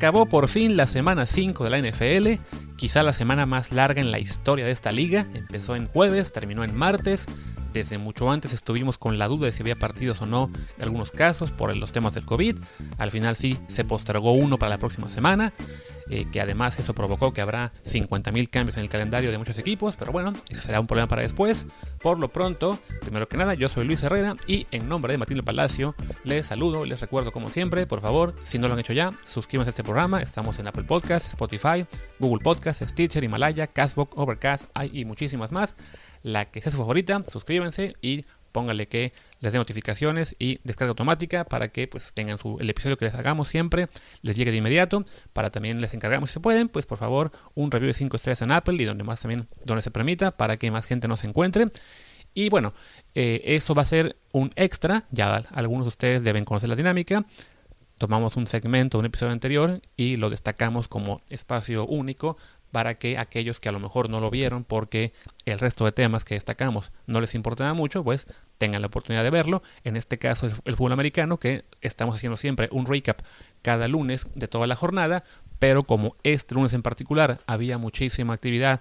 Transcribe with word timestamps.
Acabó 0.00 0.24
por 0.24 0.48
fin 0.48 0.78
la 0.78 0.86
semana 0.86 1.26
5 1.26 1.62
de 1.62 1.68
la 1.68 1.78
NFL, 1.78 2.42
quizá 2.76 3.02
la 3.02 3.12
semana 3.12 3.44
más 3.44 3.70
larga 3.70 4.00
en 4.00 4.10
la 4.10 4.18
historia 4.18 4.64
de 4.64 4.70
esta 4.70 4.92
liga. 4.92 5.26
Empezó 5.34 5.76
en 5.76 5.88
jueves, 5.88 6.32
terminó 6.32 6.64
en 6.64 6.74
martes. 6.74 7.26
Desde 7.74 7.98
mucho 7.98 8.30
antes 8.30 8.54
estuvimos 8.54 8.96
con 8.96 9.18
la 9.18 9.28
duda 9.28 9.44
de 9.44 9.52
si 9.52 9.62
había 9.62 9.78
partidos 9.78 10.22
o 10.22 10.26
no 10.26 10.50
en 10.78 10.84
algunos 10.84 11.10
casos 11.10 11.50
por 11.50 11.76
los 11.76 11.92
temas 11.92 12.14
del 12.14 12.24
COVID. 12.24 12.56
Al 12.96 13.10
final 13.10 13.36
sí 13.36 13.58
se 13.68 13.84
postergó 13.84 14.32
uno 14.32 14.58
para 14.58 14.70
la 14.70 14.78
próxima 14.78 15.10
semana. 15.10 15.52
Eh, 16.10 16.26
que 16.30 16.40
además 16.40 16.76
eso 16.80 16.92
provocó 16.92 17.32
que 17.32 17.40
habrá 17.40 17.72
50.000 17.86 18.50
cambios 18.50 18.76
en 18.76 18.82
el 18.82 18.88
calendario 18.88 19.30
de 19.30 19.38
muchos 19.38 19.56
equipos, 19.58 19.94
pero 19.96 20.10
bueno, 20.10 20.32
eso 20.48 20.60
será 20.60 20.80
un 20.80 20.88
problema 20.88 21.06
para 21.06 21.22
después. 21.22 21.68
Por 22.02 22.18
lo 22.18 22.28
pronto, 22.28 22.78
primero 23.00 23.28
que 23.28 23.36
nada, 23.36 23.54
yo 23.54 23.68
soy 23.68 23.86
Luis 23.86 24.02
Herrera 24.02 24.36
y 24.46 24.66
en 24.72 24.88
nombre 24.88 25.12
de 25.12 25.18
Martín 25.18 25.40
Palacio 25.44 25.94
les 26.24 26.46
saludo, 26.46 26.84
les 26.84 27.00
recuerdo 27.00 27.30
como 27.30 27.48
siempre, 27.48 27.86
por 27.86 28.00
favor, 28.00 28.34
si 28.44 28.58
no 28.58 28.66
lo 28.66 28.74
han 28.74 28.80
hecho 28.80 28.92
ya, 28.92 29.12
suscríbanse 29.24 29.68
a 29.68 29.70
este 29.70 29.84
programa, 29.84 30.20
estamos 30.20 30.58
en 30.58 30.66
Apple 30.66 30.84
Podcasts, 30.84 31.28
Spotify, 31.28 31.86
Google 32.18 32.42
Podcasts, 32.42 32.84
Stitcher, 32.88 33.22
Himalaya, 33.22 33.68
Castbox, 33.68 34.12
Overcast 34.16 34.64
y 34.92 35.04
muchísimas 35.04 35.52
más. 35.52 35.76
La 36.22 36.50
que 36.50 36.60
sea 36.60 36.72
su 36.72 36.78
favorita, 36.78 37.22
suscríbanse 37.24 37.94
y 38.02 38.26
póngale 38.52 38.88
que 38.88 39.12
les 39.40 39.52
dé 39.52 39.58
notificaciones 39.58 40.36
y 40.38 40.60
descarga 40.64 40.90
automática 40.90 41.44
para 41.44 41.68
que 41.68 41.88
pues 41.88 42.12
tengan 42.12 42.38
su, 42.38 42.58
el 42.60 42.68
episodio 42.68 42.96
que 42.96 43.06
les 43.06 43.14
hagamos 43.14 43.48
siempre, 43.48 43.88
les 44.22 44.36
llegue 44.36 44.50
de 44.50 44.58
inmediato, 44.58 45.04
para 45.32 45.50
también 45.50 45.80
les 45.80 45.94
encargamos 45.94 46.30
si 46.30 46.34
se 46.34 46.40
pueden, 46.40 46.68
pues 46.68 46.86
por 46.86 46.98
favor 46.98 47.32
un 47.54 47.70
review 47.70 47.88
de 47.88 47.94
5 47.94 48.16
estrellas 48.16 48.42
en 48.42 48.52
Apple 48.52 48.82
y 48.82 48.84
donde 48.84 49.04
más 49.04 49.20
también, 49.20 49.46
donde 49.64 49.82
se 49.82 49.90
permita, 49.90 50.32
para 50.32 50.56
que 50.56 50.70
más 50.70 50.84
gente 50.84 51.08
nos 51.08 51.24
encuentre. 51.24 51.68
Y 52.34 52.48
bueno, 52.48 52.74
eh, 53.14 53.42
eso 53.44 53.74
va 53.74 53.82
a 53.82 53.86
ser 53.86 54.16
un 54.32 54.52
extra, 54.56 55.04
ya 55.10 55.36
algunos 55.36 55.86
de 55.86 55.88
ustedes 55.88 56.24
deben 56.24 56.44
conocer 56.44 56.68
la 56.68 56.76
dinámica. 56.76 57.24
Tomamos 57.98 58.36
un 58.36 58.46
segmento, 58.46 58.98
un 58.98 59.04
episodio 59.04 59.32
anterior 59.32 59.82
y 59.96 60.16
lo 60.16 60.30
destacamos 60.30 60.88
como 60.88 61.20
espacio 61.28 61.84
único 61.86 62.38
para 62.70 62.98
que 62.98 63.18
aquellos 63.18 63.60
que 63.60 63.68
a 63.68 63.72
lo 63.72 63.80
mejor 63.80 64.10
no 64.10 64.20
lo 64.20 64.30
vieron 64.30 64.64
porque 64.64 65.12
el 65.44 65.58
resto 65.58 65.84
de 65.84 65.92
temas 65.92 66.24
que 66.24 66.34
destacamos 66.34 66.92
no 67.06 67.20
les 67.20 67.34
importaba 67.34 67.74
mucho, 67.74 68.04
pues 68.04 68.26
tengan 68.58 68.82
la 68.82 68.88
oportunidad 68.88 69.24
de 69.24 69.30
verlo. 69.30 69.62
En 69.84 69.96
este 69.96 70.18
caso 70.18 70.50
el 70.64 70.76
fútbol 70.76 70.92
americano, 70.92 71.38
que 71.38 71.64
estamos 71.80 72.14
haciendo 72.14 72.36
siempre 72.36 72.68
un 72.72 72.86
recap 72.86 73.20
cada 73.62 73.88
lunes 73.88 74.28
de 74.34 74.48
toda 74.48 74.66
la 74.66 74.76
jornada, 74.76 75.24
pero 75.58 75.82
como 75.82 76.16
este 76.22 76.54
lunes 76.54 76.72
en 76.72 76.82
particular 76.82 77.40
había 77.46 77.78
muchísima 77.78 78.34
actividad 78.34 78.80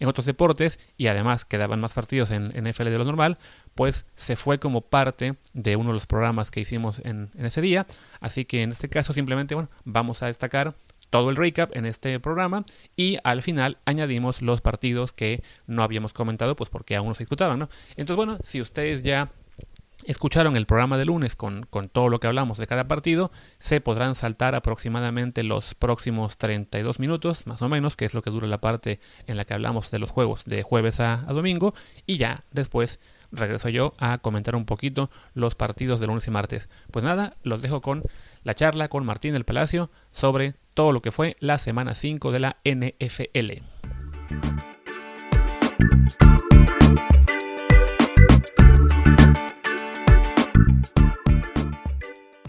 en 0.00 0.08
otros 0.08 0.26
deportes 0.26 0.78
y 0.96 1.08
además 1.08 1.44
quedaban 1.44 1.80
más 1.80 1.92
partidos 1.92 2.30
en, 2.30 2.48
NFL 2.48 2.84
de 2.84 2.98
lo 2.98 3.04
normal, 3.04 3.38
pues 3.74 4.04
se 4.14 4.36
fue 4.36 4.58
como 4.58 4.80
parte 4.80 5.34
de 5.54 5.76
uno 5.76 5.88
de 5.88 5.94
los 5.94 6.06
programas 6.06 6.50
que 6.50 6.60
hicimos 6.60 7.00
en, 7.04 7.30
en 7.36 7.46
ese 7.46 7.60
día. 7.60 7.86
Así 8.20 8.44
que 8.44 8.62
en 8.62 8.72
este 8.72 8.88
caso 8.88 9.12
simplemente 9.12 9.54
bueno, 9.54 9.70
vamos 9.84 10.22
a 10.22 10.26
destacar 10.26 10.74
todo 11.10 11.30
el 11.30 11.36
recap 11.36 11.74
en 11.76 11.86
este 11.86 12.18
programa 12.20 12.64
y 12.96 13.18
al 13.24 13.42
final 13.42 13.78
añadimos 13.84 14.42
los 14.42 14.60
partidos 14.60 15.12
que 15.12 15.42
no 15.66 15.82
habíamos 15.82 16.12
comentado 16.12 16.56
pues 16.56 16.70
porque 16.70 16.96
aún 16.96 17.08
no 17.08 17.14
se 17.14 17.24
disputaban, 17.24 17.58
¿no? 17.58 17.68
Entonces 17.90 18.16
bueno, 18.16 18.38
si 18.42 18.60
ustedes 18.60 19.02
ya 19.02 19.30
escucharon 20.04 20.56
el 20.56 20.66
programa 20.66 20.96
de 20.96 21.04
lunes 21.04 21.36
con, 21.36 21.66
con, 21.68 21.88
todo 21.88 22.08
lo 22.08 22.20
que 22.20 22.28
hablamos 22.28 22.56
de 22.56 22.66
cada 22.66 22.88
partido, 22.88 23.30
se 23.58 23.80
podrán 23.80 24.14
saltar 24.14 24.54
aproximadamente 24.54 25.42
los 25.42 25.74
próximos 25.74 26.38
32 26.38 26.98
minutos, 26.98 27.46
más 27.46 27.60
o 27.62 27.68
menos, 27.68 27.96
que 27.96 28.06
es 28.06 28.14
lo 28.14 28.22
que 28.22 28.30
dura 28.30 28.46
la 28.46 28.60
parte 28.60 29.00
en 29.26 29.36
la 29.36 29.44
que 29.44 29.54
hablamos 29.54 29.90
de 29.90 29.98
los 29.98 30.10
juegos 30.10 30.44
de 30.44 30.62
jueves 30.62 31.00
a, 31.00 31.28
a 31.28 31.32
domingo, 31.32 31.74
y 32.06 32.16
ya 32.16 32.44
después 32.52 33.00
regreso 33.32 33.68
yo 33.68 33.94
a 33.98 34.18
comentar 34.18 34.56
un 34.56 34.64
poquito 34.64 35.10
los 35.34 35.54
partidos 35.54 36.00
de 36.00 36.06
lunes 36.06 36.26
y 36.26 36.30
martes. 36.30 36.68
Pues 36.90 37.04
nada, 37.04 37.36
los 37.42 37.60
dejo 37.60 37.82
con 37.82 38.02
la 38.44 38.54
charla 38.54 38.88
con 38.88 39.04
Martín 39.04 39.34
del 39.34 39.44
Palacio 39.44 39.90
sobre 40.10 40.54
todo 40.74 40.92
lo 40.92 41.02
que 41.02 41.10
fue 41.10 41.36
la 41.40 41.58
semana 41.58 41.94
5 41.94 42.32
de 42.32 42.40
la 42.40 42.58
NFL. 42.64 43.62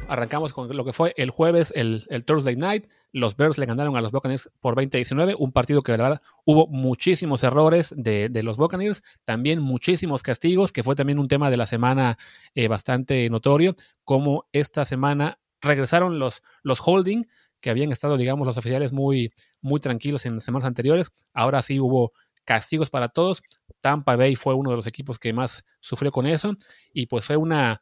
Arrancamos 0.09 0.53
con 0.53 0.75
lo 0.75 0.83
que 0.85 0.91
fue 0.91 1.13
el 1.17 1.29
jueves, 1.29 1.71
el, 1.75 2.07
Thursday 2.25 2.55
Night. 2.55 2.87
Los 3.11 3.37
Bears 3.37 3.59
le 3.59 3.67
ganaron 3.67 3.95
a 3.95 4.01
los 4.01 4.11
Buccaneers 4.11 4.49
por 4.59 4.75
20-19, 4.75 5.35
un 5.37 5.51
partido 5.51 5.83
que 5.83 5.91
verdad 5.91 6.19
hubo 6.45 6.65
muchísimos 6.65 7.43
errores 7.43 7.93
de, 7.95 8.29
los 8.43 8.57
Buccaneers, 8.57 9.03
también 9.23 9.61
muchísimos 9.61 10.23
castigos, 10.23 10.71
que 10.71 10.83
fue 10.83 10.95
también 10.95 11.19
un 11.19 11.27
tema 11.27 11.51
de 11.51 11.57
la 11.57 11.67
semana 11.67 12.17
eh, 12.55 12.67
bastante 12.67 13.29
notorio, 13.29 13.75
como 14.03 14.47
esta 14.51 14.83
semana 14.83 15.37
regresaron 15.61 16.17
los, 16.17 16.41
los 16.63 16.79
holding, 16.83 17.25
que 17.61 17.69
habían 17.69 17.91
estado, 17.91 18.17
digamos, 18.17 18.47
los 18.47 18.57
oficiales 18.57 18.91
muy, 18.93 19.33
muy 19.61 19.79
tranquilos 19.79 20.25
en 20.25 20.41
semanas 20.41 20.67
anteriores. 20.67 21.11
Ahora 21.33 21.61
sí 21.61 21.79
hubo 21.79 22.13
castigos 22.45 22.89
para 22.89 23.09
todos. 23.09 23.41
Tampa 23.81 24.15
Bay 24.15 24.35
fue 24.35 24.53
uno 24.53 24.71
de 24.71 24.75
los 24.75 24.87
equipos 24.87 25.19
que 25.19 25.33
más 25.33 25.63
sufrió 25.79 26.11
con 26.11 26.25
eso. 26.25 26.55
Y 26.93 27.07
pues 27.07 27.25
fue 27.25 27.37
una 27.37 27.81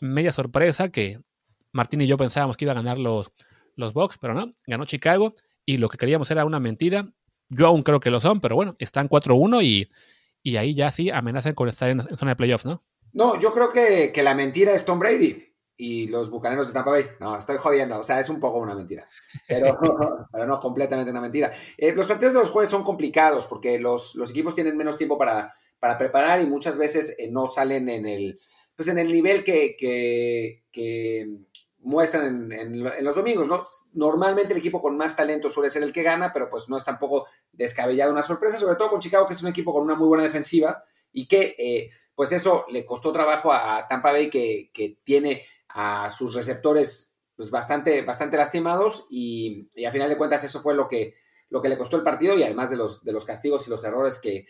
media 0.00 0.32
sorpresa 0.32 0.90
que 0.90 1.20
Martín 1.72 2.00
y 2.00 2.06
yo 2.06 2.16
pensábamos 2.16 2.56
que 2.56 2.64
iba 2.64 2.72
a 2.72 2.76
ganar 2.76 2.98
los, 2.98 3.32
los 3.76 3.92
Bucks, 3.92 4.18
pero 4.18 4.34
no, 4.34 4.52
ganó 4.66 4.84
Chicago. 4.84 5.34
Y 5.64 5.78
lo 5.78 5.88
que 5.88 5.98
queríamos 5.98 6.30
era 6.30 6.44
una 6.44 6.60
mentira. 6.60 7.08
Yo 7.48 7.66
aún 7.66 7.82
creo 7.82 8.00
que 8.00 8.10
lo 8.10 8.20
son, 8.20 8.40
pero 8.40 8.56
bueno, 8.56 8.76
están 8.78 9.08
4-1 9.08 9.62
y, 9.62 9.88
y 10.42 10.56
ahí 10.56 10.74
ya 10.74 10.90
sí 10.90 11.10
amenazan 11.10 11.54
con 11.54 11.68
estar 11.68 11.90
en, 11.90 12.00
zona 12.00 12.32
de 12.32 12.36
playoffs, 12.36 12.66
¿no? 12.66 12.82
No, 13.12 13.40
yo 13.40 13.54
creo 13.54 13.70
que, 13.70 14.10
que 14.12 14.22
la 14.22 14.34
mentira 14.34 14.72
es 14.72 14.84
Tom 14.84 14.98
Brady 14.98 15.53
y 15.76 16.06
los 16.06 16.30
bucaneros 16.30 16.68
de 16.68 16.72
Tampa 16.72 16.92
Bay. 16.92 17.06
No, 17.20 17.36
estoy 17.36 17.56
jodiendo. 17.56 17.98
O 17.98 18.02
sea, 18.02 18.20
es 18.20 18.28
un 18.28 18.40
poco 18.40 18.58
una 18.58 18.74
mentira. 18.74 19.08
Pero, 19.48 19.78
pero 20.32 20.46
no 20.46 20.60
completamente 20.60 21.10
una 21.10 21.20
mentira. 21.20 21.52
Eh, 21.76 21.92
los 21.92 22.06
partidos 22.06 22.34
de 22.34 22.40
los 22.40 22.50
jueves 22.50 22.70
son 22.70 22.84
complicados 22.84 23.46
porque 23.46 23.78
los, 23.78 24.14
los 24.14 24.30
equipos 24.30 24.54
tienen 24.54 24.76
menos 24.76 24.96
tiempo 24.96 25.18
para, 25.18 25.54
para 25.78 25.98
preparar 25.98 26.40
y 26.40 26.46
muchas 26.46 26.78
veces 26.78 27.16
eh, 27.18 27.28
no 27.30 27.46
salen 27.46 27.88
en 27.88 28.06
el, 28.06 28.40
pues 28.76 28.88
en 28.88 28.98
el 28.98 29.12
nivel 29.12 29.42
que, 29.42 29.76
que, 29.76 31.28
muestran 31.80 32.50
en, 32.50 32.82
en, 32.82 33.04
los 33.04 33.14
domingos. 33.14 33.46
¿no? 33.46 33.62
Normalmente 33.92 34.52
el 34.52 34.58
equipo 34.58 34.80
con 34.80 34.96
más 34.96 35.16
talento 35.16 35.50
suele 35.50 35.68
ser 35.70 35.82
el 35.82 35.92
que 35.92 36.02
gana, 36.02 36.32
pero 36.32 36.48
pues 36.48 36.68
no 36.68 36.76
es 36.76 36.84
tampoco 36.84 37.26
descabellado 37.52 38.12
una 38.12 38.22
sorpresa, 38.22 38.58
sobre 38.58 38.76
todo 38.76 38.90
con 38.90 39.00
Chicago, 39.00 39.26
que 39.26 39.34
es 39.34 39.42
un 39.42 39.48
equipo 39.48 39.72
con 39.72 39.82
una 39.82 39.94
muy 39.94 40.06
buena 40.06 40.24
defensiva 40.24 40.82
y 41.12 41.26
que... 41.26 41.54
Eh, 41.58 41.90
pues 42.14 42.30
eso 42.32 42.64
le 42.70 42.86
costó 42.86 43.12
trabajo 43.12 43.52
a 43.52 43.86
Tampa 43.88 44.12
Bay 44.12 44.30
que, 44.30 44.70
que 44.72 44.98
tiene 45.02 45.42
a 45.74 46.08
sus 46.08 46.34
receptores 46.34 47.20
pues 47.36 47.50
bastante, 47.50 48.02
bastante 48.02 48.36
lastimados 48.36 49.06
y, 49.10 49.68
a 49.84 49.90
final 49.90 50.08
de 50.08 50.16
cuentas 50.16 50.44
eso 50.44 50.60
fue 50.60 50.74
lo 50.74 50.86
que, 50.86 51.16
lo 51.50 51.60
que 51.60 51.68
le 51.68 51.76
costó 51.76 51.96
el 51.96 52.04
partido 52.04 52.38
y 52.38 52.44
además 52.44 52.70
de 52.70 52.76
los, 52.76 53.02
de 53.02 53.12
los 53.12 53.24
castigos 53.24 53.66
y 53.66 53.70
los 53.70 53.82
errores 53.82 54.20
que, 54.20 54.46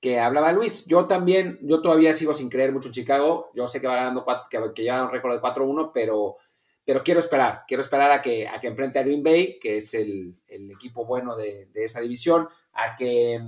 que 0.00 0.20
hablaba 0.20 0.52
Luis. 0.52 0.86
Yo 0.86 1.06
también, 1.06 1.58
yo 1.62 1.82
todavía 1.82 2.12
sigo 2.12 2.32
sin 2.32 2.48
creer 2.48 2.72
mucho 2.72 2.88
en 2.88 2.94
Chicago. 2.94 3.50
Yo 3.54 3.66
sé 3.66 3.80
que 3.80 3.88
va 3.88 3.96
ganando, 3.96 4.24
que, 4.48 4.60
que 4.72 4.82
lleva 4.84 5.02
un 5.02 5.10
récord 5.10 5.34
de 5.34 5.40
4-1, 5.40 5.90
pero, 5.92 6.36
pero 6.84 7.02
quiero 7.02 7.18
esperar. 7.18 7.64
Quiero 7.66 7.82
esperar 7.82 8.12
a 8.12 8.22
que, 8.22 8.46
a 8.46 8.60
que 8.60 8.68
enfrente 8.68 9.00
a 9.00 9.02
Green 9.02 9.24
Bay, 9.24 9.58
que 9.58 9.78
es 9.78 9.94
el, 9.94 10.38
equipo 10.46 11.04
bueno 11.04 11.34
de, 11.34 11.68
esa 11.74 12.00
división, 12.00 12.48
a 12.74 12.94
que, 12.94 13.42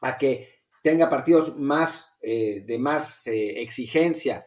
a 0.00 0.16
que 0.16 0.62
tenga 0.82 1.10
partidos 1.10 1.58
más, 1.58 2.16
eh, 2.22 2.62
de 2.66 2.78
más 2.78 3.26
eh, 3.26 3.60
exigencia 3.60 4.46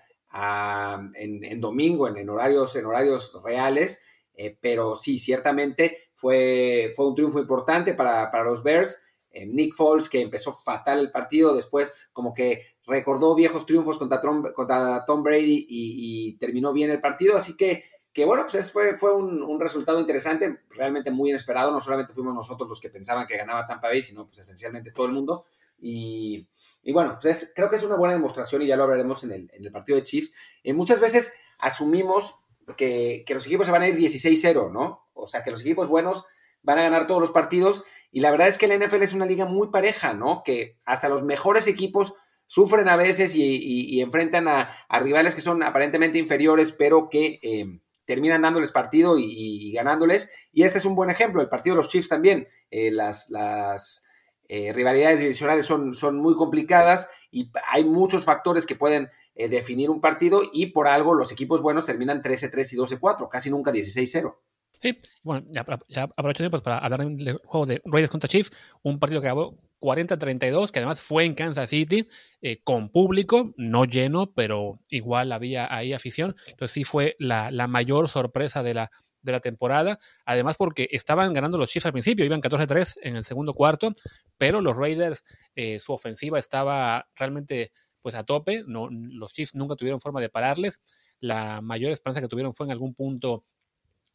en, 1.15 1.61
domingo, 1.61 2.07
en, 2.07 2.29
horarios, 2.29 2.75
en 2.75 2.85
horarios 2.85 3.39
reales, 3.43 4.01
eh, 4.33 4.57
pero 4.59 4.95
sí, 4.95 5.17
ciertamente 5.17 6.09
fue, 6.13 6.93
fue 6.95 7.07
un 7.07 7.15
triunfo 7.15 7.39
importante 7.39 7.93
para, 7.93 8.43
los 8.43 8.63
Bears. 8.63 9.01
Eh, 9.31 9.45
Nick 9.45 9.75
Foles, 9.75 10.09
que 10.09 10.21
empezó 10.21 10.53
fatal 10.53 10.99
el 10.99 11.11
partido, 11.11 11.55
después 11.55 11.93
como 12.13 12.33
que 12.33 12.75
recordó 12.85 13.35
viejos 13.35 13.65
triunfos 13.65 13.97
contra, 13.97 14.21
contra 14.21 15.05
Tom 15.05 15.23
Brady 15.23 15.65
y, 15.67 16.37
terminó 16.37 16.71
bien 16.71 16.91
el 16.91 17.01
partido, 17.01 17.35
así 17.35 17.57
que, 17.57 17.83
que 18.13 18.25
bueno, 18.25 18.45
pues 18.49 18.71
fue, 18.71 18.95
fue 18.95 19.15
un, 19.15 19.59
resultado 19.59 19.99
interesante, 19.99 20.61
realmente 20.69 21.11
muy 21.11 21.29
inesperado, 21.29 21.71
no 21.71 21.79
solamente 21.79 22.13
fuimos 22.13 22.35
nosotros 22.35 22.69
los 22.69 22.79
que 22.79 22.89
pensaban 22.89 23.25
que 23.27 23.37
ganaba 23.37 23.65
Tampa 23.65 23.87
Bay, 23.87 24.01
sino 24.01 24.25
pues 24.25 24.39
esencialmente 24.39 24.91
todo 24.91 25.07
el 25.07 25.13
mundo, 25.13 25.45
y, 25.77 26.47
bueno, 26.91 27.17
pues 27.21 27.51
creo 27.55 27.69
que 27.69 27.75
es 27.75 27.83
una 27.83 27.95
buena 27.95 28.13
demostración 28.13 28.61
y 28.61 28.67
ya 28.67 28.75
lo 28.75 28.83
hablaremos 28.83 29.23
en 29.23 29.31
el, 29.31 29.71
partido 29.71 29.97
de 29.97 30.03
Chiefs. 30.03 30.33
Eh, 30.63 30.73
muchas 30.73 30.99
veces 30.99 31.33
asumimos 31.59 32.35
que, 32.77 33.23
que, 33.25 33.33
los 33.33 33.45
equipos 33.45 33.65
se 33.67 33.71
van 33.71 33.83
a 33.83 33.87
ir 33.87 33.95
16-0, 33.95 34.71
¿no? 34.71 35.07
O 35.13 35.27
sea, 35.27 35.43
que 35.43 35.51
los 35.51 35.61
equipos 35.61 35.87
buenos 35.87 36.25
van 36.63 36.79
a 36.79 36.83
ganar 36.83 37.07
todos 37.07 37.21
los 37.21 37.31
partidos. 37.31 37.83
Y 38.11 38.21
la 38.21 38.31
verdad 38.31 38.47
es 38.47 38.57
que 38.57 38.67
la 38.67 38.77
NFL 38.77 39.03
es 39.03 39.13
una 39.13 39.25
liga 39.25 39.45
muy 39.45 39.69
pareja, 39.69 40.13
¿no? 40.13 40.41
Que 40.43 40.77
hasta 40.85 41.09
los 41.09 41.23
mejores 41.23 41.67
equipos 41.67 42.13
sufren 42.47 42.87
a 42.87 42.95
veces 42.95 43.33
y, 43.35 43.99
enfrentan 44.01 44.47
a, 44.47 44.69
rivales 45.01 45.35
que 45.35 45.41
son 45.41 45.63
aparentemente 45.63 46.17
inferiores, 46.17 46.71
pero 46.71 47.09
que 47.09 47.39
eh, 47.41 47.79
terminan 48.05 48.41
dándoles 48.41 48.71
partido 48.71 49.17
y, 49.17 49.71
ganándoles. 49.73 50.31
Y 50.51 50.63
este 50.63 50.77
es 50.77 50.85
un 50.85 50.95
buen 50.95 51.09
ejemplo. 51.09 51.41
El 51.41 51.49
partido 51.49 51.75
de 51.75 51.81
los 51.81 51.89
Chiefs 51.89 52.09
también. 52.09 52.47
Eh, 52.71 52.91
las, 52.91 53.29
las 53.29 54.04
eh, 54.47 54.73
rivalidades 54.73 55.19
divisionales 55.19 55.65
son, 55.65 55.93
son 55.93 56.17
muy 56.17 56.35
complicadas 56.35 57.09
y 57.31 57.51
hay 57.69 57.83
muchos 57.83 58.25
factores 58.25 58.65
que 58.65 58.75
pueden 58.75 59.09
eh, 59.35 59.49
definir 59.49 59.89
un 59.89 60.01
partido 60.01 60.41
y 60.53 60.67
por 60.67 60.87
algo 60.87 61.13
los 61.13 61.31
equipos 61.31 61.61
buenos 61.61 61.85
terminan 61.85 62.21
13-3 62.21 62.73
y 62.73 62.77
12-4, 62.77 63.29
casi 63.29 63.49
nunca 63.49 63.71
16-0. 63.71 64.35
Sí, 64.71 64.97
bueno, 65.23 65.45
ya, 65.51 65.61
aprovecho 66.15 66.49
pues, 66.49 66.61
para 66.61 66.77
hablar 66.79 67.05
del 67.05 67.37
juego 67.45 67.65
de 67.65 67.81
Raiders 67.85 68.11
contra 68.11 68.27
Chiefs, 68.27 68.51
un 68.83 68.99
partido 68.99 69.21
que 69.21 69.27
acabó 69.27 69.57
40-32, 69.79 70.71
que 70.71 70.79
además 70.79 70.99
fue 70.99 71.25
en 71.25 71.35
Kansas 71.35 71.69
City, 71.69 72.07
eh, 72.41 72.61
con 72.63 72.89
público, 72.89 73.53
no 73.57 73.85
lleno, 73.85 74.31
pero 74.33 74.79
igual 74.89 75.31
había 75.31 75.73
ahí 75.73 75.93
afición. 75.93 76.35
Entonces 76.47 76.73
sí 76.73 76.83
fue 76.83 77.15
la, 77.19 77.51
mayor 77.67 78.09
sorpresa 78.09 78.63
de 78.63 78.73
la, 78.73 78.91
de 79.25 79.31
la 79.33 79.41
temporada. 79.41 79.99
Además 80.23 80.55
porque 80.55 80.87
estaban 80.91 81.33
ganando 81.33 81.57
los 81.57 81.69
Chiefs 81.69 81.85
al 81.85 81.91
principio, 81.91 82.23
iban 82.23 82.41
14-3 82.41 82.97
en 83.01 83.17
el 83.17 83.25
segundo 83.25 83.53
cuarto, 83.53 83.91
pero 84.37 84.61
los 84.61 84.77
Raiders, 84.77 85.25
eh, 85.55 85.79
su 85.79 85.91
ofensiva 85.91 86.39
estaba 86.39 87.07
realmente 87.15 87.71
pues 88.01 88.15
a 88.15 88.23
tope. 88.23 88.63
No, 88.67 88.87
los 88.89 89.33
Chiefs 89.33 89.55
nunca 89.55 89.75
tuvieron 89.75 89.99
forma 89.99 90.21
de 90.21 90.29
pararles. 90.29 90.81
La 91.19 91.61
mayor 91.61 91.91
esperanza 91.91 92.21
que 92.21 92.27
tuvieron 92.27 92.53
fue 92.53 92.67
en 92.67 92.71
algún 92.71 92.93
punto 92.93 93.43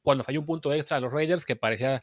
cuando 0.03 0.25
falló 0.25 0.41
un 0.41 0.47
punto 0.47 0.73
extra 0.73 0.97
a 0.97 1.01
los 1.01 1.13
Raiders 1.13 1.45
que 1.45 1.57
parecía 1.57 2.03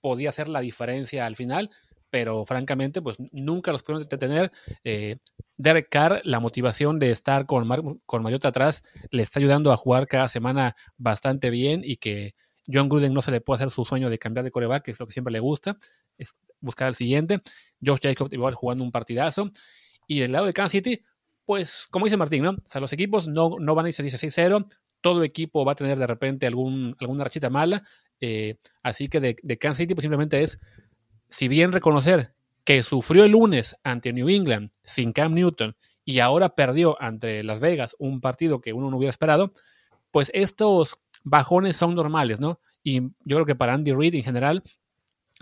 podía 0.00 0.28
hacer 0.28 0.50
la 0.50 0.60
diferencia 0.60 1.24
al 1.24 1.34
final, 1.34 1.70
pero 2.14 2.46
francamente, 2.46 3.02
pues 3.02 3.16
nunca 3.32 3.72
los 3.72 3.82
pudieron 3.82 4.06
detener. 4.08 4.52
Eh, 4.84 5.16
Derek 5.56 5.88
Carr, 5.90 6.20
la 6.22 6.38
motivación 6.38 7.00
de 7.00 7.10
estar 7.10 7.44
con, 7.44 8.00
con 8.06 8.22
Mayota 8.22 8.46
atrás, 8.46 8.84
le 9.10 9.24
está 9.24 9.40
ayudando 9.40 9.72
a 9.72 9.76
jugar 9.76 10.06
cada 10.06 10.28
semana 10.28 10.76
bastante 10.96 11.50
bien 11.50 11.80
y 11.82 11.96
que 11.96 12.36
John 12.72 12.88
Gruden 12.88 13.12
no 13.12 13.20
se 13.20 13.32
le 13.32 13.40
puede 13.40 13.56
hacer 13.56 13.72
su 13.72 13.84
sueño 13.84 14.10
de 14.10 14.18
cambiar 14.20 14.44
de 14.44 14.52
coreback, 14.52 14.84
que 14.84 14.90
es 14.92 15.00
lo 15.00 15.08
que 15.08 15.12
siempre 15.12 15.32
le 15.32 15.40
gusta, 15.40 15.76
es 16.16 16.36
buscar 16.60 16.86
al 16.86 16.94
siguiente. 16.94 17.40
Josh 17.84 17.98
Jacobs 18.00 18.32
igual 18.32 18.54
jugando 18.54 18.84
un 18.84 18.92
partidazo. 18.92 19.50
Y 20.06 20.20
del 20.20 20.30
lado 20.30 20.46
de 20.46 20.52
Kansas 20.52 20.70
City, 20.70 21.02
pues 21.44 21.88
como 21.90 22.06
dice 22.06 22.16
Martín, 22.16 22.44
¿no? 22.44 22.50
O 22.50 22.56
sea, 22.64 22.80
los 22.80 22.92
equipos 22.92 23.26
no, 23.26 23.56
no 23.58 23.74
van 23.74 23.86
a 23.86 23.88
irse 23.88 24.04
16-0, 24.04 24.68
todo 25.00 25.24
equipo 25.24 25.64
va 25.64 25.72
a 25.72 25.74
tener 25.74 25.98
de 25.98 26.06
repente 26.06 26.46
algún, 26.46 26.94
alguna 27.00 27.24
rachita 27.24 27.50
mala. 27.50 27.82
Eh, 28.20 28.58
así 28.84 29.08
que 29.08 29.18
de, 29.18 29.36
de, 29.42 29.58
Kansas 29.58 29.78
City 29.78 29.94
pues 29.94 30.04
simplemente 30.04 30.40
es, 30.40 30.60
si 31.34 31.48
bien 31.48 31.72
reconocer 31.72 32.32
que 32.62 32.84
sufrió 32.84 33.24
el 33.24 33.32
lunes 33.32 33.74
ante 33.82 34.12
New 34.12 34.28
England 34.28 34.70
sin 34.84 35.12
Cam 35.12 35.34
Newton 35.34 35.76
y 36.04 36.20
ahora 36.20 36.54
perdió 36.54 36.96
ante 37.02 37.42
Las 37.42 37.58
Vegas 37.58 37.96
un 37.98 38.20
partido 38.20 38.60
que 38.60 38.72
uno 38.72 38.88
no 38.88 38.98
hubiera 38.98 39.10
esperado, 39.10 39.52
pues 40.12 40.30
estos 40.32 41.00
bajones 41.24 41.76
son 41.76 41.96
normales, 41.96 42.38
¿no? 42.38 42.60
Y 42.84 43.00
yo 43.00 43.36
creo 43.36 43.46
que 43.46 43.56
para 43.56 43.74
Andy 43.74 43.92
Reid 43.92 44.14
en 44.14 44.22
general, 44.22 44.62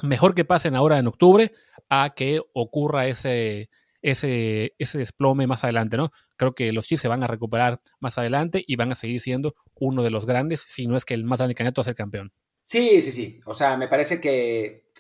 mejor 0.03 0.35
que 0.35 0.47
pasen 0.47 0.77
ahora 0.77 0.99
en 0.99 1.09
octubre 1.09 1.53
a 1.91 2.15
que 2.17 2.41
ocurra 2.55 3.07
ese, 3.07 3.69
ese, 4.01 4.75
ese 4.79 4.97
desplome 4.97 5.47
más 5.47 5.63
adelante, 5.63 5.99
¿no? 5.99 6.11
Creo 6.39 6.55
que 6.55 6.73
los 6.73 6.87
Chiefs 6.87 7.03
se 7.03 7.09
van 7.09 7.23
a 7.23 7.27
recuperar 7.27 7.83
más 8.01 8.17
adelante 8.17 8.65
y 8.67 8.77
van 8.77 8.93
a 8.93 8.95
seguir 8.95 9.21
siendo 9.21 9.57
uno 9.75 10.03
de 10.03 10.09
los 10.09 10.25
grandes, 10.25 10.65
si 10.67 10.87
no 10.87 10.97
es 10.97 11.05
que 11.05 11.13
el 11.13 11.25
más 11.25 11.41
grande 11.41 11.55
candidato 11.55 11.83
a 11.83 11.85
ser 11.85 11.95
campeón. 11.95 12.33
Sí, 12.65 13.03
sí, 13.03 13.13
sí. 13.13 13.41
O 13.45 13.53
sea, 13.53 13.77
me 13.77 13.89
parece 13.89 14.21
que, 14.21 14.92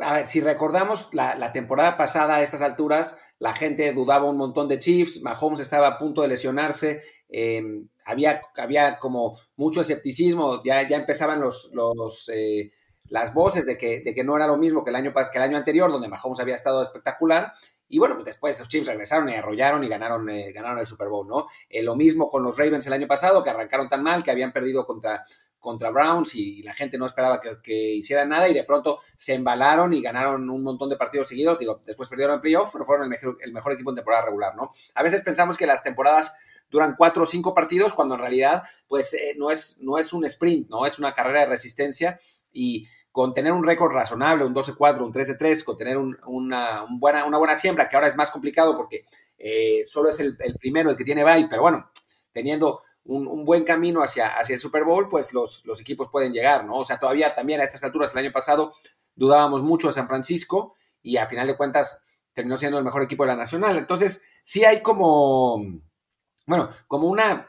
a 0.00 0.14
ver, 0.14 0.26
si 0.26 0.40
recordamos 0.40 1.08
la, 1.12 1.52
temporada 1.52 1.96
pasada 1.96 2.36
a 2.36 2.42
estas 2.42 2.62
alturas, 2.62 3.18
la 3.38 3.54
gente 3.54 3.92
dudaba 3.92 4.30
un 4.30 4.36
montón 4.36 4.68
de 4.68 4.78
Chiefs, 4.78 5.22
Mahomes 5.22 5.60
estaba 5.60 5.88
a 5.88 5.98
punto 5.98 6.22
de 6.22 6.28
lesionarse, 6.28 7.02
em, 7.28 7.88
había, 8.04 8.42
había 8.56 8.98
como 8.98 9.38
mucho 9.56 9.80
escepticismo, 9.80 10.62
ya, 10.64 10.86
ya 10.88 10.96
empezaban 10.96 11.40
los, 11.40 11.70
los 11.74 12.28
eh, 12.34 12.72
las 13.10 13.34
voces 13.34 13.66
de 13.66 13.76
que, 13.76 14.00
de 14.00 14.14
que 14.14 14.24
no 14.24 14.36
era 14.36 14.46
lo 14.46 14.56
mismo 14.56 14.84
que 14.84 14.90
el, 14.90 14.96
año, 14.96 15.12
que 15.12 15.38
el 15.38 15.42
año 15.42 15.56
anterior, 15.56 15.90
donde 15.90 16.08
Mahomes 16.08 16.40
había 16.40 16.54
estado 16.54 16.80
espectacular, 16.80 17.52
y 17.88 17.98
bueno, 17.98 18.14
pues 18.14 18.24
después 18.24 18.58
los 18.58 18.68
Chiefs 18.68 18.86
regresaron 18.86 19.28
y 19.28 19.34
arrollaron 19.34 19.82
y 19.82 19.88
ganaron, 19.88 20.30
eh, 20.30 20.52
ganaron 20.52 20.78
el 20.78 20.86
Super 20.86 21.08
Bowl, 21.08 21.26
¿no? 21.26 21.48
Eh, 21.68 21.82
lo 21.82 21.96
mismo 21.96 22.30
con 22.30 22.44
los 22.44 22.56
Ravens 22.56 22.86
el 22.86 22.92
año 22.92 23.08
pasado, 23.08 23.42
que 23.42 23.50
arrancaron 23.50 23.88
tan 23.88 24.04
mal, 24.04 24.22
que 24.22 24.30
habían 24.30 24.52
perdido 24.52 24.86
contra, 24.86 25.24
contra 25.60 25.90
Browns 25.90 26.34
y, 26.34 26.62
la 26.62 26.74
gente 26.74 26.98
no 26.98 27.06
esperaba 27.06 27.40
que, 27.62 27.94
hicieran 27.94 28.30
nada 28.30 28.48
y 28.48 28.54
de 28.54 28.64
pronto 28.64 28.98
se 29.16 29.34
embalaron 29.34 29.92
y 29.92 30.02
ganaron 30.02 30.48
un 30.50 30.62
montón 30.62 30.88
de 30.88 30.96
partidos 30.96 31.28
seguidos. 31.28 31.58
Digo, 31.58 31.82
después 31.86 32.08
perdieron 32.08 32.36
el 32.36 32.40
playoff, 32.40 32.70
pero 32.72 32.84
fueron 32.84 33.04
el 33.04 33.52
mejor, 33.52 33.72
equipo 33.72 33.90
en 33.90 33.96
temporada 33.96 34.24
regular, 34.24 34.56
¿no? 34.56 34.72
A 34.94 35.02
veces 35.02 35.22
pensamos 35.22 35.56
que 35.56 35.66
las 35.66 35.82
temporadas 35.82 36.34
duran 36.70 36.94
cuatro 36.96 37.22
o 37.24 37.26
cinco 37.26 37.54
partidos, 37.54 37.92
cuando 37.92 38.14
en 38.14 38.20
realidad, 38.20 38.62
pues 38.88 39.12
eh, 39.14 39.34
no, 39.36 39.50
es, 39.50 39.80
no 39.82 39.98
es 39.98 40.12
un 40.12 40.24
sprint, 40.24 40.68
¿no? 40.68 40.86
Es 40.86 40.98
una 40.98 41.14
carrera 41.14 41.40
de 41.40 41.46
resistencia 41.46 42.18
y 42.52 42.86
con 43.12 43.34
tener 43.34 43.52
un 43.52 43.64
récord 43.64 43.92
razonable, 43.92 44.44
un 44.44 44.54
12-4, 44.54 45.00
un 45.00 45.12
13-3, 45.12 45.64
con 45.64 45.76
tener 45.76 45.96
una, 45.98 46.86
buena, 46.88 47.24
una 47.24 47.38
buena 47.38 47.54
siembra, 47.54 47.88
que 47.88 47.96
ahora 47.96 48.08
es 48.08 48.16
más 48.16 48.30
complicado 48.30 48.76
porque 48.76 49.04
eh, 49.36 49.82
solo 49.84 50.10
es 50.10 50.20
el, 50.20 50.36
primero 50.60 50.90
el 50.90 50.96
que 50.96 51.04
tiene 51.04 51.24
bye, 51.24 51.48
pero 51.48 51.62
bueno, 51.62 51.90
teniendo 52.32 52.82
un, 53.10 53.44
buen 53.44 53.64
camino 53.64 54.02
hacia, 54.02 54.38
hacia 54.38 54.54
el 54.54 54.60
Super 54.60 54.84
Bowl, 54.84 55.08
pues 55.08 55.32
los, 55.32 55.66
los, 55.66 55.80
equipos 55.80 56.08
pueden 56.08 56.32
llegar, 56.32 56.64
¿no? 56.64 56.76
O 56.76 56.84
sea, 56.84 56.98
todavía 56.98 57.34
también 57.34 57.60
a 57.60 57.64
estas 57.64 57.82
alturas, 57.82 58.12
el 58.12 58.24
año 58.24 58.32
pasado, 58.32 58.72
dudábamos 59.14 59.62
mucho 59.62 59.88
de 59.88 59.92
San 59.92 60.06
Francisco 60.06 60.76
y 61.02 61.16
a 61.16 61.26
final 61.26 61.46
de 61.46 61.56
cuentas 61.56 62.04
terminó 62.32 62.56
siendo 62.56 62.78
el 62.78 62.84
mejor 62.84 63.02
equipo 63.02 63.24
de 63.24 63.28
la 63.28 63.36
Nacional. 63.36 63.76
Entonces, 63.76 64.22
sí 64.44 64.64
hay 64.64 64.80
como, 64.80 65.62
bueno, 66.46 66.70
como 66.86 67.08
una 67.08 67.48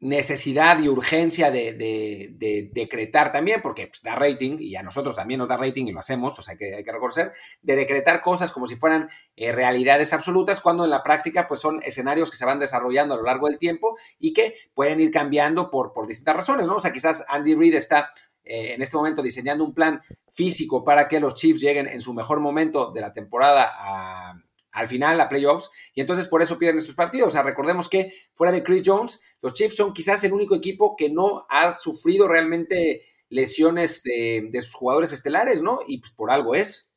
necesidad 0.00 0.78
y 0.80 0.88
urgencia 0.88 1.50
de, 1.50 2.70
decretar 2.72 3.32
también, 3.32 3.60
porque 3.60 3.86
pues, 3.86 4.02
da 4.02 4.14
rating, 4.14 4.56
y 4.58 4.74
a 4.74 4.82
nosotros 4.82 5.14
también 5.14 5.38
nos 5.38 5.48
da 5.48 5.58
rating 5.58 5.86
y 5.86 5.92
lo 5.92 6.00
hacemos, 6.00 6.38
o 6.38 6.42
sea 6.42 6.56
que 6.56 6.74
hay 6.74 6.82
que 6.82 6.92
reconocer, 6.92 7.32
de 7.60 7.76
decretar 7.76 8.22
cosas 8.22 8.50
como 8.50 8.66
si 8.66 8.76
fueran 8.76 9.10
eh, 9.36 9.52
realidades 9.52 10.12
absolutas, 10.14 10.60
cuando 10.60 10.84
en 10.84 10.90
la 10.90 11.02
práctica 11.02 11.46
pues 11.46 11.60
son 11.60 11.80
escenarios 11.82 12.30
que 12.30 12.38
se 12.38 12.46
van 12.46 12.58
desarrollando 12.58 13.14
a 13.14 13.18
lo 13.18 13.24
largo 13.24 13.48
del 13.48 13.58
tiempo 13.58 13.96
y 14.18 14.32
que 14.32 14.54
pueden 14.74 15.00
ir 15.00 15.10
cambiando 15.10 15.70
por, 15.70 15.92
por 15.92 16.06
distintas 16.06 16.36
razones, 16.36 16.66
¿no? 16.66 16.76
O 16.76 16.80
sea, 16.80 16.92
quizás 16.92 17.24
Andy 17.28 17.54
Reid 17.54 17.74
está 17.74 18.10
eh, 18.42 18.72
en 18.72 18.82
este 18.82 18.96
momento 18.96 19.22
diseñando 19.22 19.64
un 19.64 19.74
plan 19.74 20.00
físico 20.28 20.82
para 20.82 21.08
que 21.08 21.20
los 21.20 21.34
Chiefs 21.34 21.60
lleguen 21.60 21.86
en 21.86 22.00
su 22.00 22.14
mejor 22.14 22.40
momento 22.40 22.90
de 22.90 23.02
la 23.02 23.12
temporada 23.12 23.70
a 23.70 24.34
al 24.72 24.88
final 24.88 25.20
a 25.20 25.28
playoffs 25.28 25.70
y 25.94 26.00
entonces 26.00 26.26
por 26.26 26.42
eso 26.42 26.58
pierden 26.58 26.78
estos 26.78 26.94
partidos. 26.94 27.28
O 27.28 27.30
sea, 27.30 27.42
recordemos 27.42 27.88
que 27.88 28.12
fuera 28.34 28.52
de 28.52 28.62
Chris 28.62 28.82
Jones, 28.84 29.20
los 29.42 29.54
Chiefs 29.54 29.76
son 29.76 29.92
quizás 29.92 30.22
el 30.24 30.32
único 30.32 30.54
equipo 30.54 30.96
que 30.96 31.10
no 31.10 31.46
ha 31.48 31.72
sufrido 31.72 32.28
realmente 32.28 33.06
lesiones 33.28 34.02
de, 34.02 34.48
de 34.50 34.60
sus 34.60 34.74
jugadores 34.74 35.12
estelares, 35.12 35.62
¿no? 35.62 35.80
Y 35.86 35.98
pues 35.98 36.12
por 36.12 36.30
algo 36.30 36.54
es. 36.54 36.89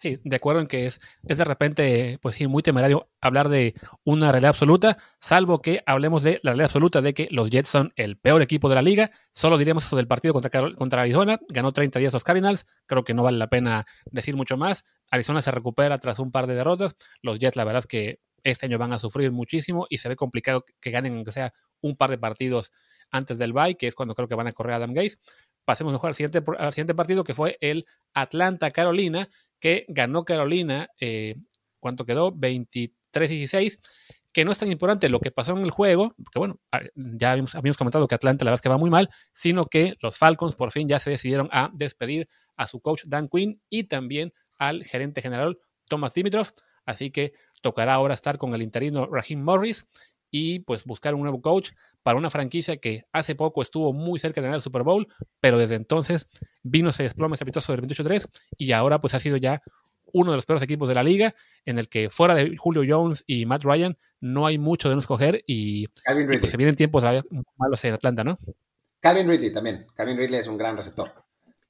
Sí, 0.00 0.20
de 0.22 0.36
acuerdo 0.36 0.60
en 0.60 0.68
que 0.68 0.86
es, 0.86 1.00
es 1.24 1.38
de 1.38 1.44
repente, 1.44 2.18
pues 2.22 2.36
sí, 2.36 2.46
muy 2.46 2.62
temerario 2.62 3.10
hablar 3.20 3.48
de 3.48 3.74
una 4.04 4.30
realidad 4.30 4.50
absoluta, 4.50 4.96
salvo 5.20 5.60
que 5.60 5.82
hablemos 5.86 6.22
de 6.22 6.38
la 6.44 6.52
realidad 6.52 6.66
absoluta 6.66 7.00
de 7.02 7.14
que 7.14 7.26
los 7.32 7.50
Jets 7.50 7.68
son 7.68 7.92
el 7.96 8.16
peor 8.16 8.40
equipo 8.40 8.68
de 8.68 8.76
la 8.76 8.82
liga. 8.82 9.10
Solo 9.34 9.58
diremos 9.58 9.84
eso 9.84 9.96
del 9.96 10.06
partido 10.06 10.32
contra, 10.32 10.72
contra 10.76 11.02
Arizona, 11.02 11.40
ganó 11.48 11.72
30 11.72 11.98
días 11.98 12.12
los 12.12 12.22
Cardinals, 12.22 12.64
creo 12.86 13.02
que 13.02 13.12
no 13.12 13.24
vale 13.24 13.38
la 13.38 13.48
pena 13.48 13.86
decir 14.12 14.36
mucho 14.36 14.56
más. 14.56 14.84
Arizona 15.10 15.42
se 15.42 15.50
recupera 15.50 15.98
tras 15.98 16.20
un 16.20 16.30
par 16.30 16.46
de 16.46 16.54
derrotas, 16.54 16.94
los 17.20 17.40
Jets 17.40 17.56
la 17.56 17.64
verdad 17.64 17.80
es 17.80 17.88
que 17.88 18.20
este 18.44 18.66
año 18.66 18.78
van 18.78 18.92
a 18.92 19.00
sufrir 19.00 19.32
muchísimo 19.32 19.86
y 19.90 19.98
se 19.98 20.08
ve 20.08 20.14
complicado 20.14 20.64
que 20.80 20.92
ganen 20.92 21.16
aunque 21.16 21.32
sea 21.32 21.52
un 21.80 21.96
par 21.96 22.10
de 22.10 22.18
partidos 22.18 22.70
antes 23.10 23.38
del 23.38 23.52
bye, 23.52 23.76
que 23.76 23.86
es 23.86 23.94
cuando 23.94 24.14
creo 24.14 24.28
que 24.28 24.34
van 24.34 24.46
a 24.46 24.52
correr 24.52 24.74
a 24.74 24.76
Adam 24.76 24.92
Gates. 24.92 25.18
Pasemos 25.68 25.92
mejor 25.92 26.08
al 26.08 26.14
siguiente, 26.14 26.94
partido 26.94 27.24
que 27.24 27.34
fue 27.34 27.58
el 27.60 27.84
Atlanta-Carolina, 28.14 29.28
que 29.60 29.84
ganó 29.88 30.24
Carolina, 30.24 30.88
eh, 30.98 31.34
¿cuánto 31.78 32.06
quedó? 32.06 32.32
23-16, 32.32 33.78
que 34.32 34.46
no 34.46 34.52
es 34.52 34.58
tan 34.58 34.72
importante 34.72 35.10
lo 35.10 35.20
que 35.20 35.30
pasó 35.30 35.52
en 35.52 35.58
el 35.58 35.70
juego, 35.70 36.14
porque 36.24 36.38
bueno, 36.38 36.58
ya 36.94 37.32
habíamos, 37.32 37.76
comentado 37.76 38.08
que 38.08 38.14
Atlanta 38.14 38.46
la 38.46 38.52
verdad 38.52 38.60
es 38.60 38.62
que 38.62 38.70
va 38.70 38.78
muy 38.78 38.88
mal, 38.88 39.10
sino 39.34 39.66
que 39.66 39.96
los 40.00 40.16
Falcons 40.16 40.54
por 40.54 40.72
fin 40.72 40.88
ya 40.88 40.98
se 40.98 41.10
decidieron 41.10 41.50
a 41.52 41.70
despedir 41.74 42.30
a 42.56 42.66
su 42.66 42.80
coach 42.80 43.02
Dan 43.04 43.28
Quinn 43.28 43.60
y 43.68 43.84
también 43.84 44.32
al 44.56 44.84
gerente 44.84 45.20
general 45.20 45.58
Thomas 45.86 46.14
Dimitrov, 46.14 46.48
así 46.86 47.10
que 47.10 47.34
tocará 47.60 47.92
ahora 47.92 48.14
estar 48.14 48.38
con 48.38 48.54
el 48.54 48.62
interino 48.62 49.04
Raheem 49.04 49.42
Morris 49.42 49.86
y 50.30 50.60
pues 50.60 50.84
buscar 50.84 51.14
un 51.14 51.20
nuevo 51.20 51.42
coach 51.42 51.72
para 52.08 52.16
una 52.16 52.30
franquicia 52.30 52.78
que 52.78 53.04
hace 53.12 53.34
poco 53.34 53.60
estuvo 53.60 53.92
muy 53.92 54.18
cerca 54.18 54.40
de 54.40 54.46
ganar 54.46 54.54
el 54.54 54.62
Super 54.62 54.82
Bowl, 54.82 55.06
pero 55.40 55.58
desde 55.58 55.74
entonces 55.74 56.26
vino 56.62 56.88
ese 56.88 57.02
desplome 57.02 57.34
estrepitoso 57.34 57.70
del 57.70 57.82
28-3 57.82 58.26
y 58.56 58.72
ahora 58.72 58.98
pues 58.98 59.12
ha 59.12 59.20
sido 59.20 59.36
ya 59.36 59.60
uno 60.14 60.30
de 60.30 60.38
los 60.38 60.46
peores 60.46 60.62
equipos 60.62 60.88
de 60.88 60.94
la 60.94 61.02
liga, 61.02 61.34
en 61.66 61.78
el 61.78 61.90
que 61.90 62.08
fuera 62.08 62.34
de 62.34 62.56
Julio 62.56 62.82
Jones 62.88 63.24
y 63.26 63.44
Matt 63.44 63.62
Ryan 63.62 63.98
no 64.22 64.46
hay 64.46 64.56
mucho 64.56 64.88
de 64.88 64.94
no 64.94 65.00
escoger 65.00 65.44
y, 65.46 65.88
pues 66.40 66.50
se 66.50 66.56
vienen 66.56 66.76
tiempos 66.76 67.04
malos 67.58 67.84
en 67.84 67.92
Atlanta, 67.92 68.24
¿no? 68.24 68.38
Calvin 69.00 69.28
Ridley 69.28 69.52
también. 69.52 69.86
Calvin 69.94 70.16
Ridley 70.16 70.38
es 70.38 70.48
un 70.48 70.56
gran 70.56 70.78
receptor. 70.78 71.12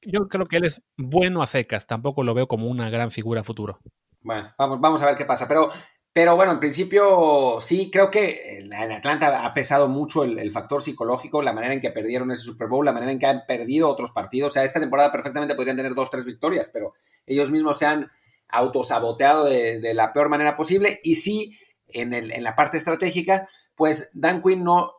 Yo 0.03 0.29
creo 0.29 0.47
que 0.47 0.59
él 0.59 0.67
es 0.67 0.81
bueno 0.97 1.43
a 1.43 1.49
secas, 1.49 1.85
tampoco 1.85 2.23
lo 2.23 2.33
veo 2.33 2.47
como 2.47 2.69
una 2.69 2.91
gran 2.91 3.11
figura 3.11 3.43
futuro. 3.43 3.81
Bueno, 4.21 4.55
vamos, 4.57 4.81
vamos 4.81 5.03
a 5.03 5.07
ver 5.07 5.17
qué 5.17 5.25
pasa. 5.25 5.49
Pero 5.49 5.73
pero 6.19 6.35
bueno, 6.35 6.51
en 6.51 6.59
principio 6.59 7.59
sí, 7.61 7.93
creo 7.93 8.11
que 8.11 8.59
en 8.59 8.73
Atlanta 8.73 9.47
ha 9.47 9.55
pesado 9.55 9.87
mucho 9.87 10.25
el, 10.25 10.51
factor 10.51 10.83
psicológico, 10.83 11.43
la 11.43 11.53
manera 11.53 11.75
en 11.75 11.81
que 11.81 11.93
perdieron 11.93 12.33
ese 12.33 12.43
Super 12.43 12.67
Bowl, 12.67 12.85
la 12.85 12.93
manera 12.93 13.13
en 13.13 13.21
que 13.21 13.27
han 13.27 13.47
perdido 13.47 13.89
otros 13.89 14.11
partidos. 14.11 14.51
O 14.51 14.55
sea, 14.55 14.65
esta 14.65 14.81
temporada 14.81 15.13
perfectamente 15.13 15.55
podrían 15.55 15.77
tener 15.77 15.95
dos, 15.95 16.11
tres 16.11 16.25
victorias, 16.25 16.71
pero 16.73 16.95
ellos 17.25 17.53
mismos 17.53 17.79
se 17.79 17.87
han 17.87 18.11
autosaboteado 18.49 19.45
de, 19.45 19.95
la 19.95 20.13
peor 20.13 20.29
manera 20.29 20.57
posible. 20.57 20.99
Y 21.05 21.15
sí, 21.15 21.57
en, 21.87 22.13
el, 22.13 22.33
en 22.33 22.43
la 22.43 22.57
parte 22.57 22.79
estratégica, 22.79 23.47
pues 23.77 24.11
Dan 24.13 24.43
Quinn 24.43 24.65
no, 24.65 24.95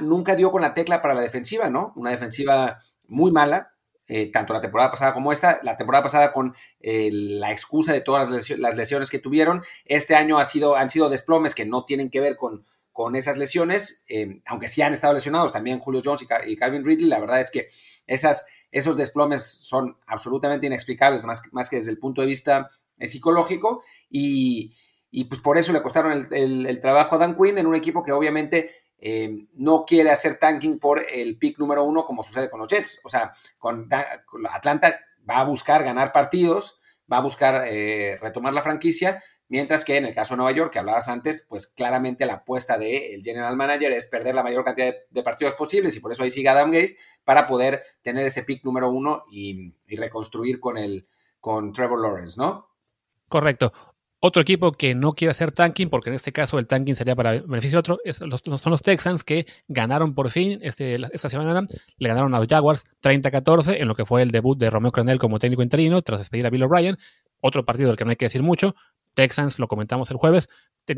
nunca 0.00 0.34
dio 0.34 0.50
con 0.50 0.62
la 0.62 0.74
tecla 0.74 1.00
para 1.00 1.14
la 1.14 1.22
defensiva, 1.22 1.70
¿no? 1.70 1.92
Una 1.94 2.10
defensiva 2.10 2.80
muy 3.06 3.30
mala, 3.30 3.73
eh, 4.06 4.30
tanto 4.30 4.52
la 4.52 4.60
temporada 4.60 4.90
pasada 4.90 5.14
como 5.14 5.32
esta, 5.32 5.60
la 5.62 5.78
temporada 5.78 6.02
pasada 6.02 6.30
con 6.30 6.54
eh, 6.80 7.08
la 7.10 7.50
excusa 7.50 7.92
de 7.92 8.02
todas 8.02 8.28
las 8.58 8.76
lesiones, 8.76 9.08
que 9.08 9.18
tuvieron, 9.18 9.62
este 9.86 10.14
año 10.14 10.38
ha 10.38 10.44
sido, 10.44 10.76
han 10.76 10.90
sido 10.90 11.08
desplomes 11.08 11.54
que 11.54 11.64
no 11.64 11.86
tienen 11.86 12.10
que 12.10 12.20
ver 12.20 12.36
con, 12.36 12.66
con 12.92 13.16
esas 13.16 13.38
lesiones, 13.38 14.04
eh, 14.08 14.42
aunque 14.44 14.68
sí 14.68 14.82
han 14.82 14.92
estado 14.92 15.14
lesionados 15.14 15.54
también 15.54 15.78
Julio 15.78 16.02
Jones 16.04 16.26
y, 16.46 16.56
Calvin 16.56 16.84
Ridley, 16.84 17.06
la 17.06 17.18
verdad 17.18 17.40
es 17.40 17.50
que 17.50 17.68
esas, 18.06 18.44
esos 18.70 18.96
desplomes 18.96 19.42
son 19.42 19.96
absolutamente 20.06 20.66
inexplicables, 20.66 21.24
más, 21.24 21.42
más 21.52 21.70
que 21.70 21.76
desde 21.76 21.90
el 21.90 21.98
punto 21.98 22.20
de 22.20 22.26
vista 22.26 22.70
psicológico, 23.00 23.84
y, 24.10 24.74
pues 25.30 25.40
por 25.40 25.56
eso 25.56 25.72
le 25.72 25.80
costaron 25.80 26.28
el, 26.30 26.66
el 26.66 26.80
trabajo 26.80 27.16
a 27.16 27.18
Dan 27.18 27.36
Quinn 27.36 27.56
en 27.56 27.66
un 27.66 27.74
equipo 27.74 28.02
que 28.02 28.12
obviamente 28.12 28.83
eh, 28.98 29.46
no 29.54 29.84
quiere 29.84 30.10
hacer 30.10 30.38
tanking 30.38 30.78
por 30.78 31.02
el 31.12 31.38
pick 31.38 31.58
número 31.58 31.84
uno 31.84 32.04
como 32.04 32.22
sucede 32.22 32.50
con 32.50 32.60
los 32.60 32.68
Jets. 32.68 33.00
O 33.04 33.08
sea, 33.08 33.34
con, 33.58 33.88
Atlanta 34.50 34.98
va 35.28 35.40
a 35.40 35.44
buscar 35.44 35.84
ganar 35.84 36.12
partidos, 36.12 36.80
va 37.10 37.18
a 37.18 37.22
buscar 37.22 37.64
eh, 37.66 38.18
retomar 38.20 38.52
la 38.52 38.62
franquicia, 38.62 39.22
mientras 39.48 39.84
que 39.84 39.96
en 39.96 40.06
el 40.06 40.14
caso 40.14 40.34
de 40.34 40.38
Nueva 40.38 40.52
York, 40.52 40.72
que 40.72 40.78
hablabas 40.78 41.08
antes, 41.08 41.46
pues 41.48 41.66
claramente 41.66 42.26
la 42.26 42.34
apuesta 42.34 42.78
del 42.78 43.22
general 43.22 43.56
manager 43.56 43.92
es 43.92 44.06
perder 44.06 44.34
la 44.34 44.42
mayor 44.42 44.64
cantidad 44.64 44.94
de, 45.10 45.22
partidos 45.22 45.54
posibles 45.54 45.94
y 45.96 46.00
por 46.00 46.12
eso 46.12 46.22
ahí 46.22 46.30
sigue 46.30 46.48
Adam 46.48 46.70
Gaze 46.70 46.96
para 47.24 47.46
poder 47.46 47.82
tener 48.02 48.26
ese 48.26 48.42
pick 48.42 48.64
número 48.64 48.88
uno 48.88 49.24
y, 49.30 49.74
y 49.86 49.96
reconstruir 49.96 50.60
con, 50.60 50.78
el, 50.78 51.06
con 51.40 51.72
Trevor 51.72 52.00
Lawrence, 52.00 52.40
¿no? 52.40 52.70
Correcto. 53.28 53.72
Otro 54.26 54.40
equipo 54.40 54.72
que 54.72 54.94
no 54.94 55.12
quiere 55.12 55.32
hacer 55.32 55.52
tanking, 55.52 55.90
porque 55.90 56.08
en 56.08 56.16
este 56.16 56.32
caso 56.32 56.58
el 56.58 56.66
tanking 56.66 56.96
sería 56.96 57.14
para 57.14 57.42
beneficio 57.42 57.76
de 57.76 57.80
otro, 57.80 57.98
son 58.56 58.70
los 58.70 58.80
Texans 58.80 59.22
que 59.22 59.44
ganaron 59.68 60.14
por 60.14 60.30
fin 60.30 60.60
este, 60.62 60.96
esta 61.12 61.28
semana. 61.28 61.66
Le 61.98 62.08
ganaron 62.08 62.34
a 62.34 62.38
los 62.38 62.48
Jaguars 62.48 62.86
30-14 63.02 63.76
en 63.78 63.86
lo 63.86 63.94
que 63.94 64.06
fue 64.06 64.22
el 64.22 64.30
debut 64.30 64.56
de 64.56 64.70
Romeo 64.70 64.92
Cranel 64.92 65.18
como 65.18 65.38
técnico 65.38 65.62
interino 65.62 66.00
tras 66.00 66.20
despedir 66.20 66.46
a 66.46 66.48
Bill 66.48 66.62
O'Brien. 66.62 66.96
Otro 67.40 67.66
partido 67.66 67.88
del 67.88 67.98
que 67.98 68.06
no 68.06 68.12
hay 68.12 68.16
que 68.16 68.24
decir 68.24 68.42
mucho. 68.42 68.74
Texans, 69.12 69.58
lo 69.58 69.68
comentamos 69.68 70.10
el 70.10 70.16
jueves, 70.16 70.48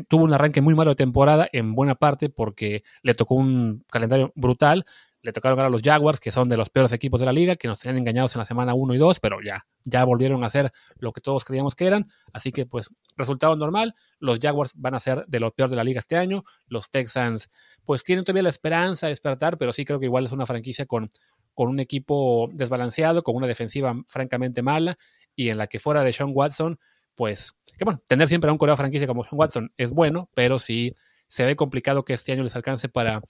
tuvo 0.07 0.23
un 0.23 0.33
arranque 0.33 0.61
muy 0.61 0.73
malo 0.73 0.91
de 0.91 0.95
temporada 0.95 1.49
en 1.51 1.75
buena 1.75 1.95
parte 1.95 2.29
porque 2.29 2.83
le 3.01 3.13
tocó 3.13 3.35
un 3.35 3.83
calendario 3.91 4.31
brutal 4.35 4.85
le 5.21 5.33
tocaron 5.33 5.57
ganar 5.57 5.67
a 5.67 5.71
los 5.71 5.81
Jaguars, 5.81 6.19
que 6.19 6.31
son 6.31 6.47
de 6.47 6.57
los 6.57 6.69
peores 6.69 6.93
equipos 6.93 7.19
de 7.19 7.25
la 7.25 7.33
liga, 7.33 7.55
que 7.55 7.67
nos 7.67 7.79
tenían 7.79 7.97
engañados 7.97 8.35
en 8.35 8.39
la 8.39 8.45
semana 8.45 8.73
1 8.73 8.93
y 8.93 8.97
2, 8.97 9.19
pero 9.19 9.39
ya, 9.43 9.65
ya 9.83 10.05
volvieron 10.05 10.43
a 10.43 10.49
ser 10.49 10.71
lo 10.99 11.11
que 11.11 11.21
todos 11.21 11.43
creíamos 11.43 11.75
que 11.75 11.85
eran. 11.85 12.09
Así 12.33 12.51
que, 12.51 12.65
pues, 12.65 12.89
resultado 13.15 13.55
normal. 13.55 13.95
Los 14.19 14.39
Jaguars 14.39 14.73
van 14.75 14.95
a 14.95 14.99
ser 14.99 15.25
de 15.27 15.39
los 15.39 15.53
peores 15.53 15.71
de 15.71 15.77
la 15.77 15.83
liga 15.83 15.99
este 15.99 16.17
año. 16.17 16.43
Los 16.67 16.89
Texans, 16.89 17.49
pues, 17.83 18.03
tienen 18.03 18.23
todavía 18.23 18.43
la 18.43 18.49
esperanza 18.49 19.07
de 19.07 19.11
despertar, 19.11 19.57
pero 19.57 19.73
sí 19.73 19.85
creo 19.85 19.99
que 19.99 20.05
igual 20.05 20.25
es 20.25 20.31
una 20.31 20.45
franquicia 20.45 20.85
con, 20.85 21.09
con 21.53 21.69
un 21.69 21.79
equipo 21.79 22.49
desbalanceado, 22.53 23.23
con 23.23 23.35
una 23.35 23.47
defensiva 23.47 23.95
francamente 24.07 24.61
mala, 24.61 24.97
y 25.35 25.49
en 25.49 25.57
la 25.57 25.67
que 25.67 25.79
fuera 25.79 26.03
de 26.03 26.13
Sean 26.13 26.31
Watson, 26.33 26.79
pues, 27.15 27.53
que 27.77 27.83
bueno, 27.83 28.01
tener 28.07 28.27
siempre 28.27 28.49
a 28.49 28.53
un 28.53 28.59
coreo 28.59 28.77
franquicia 28.77 29.07
como 29.07 29.23
Sean 29.23 29.39
Watson 29.39 29.73
es 29.77 29.91
bueno, 29.91 30.29
pero 30.35 30.59
sí 30.59 30.93
se 31.27 31.45
ve 31.45 31.55
complicado 31.55 32.05
que 32.05 32.13
este 32.13 32.31
año 32.31 32.43
les 32.43 32.55
alcance 32.55 32.89
para 32.89 33.21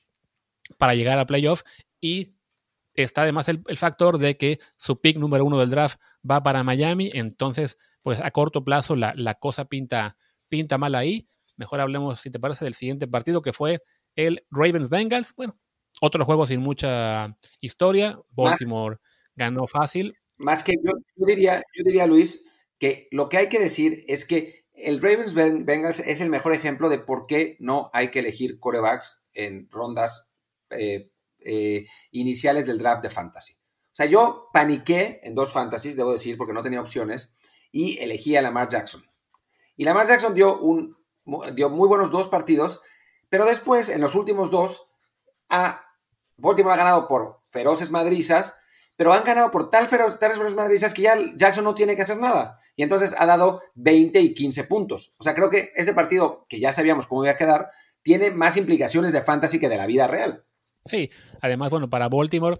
para 0.78 0.96
llegar 0.96 1.20
a 1.20 1.26
playoff 1.26 1.64
y 2.00 2.36
está 2.94 3.22
además 3.22 3.48
el, 3.48 3.64
factor 3.78 4.18
de 4.18 4.38
que 4.38 4.60
su 4.76 5.00
pick 5.00 5.18
número 5.18 5.46
uno 5.46 5.60
del 5.60 5.70
draft 5.70 6.00
va 6.30 6.42
para 6.44 6.64
Miami, 6.64 7.12
entonces 7.14 7.78
pues 8.02 8.20
a 8.22 8.32
corto 8.32 8.64
plazo 8.64 8.96
la, 8.96 9.34
cosa 9.36 9.66
pinta, 9.66 10.18
pinta 10.50 10.78
mal 10.78 10.96
ahí. 10.96 11.28
Mejor 11.56 11.80
hablemos, 11.80 12.20
si 12.20 12.32
te 12.32 12.40
parece, 12.40 12.66
del 12.66 12.74
siguiente 12.74 13.08
partido 13.08 13.42
que 13.42 13.54
fue 13.54 13.82
el 14.16 14.46
Ravens 14.50 14.90
Bengals. 14.90 15.34
Bueno, 15.36 15.58
otro 16.02 16.24
juego 16.24 16.48
sin 16.48 16.62
mucha 16.62 17.36
historia. 17.60 18.20
Baltimore 18.30 18.98
ganó 19.36 19.68
fácil. 19.68 20.18
Más 20.38 20.64
que 20.64 20.74
yo, 20.84 20.94
diría, 21.16 21.62
yo 21.74 21.84
diría, 21.84 22.08
Luis, 22.08 22.50
que 22.80 23.08
lo 23.12 23.28
que 23.28 23.38
hay 23.38 23.50
que 23.50 23.60
decir 23.60 24.04
es 24.08 24.26
que 24.26 24.66
el 24.74 25.02
Ravens 25.02 25.34
Bengals 25.34 26.00
es 26.00 26.22
el 26.22 26.30
mejor 26.30 26.54
ejemplo 26.54 26.90
de 26.90 27.00
por 27.00 27.26
qué 27.26 27.58
no 27.60 27.90
hay 27.94 28.12
que 28.12 28.20
elegir 28.20 28.60
corebacks 28.60 29.28
en 29.34 29.68
rondas 29.72 30.27
eh, 30.72 31.12
eh, 31.40 31.86
iniciales 32.12 32.66
del 32.66 32.78
draft 32.78 33.04
de 33.04 33.10
fantasy. 33.10 33.54
O 33.54 33.96
sea, 33.98 34.06
yo 34.06 34.50
paniqué 34.54 35.22
en 35.24 35.34
dos 35.34 35.52
fantasies, 35.52 35.96
debo 35.96 36.12
decir, 36.12 36.38
porque 36.38 36.54
no 36.54 36.64
tenía 36.64 36.82
opciones, 36.82 37.34
y 37.72 37.98
elegí 38.00 38.36
a 38.36 38.42
Lamar 38.42 38.70
Jackson. 38.70 39.04
Y 39.76 39.86
Lamar 39.86 40.08
Jackson 40.08 40.34
dio, 40.34 40.60
un, 40.60 40.98
dio 41.56 41.70
muy 41.70 41.88
buenos 41.88 42.12
dos 42.12 42.28
partidos, 42.28 42.82
pero 43.30 43.46
después, 43.46 43.90
en 43.90 44.02
los 44.02 44.16
últimos 44.16 44.52
dos, 44.52 44.90
a 45.50 45.84
Baltimore 46.38 46.74
ha 46.74 46.78
ganado 46.78 47.08
por 47.08 47.40
feroces 47.44 47.92
madrizas, 47.92 48.58
pero 48.96 49.14
han 49.14 49.24
ganado 49.24 49.52
por 49.52 49.70
tal 49.70 49.88
feroces, 49.88 50.20
feroces 50.20 50.56
madrizas 50.56 50.94
que 50.94 51.04
ya 51.04 51.16
Jackson 51.36 51.64
no 51.64 51.76
tiene 51.76 51.96
que 51.96 52.02
hacer 52.02 52.18
nada. 52.18 52.60
Y 52.76 52.84
entonces 52.84 53.16
ha 53.18 53.26
dado 53.26 53.62
20 53.76 54.20
y 54.20 54.34
15 54.34 54.64
puntos. 54.66 55.14
O 55.18 55.24
sea, 55.24 55.34
creo 55.34 55.50
que 55.50 55.72
ese 55.76 55.94
partido, 55.94 56.46
que 56.48 56.60
ya 56.60 56.72
sabíamos 56.72 57.08
cómo 57.08 57.24
iba 57.24 57.34
a 57.34 57.38
quedar, 57.38 57.72
tiene 58.04 58.32
más 58.32 58.58
implicaciones 58.58 59.12
de 59.12 59.22
fantasy 59.22 59.60
que 59.60 59.70
de 59.70 59.78
la 59.78 59.88
vida 59.88 60.08
real. 60.08 60.46
Sí, 60.88 61.10
además, 61.42 61.70
bueno, 61.70 61.90
para 61.90 62.10
Baltimore 62.10 62.60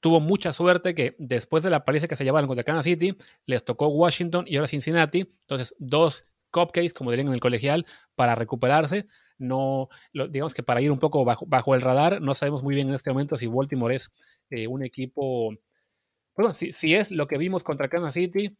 tuvo 0.00 0.20
mucha 0.20 0.52
suerte 0.52 0.94
que 0.94 1.14
después 1.18 1.62
de 1.62 1.70
la 1.70 1.84
paliza 1.84 2.08
que 2.08 2.16
se 2.16 2.24
llevaron 2.24 2.48
contra 2.48 2.64
Kansas 2.64 2.84
City, 2.84 3.16
les 3.46 3.64
tocó 3.64 3.86
Washington 3.86 4.44
y 4.48 4.56
ahora 4.56 4.66
Cincinnati. 4.66 5.20
Entonces, 5.20 5.74
dos 5.78 6.26
cupcakes, 6.50 6.92
como 6.92 7.10
dirían 7.10 7.28
en 7.28 7.34
el 7.34 7.40
colegial, 7.40 7.86
para 8.16 8.34
recuperarse. 8.34 9.06
No, 9.38 9.88
digamos 10.12 10.54
que 10.54 10.62
para 10.62 10.80
ir 10.80 10.90
un 10.90 10.98
poco 10.98 11.24
bajo, 11.24 11.74
el 11.74 11.80
radar, 11.80 12.20
no 12.20 12.34
sabemos 12.34 12.62
muy 12.62 12.74
bien 12.74 12.88
en 12.88 12.94
este 12.94 13.10
momento 13.10 13.36
si 13.36 13.46
Baltimore 13.46 13.94
es 13.94 14.12
eh, 14.50 14.66
un 14.66 14.84
equipo. 14.84 15.54
Perdón, 16.34 16.54
si, 16.54 16.72
si, 16.72 16.94
es 16.94 17.10
lo 17.10 17.26
que 17.26 17.38
vimos 17.38 17.62
contra 17.62 17.88
Kansas 17.88 18.14
City 18.14 18.56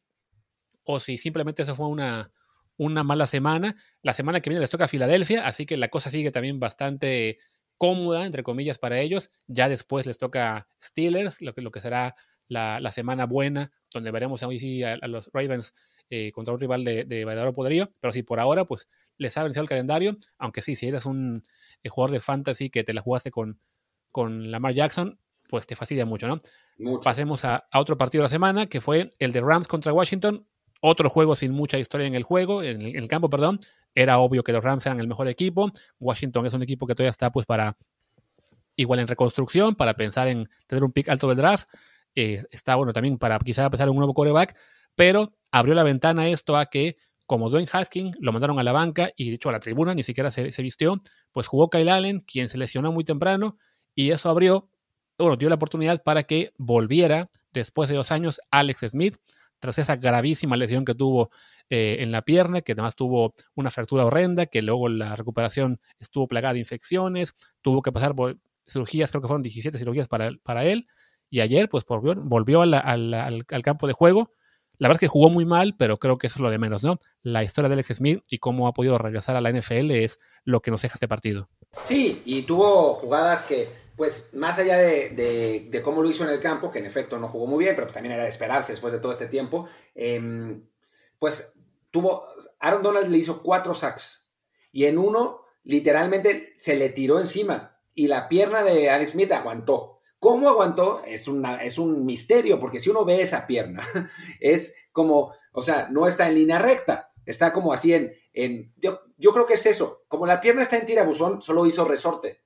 o 0.85 1.01
si 1.01 1.19
simplemente 1.19 1.63
eso 1.63 1.75
fue 1.75 1.89
una, 1.89 2.33
una 2.77 3.05
mala 3.05 3.27
semana. 3.27 3.77
La 4.03 4.15
semana 4.15 4.41
que 4.41 4.51
viene 4.51 4.61
les 4.61 4.71
toca 4.71 4.85
a 4.85 4.89
Filadelfia, 4.89 5.47
así 5.47 5.67
que 5.67 5.77
la 5.77 5.89
cosa 5.89 6.11
sigue 6.11 6.31
también 6.31 6.61
bastante 6.61 7.39
cómoda, 7.83 8.25
entre 8.25 8.45
comillas, 8.45 8.79
para 8.79 9.01
ellos. 9.01 9.33
Ya 9.49 9.69
después 9.69 10.07
les 10.07 10.17
toca 10.17 10.69
Steelers, 10.81 11.43
lo 11.43 11.53
que, 11.53 11.63
lo 11.63 11.73
que 11.73 11.81
será 11.81 12.15
la, 12.47 12.93
semana 12.93 13.27
buena, 13.27 13.73
donde 13.93 14.13
veremos 14.13 14.41
hoy 14.45 14.61
sí 14.61 14.85
a, 14.85 14.99
los 15.09 15.31
Ravens 15.33 15.75
eh, 16.09 16.31
contra 16.31 16.55
un 16.55 16.61
rival 16.61 16.85
de, 16.85 17.03
de 17.03 17.25
verdadero 17.25 17.53
poderío. 17.53 17.93
Pero 17.99 18.13
sí, 18.13 18.23
por 18.23 18.39
ahora, 18.39 18.67
pues 18.67 18.89
les 19.19 19.37
ha 19.37 19.43
vencido 19.43 19.65
el 19.65 19.69
calendario. 19.69 20.17
Aunque 20.39 20.63
sí, 20.63 20.77
si 20.77 20.87
eres 20.87 21.07
un 21.07 21.43
eh, 21.83 21.89
jugador 21.89 22.13
de 22.13 22.21
fantasy 22.21 22.71
que 22.71 22.85
te 22.85 22.95
la 22.95 23.01
jugaste 23.01 23.33
con, 23.33 23.59
con 24.13 24.53
Lamar 24.53 24.75
Jackson, 24.75 25.19
pues 25.49 25.67
te 25.67 25.75
fastidia 25.75 26.07
mucho, 26.07 26.29
¿no? 26.29 26.41
Pasemos 27.03 27.45
a, 27.45 27.67
otro 27.75 27.99
partido 27.99 28.23
de 28.23 28.27
la 28.27 28.29
semana, 28.29 28.67
que 28.69 28.81
fue 28.81 29.13
el 29.19 29.33
de 29.33 29.41
Rams 29.41 29.67
contra 29.67 29.93
Washington. 29.93 30.47
Otro 30.81 31.11
juego 31.11 31.35
sin 31.35 31.51
mucha 31.51 31.81
historia 31.81 32.07
en 32.07 32.15
el 32.15 32.23
juego, 32.23 32.63
en 32.63 32.81
el 32.83 33.09
campo, 33.09 33.29
perdón. 33.29 33.59
Era 33.95 34.19
obvio 34.19 34.43
que 34.43 34.53
los 34.53 34.65
Rams 34.65 34.87
eran 34.87 35.01
el 35.01 35.09
mejor 35.09 35.29
equipo. 35.29 35.71
Washington 35.99 36.47
es 36.47 36.55
un 36.55 36.63
equipo 36.63 36.87
que 36.87 36.95
todavía 36.95 37.11
está 37.11 37.31
pues 37.31 37.47
para 37.47 37.77
igual 38.77 39.01
en 39.01 39.07
reconstrucción, 39.07 39.75
para 39.75 39.95
pensar 39.95 40.29
en 40.29 40.49
tener 40.67 40.83
un 40.85 40.93
pick 40.93 41.09
alto 41.09 41.29
del 41.29 41.37
draft. 41.37 41.69
Eh, 42.15 42.45
está 42.51 42.75
bueno 42.75 42.93
también 42.93 43.19
para 43.19 43.39
quizá 43.39 43.69
pensar 43.71 43.89
en 43.89 43.93
un 43.93 43.99
nuevo 43.99 44.15
coreback, 44.15 44.57
pero 44.95 45.35
abrió 45.51 45.75
la 45.75 45.83
ventana 45.83 46.29
esto 46.29 46.57
a 46.57 46.67
que 46.67 46.97
como 47.27 47.49
Dwayne 47.49 47.69
Haskins 47.73 48.15
lo 48.21 48.33
mandaron 48.33 48.59
a 48.59 48.63
la 48.63 48.73
banca 48.73 49.11
y 49.17 49.31
de 49.31 49.37
hecho 49.37 49.49
a 49.49 49.53
la 49.53 49.61
tribuna, 49.61 49.95
ni 49.95 50.03
siquiera 50.03 50.31
se, 50.31 50.53
se 50.53 50.63
vistió, 50.63 51.01
pues 51.33 51.47
jugó 51.47 51.71
Kyle 51.71 51.89
Allen, 51.89 52.21
quien 52.21 52.49
se 52.49 52.59
lesionó 52.59 52.93
muy 52.93 53.05
temprano, 53.05 53.57
y 53.95 54.11
eso 54.11 54.29
abrió, 54.29 54.69
bueno, 55.19 55.37
dio 55.37 55.49
la 55.49 55.55
oportunidad 55.55 56.03
para 56.03 56.25
que 56.25 56.53
volviera 56.59 57.31
después 57.53 57.89
de 57.89 57.97
dos 57.97 58.11
años 58.11 58.41
Alex 58.51 58.81
Smith, 58.91 59.17
tras 59.63 59.79
esa 59.79 59.95
gravísima 59.95 60.57
lesión 60.57 60.85
que 60.85 60.93
tuvo 60.93 61.31
eh, 61.71 61.99
en 62.01 62.11
la 62.11 62.23
pierna, 62.23 62.63
que 62.63 62.73
además 62.73 62.97
tuvo 62.97 63.33
una 63.55 63.71
fractura 63.71 64.05
horrenda, 64.05 64.47
que 64.47 64.61
luego 64.61 64.89
la 64.89 65.15
recuperación 65.15 65.81
estuvo 66.01 66.27
plagada 66.27 66.55
de 66.55 66.59
infecciones, 66.59 67.35
tuvo 67.61 67.81
que 67.81 67.93
pasar 67.93 68.13
por 68.13 68.39
cirugías, 68.67 69.13
creo 69.13 69.23
que 69.23 69.29
fueron 69.29 69.45
17 69.45 69.79
cirugías 69.79 70.09
para, 70.09 70.65
él, 70.65 70.89
y 71.31 71.43
ayer 71.43 71.69
pues 71.69 71.85
volvió, 71.87 72.17
volvió 72.17 72.63
al, 72.63 72.75
al, 72.75 73.63
campo 73.63 73.87
de 73.87 73.93
juego. 73.93 74.33
La 74.79 74.89
verdad 74.89 74.97
es 74.97 75.07
que 75.07 75.13
jugó 75.13 75.31
muy 75.31 75.45
mal, 75.45 75.77
pero 75.79 75.97
creo 75.97 76.19
que 76.19 76.27
eso 76.27 76.39
es 76.39 76.41
lo 76.41 76.51
de 76.51 76.59
menos, 76.59 76.83
¿no? 76.83 76.99
La 77.23 77.45
historia 77.45 77.69
de 77.69 77.75
Alex 77.75 77.95
Smith 77.95 78.21
y 78.29 78.39
cómo 78.39 78.67
ha 78.67 78.73
podido 78.73 78.99
regresar 78.99 79.37
a 79.37 79.41
la 79.41 79.53
NFL 79.53 79.93
es 79.93 80.19
lo 80.45 80.61
que 80.61 80.73
nos 80.73 80.83
deja 80.83 80.95
este 80.95 81.07
partido. 81.07 81.49
Sí, 81.83 82.21
y 82.25 82.43
tuvo 82.43 82.95
jugadas 82.95 83.45
que 83.45 83.69
pues 83.97 84.35
más 84.35 84.59
allá 84.59 84.79
de, 84.79 85.81
cómo 85.85 86.03
lo 86.03 86.09
hizo 86.09 86.25
en 86.25 86.31
el 86.31 86.41
campo, 86.41 86.71
que 86.71 86.79
en 86.79 86.87
efecto 86.87 87.19
no 87.19 87.29
jugó 87.29 87.47
muy 87.47 87.65
bien, 87.65 87.75
pero 87.75 87.87
pues 87.87 87.95
también 87.95 88.15
era 88.15 88.23
de 88.23 88.29
esperarse 88.29 88.73
después 88.73 88.93
de 88.93 88.99
todo 88.99 89.13
este 89.13 89.27
tiempo, 89.27 89.69
em, 89.95 90.67
pues 91.19 91.55
tuvo, 91.91 92.27
Aaron 92.59 92.83
Donald 92.83 93.11
le 93.11 93.19
hizo 93.19 93.43
cuatro 93.43 93.75
sacks 93.75 94.29
y 94.73 94.87
en 94.87 94.99
uno 94.99 95.43
literalmente 95.65 96.55
se 96.57 96.75
le 96.75 96.89
tiró 96.89 97.21
encima 97.21 97.79
y 97.95 98.09
la 98.09 98.29
pierna 98.29 98.63
de 98.63 98.91
Alex 98.91 99.13
Smith 99.13 99.33
aguantó. 99.33 100.01
¿Cómo 100.19 100.49
aguantó? 100.49 101.03
Es, 101.05 101.29
una, 101.29 101.63
es 101.63 101.79
un 101.79 102.07
misterio, 102.07 102.61
porque 102.61 102.79
si 102.79 102.91
uno 102.91 103.05
ve 103.05 103.21
esa 103.21 103.47
pierna, 103.47 103.83
es 104.41 104.77
como, 104.93 105.35
o 105.53 105.63
sea, 105.63 105.89
no 105.91 106.07
está 106.07 106.29
en 106.29 106.37
línea 106.37 106.59
recta, 106.59 107.13
está 107.27 107.53
como 107.53 107.73
así 107.73 107.93
en, 107.93 108.13
en 108.33 108.73
yo, 108.77 109.01
yo 109.17 109.33
creo 109.33 109.47
que 109.47 109.55
es 109.55 109.67
eso, 109.67 110.05
como 110.09 110.27
la 110.27 110.41
pierna 110.41 110.63
está 110.63 110.77
en 110.77 110.87
tirabuzón, 110.87 111.43
solo 111.43 111.67
hizo 111.67 111.85
resorte. 111.85 112.43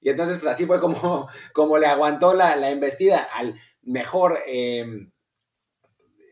Y 0.00 0.10
entonces, 0.10 0.38
pues 0.38 0.52
así 0.52 0.66
fue 0.66 0.80
como, 0.80 1.28
como 1.52 1.78
le 1.78 1.86
aguantó 1.86 2.34
la, 2.34 2.70
embestida 2.70 3.28
al 3.34 3.54
mejor, 3.82 4.38
em, 4.46 5.10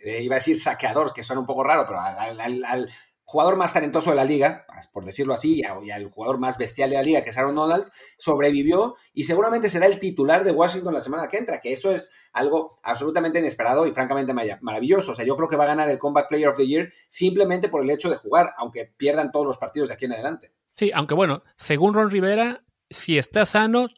eh, 0.04 0.22
iba 0.22 0.36
a 0.36 0.38
decir 0.38 0.58
saqueador, 0.58 1.12
que 1.12 1.22
suena 1.22 1.40
un 1.40 1.46
poco 1.46 1.64
raro, 1.64 1.84
pero 1.86 2.00
al, 2.00 2.90
jugador 3.26 3.56
más 3.56 3.72
talentoso 3.72 4.10
de 4.10 4.16
la 4.16 4.24
liga, 4.24 4.66
por 4.92 5.04
decirlo 5.04 5.34
así, 5.34 5.62
y 5.82 5.90
al 5.90 6.10
jugador 6.10 6.38
más 6.38 6.58
bestial 6.58 6.90
de 6.90 6.96
la 6.96 7.02
liga, 7.02 7.24
que 7.24 7.30
es 7.30 7.38
Aaron 7.38 7.56
Donald, 7.56 7.90
sobrevivió 8.18 8.96
y 9.12 9.24
seguramente 9.24 9.68
será 9.68 9.86
el 9.86 9.98
titular 9.98 10.44
de 10.44 10.52
Washington 10.52 10.94
la 10.94 11.00
semana 11.00 11.26
que 11.26 11.38
entra, 11.38 11.60
que 11.60 11.72
eso 11.72 11.90
es 11.90 12.12
algo 12.32 12.78
absolutamente 12.82 13.38
inesperado 13.38 13.86
y 13.86 13.92
francamente 13.92 14.34
maravilloso. 14.60 15.12
O 15.12 15.14
sea, 15.14 15.24
yo 15.24 15.36
creo 15.36 15.48
que 15.48 15.56
va 15.56 15.64
a 15.64 15.68
ganar 15.68 15.88
el 15.88 15.98
Comeback 15.98 16.28
Player 16.28 16.48
of 16.48 16.56
the 16.56 16.66
Year 16.66 16.92
simplemente 17.08 17.68
por 17.68 17.82
el 17.82 17.90
hecho 17.90 18.10
de 18.10 18.16
jugar, 18.16 18.52
aunque 18.58 18.92
pierdan 18.96 19.32
todos 19.32 19.46
los 19.46 19.56
partidos 19.56 19.88
de 19.88 19.94
aquí 19.94 20.04
en 20.04 20.12
adelante. 20.12 20.52
Sí, 20.74 20.90
aunque 20.94 21.14
bueno, 21.14 21.42
según 21.56 21.94
Ron 21.94 22.10
Rivera, 22.10 22.62
si 22.94 23.18
está 23.18 23.44
sano, 23.44 23.88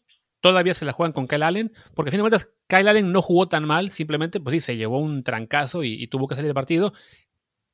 todavía 0.40 0.74
se 0.74 0.84
la 0.84 0.92
juegan 0.92 1.12
con 1.12 1.28
Kyle 1.28 1.42
Allen, 1.42 1.72
porque 1.94 2.08
a 2.08 2.12
fin 2.12 2.18
de 2.18 2.22
cuentas 2.22 2.48
Kyle 2.66 2.88
Allen 2.88 3.12
no 3.12 3.22
jugó 3.22 3.48
tan 3.48 3.64
mal, 3.64 3.90
simplemente, 3.92 4.40
pues 4.40 4.54
sí, 4.54 4.60
se 4.60 4.76
llevó 4.76 4.98
un 4.98 5.22
trancazo 5.22 5.84
y, 5.84 6.06
tuvo 6.08 6.26
que 6.26 6.34
salir 6.34 6.48
del 6.48 6.54
partido, 6.54 6.92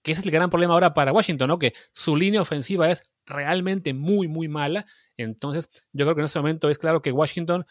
que 0.02 0.12
ese 0.12 0.20
es 0.20 0.26
el 0.26 0.32
gran 0.32 0.50
problema 0.50 0.74
ahora 0.74 0.94
para 0.94 1.12
Washington, 1.12 1.48
¿no? 1.48 1.58
Que 1.58 1.74
su 1.94 2.16
línea 2.16 2.40
ofensiva 2.42 2.90
es 2.90 3.04
realmente 3.24 3.94
muy, 3.94 4.26
muy 4.26 4.48
mala. 4.48 4.84
Entonces, 5.16 5.68
yo 5.92 6.04
creo 6.04 6.16
que 6.16 6.22
en 6.22 6.24
este 6.26 6.40
momento 6.40 6.68
es 6.68 6.78
claro 6.78 7.02
que 7.02 7.12
Washington 7.12 7.66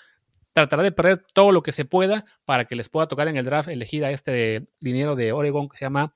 tratará 0.53 0.84
de 0.84 0.93
perder 0.93 1.25
todo 1.34 1.51
lo 1.51 1.62
que 1.62 1.74
se 1.74 1.84
pueda 1.84 2.25
para 2.46 2.65
que 2.65 2.75
les 2.75 2.89
pueda 2.89 3.08
tocar 3.08 3.27
en 3.27 3.36
el 3.36 3.46
draft 3.46 3.70
elegir 3.70 4.05
a 4.05 4.12
este 4.12 4.67
dinero 4.79 5.15
de 5.15 5.34
Oregon 5.34 5.67
que 5.67 5.77
se 5.77 5.86
llama 5.86 6.13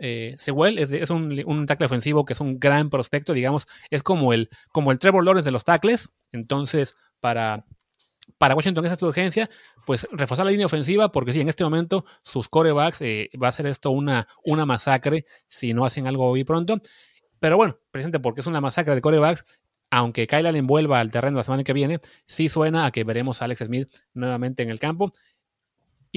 eh, 0.00 0.34
Sewell. 0.38 0.78
Es, 0.78 1.10
un, 1.10 1.42
un, 1.46 1.66
tackle 1.66 1.86
ofensivo 1.86 2.24
que 2.24 2.32
es 2.32 2.40
un 2.40 2.58
gran 2.58 2.90
prospecto, 2.90 3.32
digamos, 3.32 3.66
es 3.90 4.02
como 4.02 4.32
el, 4.32 4.48
como 4.72 4.92
el 4.92 4.98
Trevor 4.98 5.24
Lawrence 5.24 5.48
de 5.48 5.52
los 5.52 5.64
tackles. 5.64 6.10
Entonces, 6.32 6.96
para 7.20 7.64
para 8.36 8.54
Washington 8.54 8.84
esa 8.84 8.94
es 8.94 9.02
urgencia, 9.02 9.48
pues 9.86 10.06
reforzar 10.12 10.44
la 10.44 10.50
línea 10.52 10.66
ofensiva, 10.66 11.10
porque 11.10 11.32
sí, 11.32 11.40
en 11.40 11.48
este 11.48 11.64
momento 11.64 12.04
sus 12.22 12.48
corebacks 12.48 13.00
eh, 13.00 13.30
va 13.42 13.48
a 13.48 13.52
ser 13.52 13.66
esto 13.66 13.90
una, 13.90 14.28
una 14.44 14.66
masacre 14.66 15.24
si 15.48 15.72
no 15.72 15.86
hacen 15.86 16.06
algo 16.06 16.26
hoy 16.26 16.44
pronto. 16.44 16.80
Pero 17.40 17.56
bueno, 17.56 17.78
presente 17.90 18.20
porque 18.20 18.40
es 18.40 18.46
una 18.46 18.60
masacre 18.60 18.94
de 18.94 19.00
corebacks, 19.00 19.44
aunque 19.90 20.26
Kyle 20.26 20.46
Allen 20.46 20.66
vuelva 20.66 21.00
al 21.00 21.10
terreno 21.10 21.38
la 21.38 21.44
semana 21.44 21.64
que 21.64 21.72
viene, 21.72 22.00
sí 22.26 22.48
suena 22.48 22.86
a 22.86 22.90
que 22.90 23.04
veremos 23.04 23.40
a 23.40 23.46
Alex 23.46 23.60
Smith 23.60 23.88
nuevamente 24.12 24.62
en 24.62 24.70
el 24.70 24.78
campo. 24.78 25.12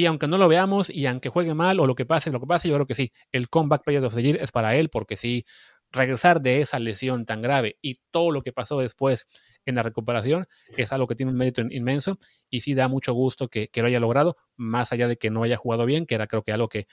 Y 0.01 0.08
aunque 0.08 0.27
no 0.27 0.39
lo 0.39 0.48
veamos 0.48 0.89
y 0.89 1.05
aunque 1.05 1.29
juegue 1.29 1.53
mal 1.53 1.79
o 1.79 1.86
lo 1.86 1.93
que 1.93 2.08
pase, 2.08 2.31
lo 2.31 2.39
que 2.39 2.48
pase, 2.48 2.67
yo 2.67 2.74
creo 2.74 2.88
que 2.88 2.96
sí, 2.96 3.12
el 3.31 3.50
comeback 3.50 3.84
player 3.84 4.03
of 4.03 4.17
es 4.17 4.51
para 4.51 4.75
él 4.75 4.89
porque 4.89 5.15
sí, 5.15 5.46
regresar 5.91 6.41
de 6.41 6.62
esa 6.62 6.79
lesión 6.79 7.24
tan 7.24 7.39
grave 7.39 7.77
y 7.84 8.00
todo 8.10 8.31
lo 8.31 8.41
que 8.41 8.51
pasó 8.51 8.79
después 8.79 9.27
en 9.63 9.75
la 9.75 9.84
recuperación 9.84 10.48
es 10.75 10.91
algo 10.91 11.05
que 11.05 11.13
tiene 11.13 11.31
un 11.31 11.38
mérito 11.38 11.62
inmenso 11.62 12.17
y 12.50 12.62
sí 12.62 12.74
da 12.74 12.88
mucho 12.88 13.13
gusto 13.13 13.48
que, 13.48 13.70
lo 13.75 13.86
haya 13.86 14.00
logrado, 14.00 14.38
más 14.55 14.91
allá 14.91 15.08
de 15.08 15.17
que 15.17 15.29
no 15.29 15.43
haya 15.43 15.55
jugado 15.55 15.86
bien, 15.86 16.08
que 16.08 16.15
era 16.15 16.25
creo 16.25 16.41
que 16.41 16.51
algo 16.51 16.67
que, 16.67 16.88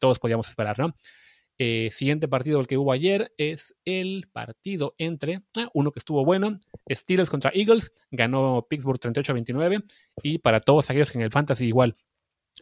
todos 0.00 0.18
podíamos 0.18 0.48
esperar, 0.48 0.78
¿no? 0.78 0.96
Eh, 1.58 1.90
siguiente 1.92 2.28
partido 2.28 2.60
el 2.60 2.66
que 2.66 2.78
hubo 2.78 2.92
ayer 2.92 3.34
es 3.36 3.76
el 3.84 4.26
partido 4.32 4.94
entre 4.96 5.42
ah, 5.58 5.68
uno 5.74 5.92
que 5.92 5.98
estuvo 5.98 6.24
bueno, 6.24 6.58
Steelers 6.90 7.28
contra 7.28 7.52
Eagles, 7.54 7.92
ganó 8.10 8.66
Pittsburgh 8.70 8.98
38-29 8.98 9.84
y 10.22 10.38
para 10.38 10.60
todos 10.60 10.88
aquellos 10.88 11.14
en 11.14 11.20
el 11.20 11.30
fantasy 11.30 11.66
igual 11.66 11.98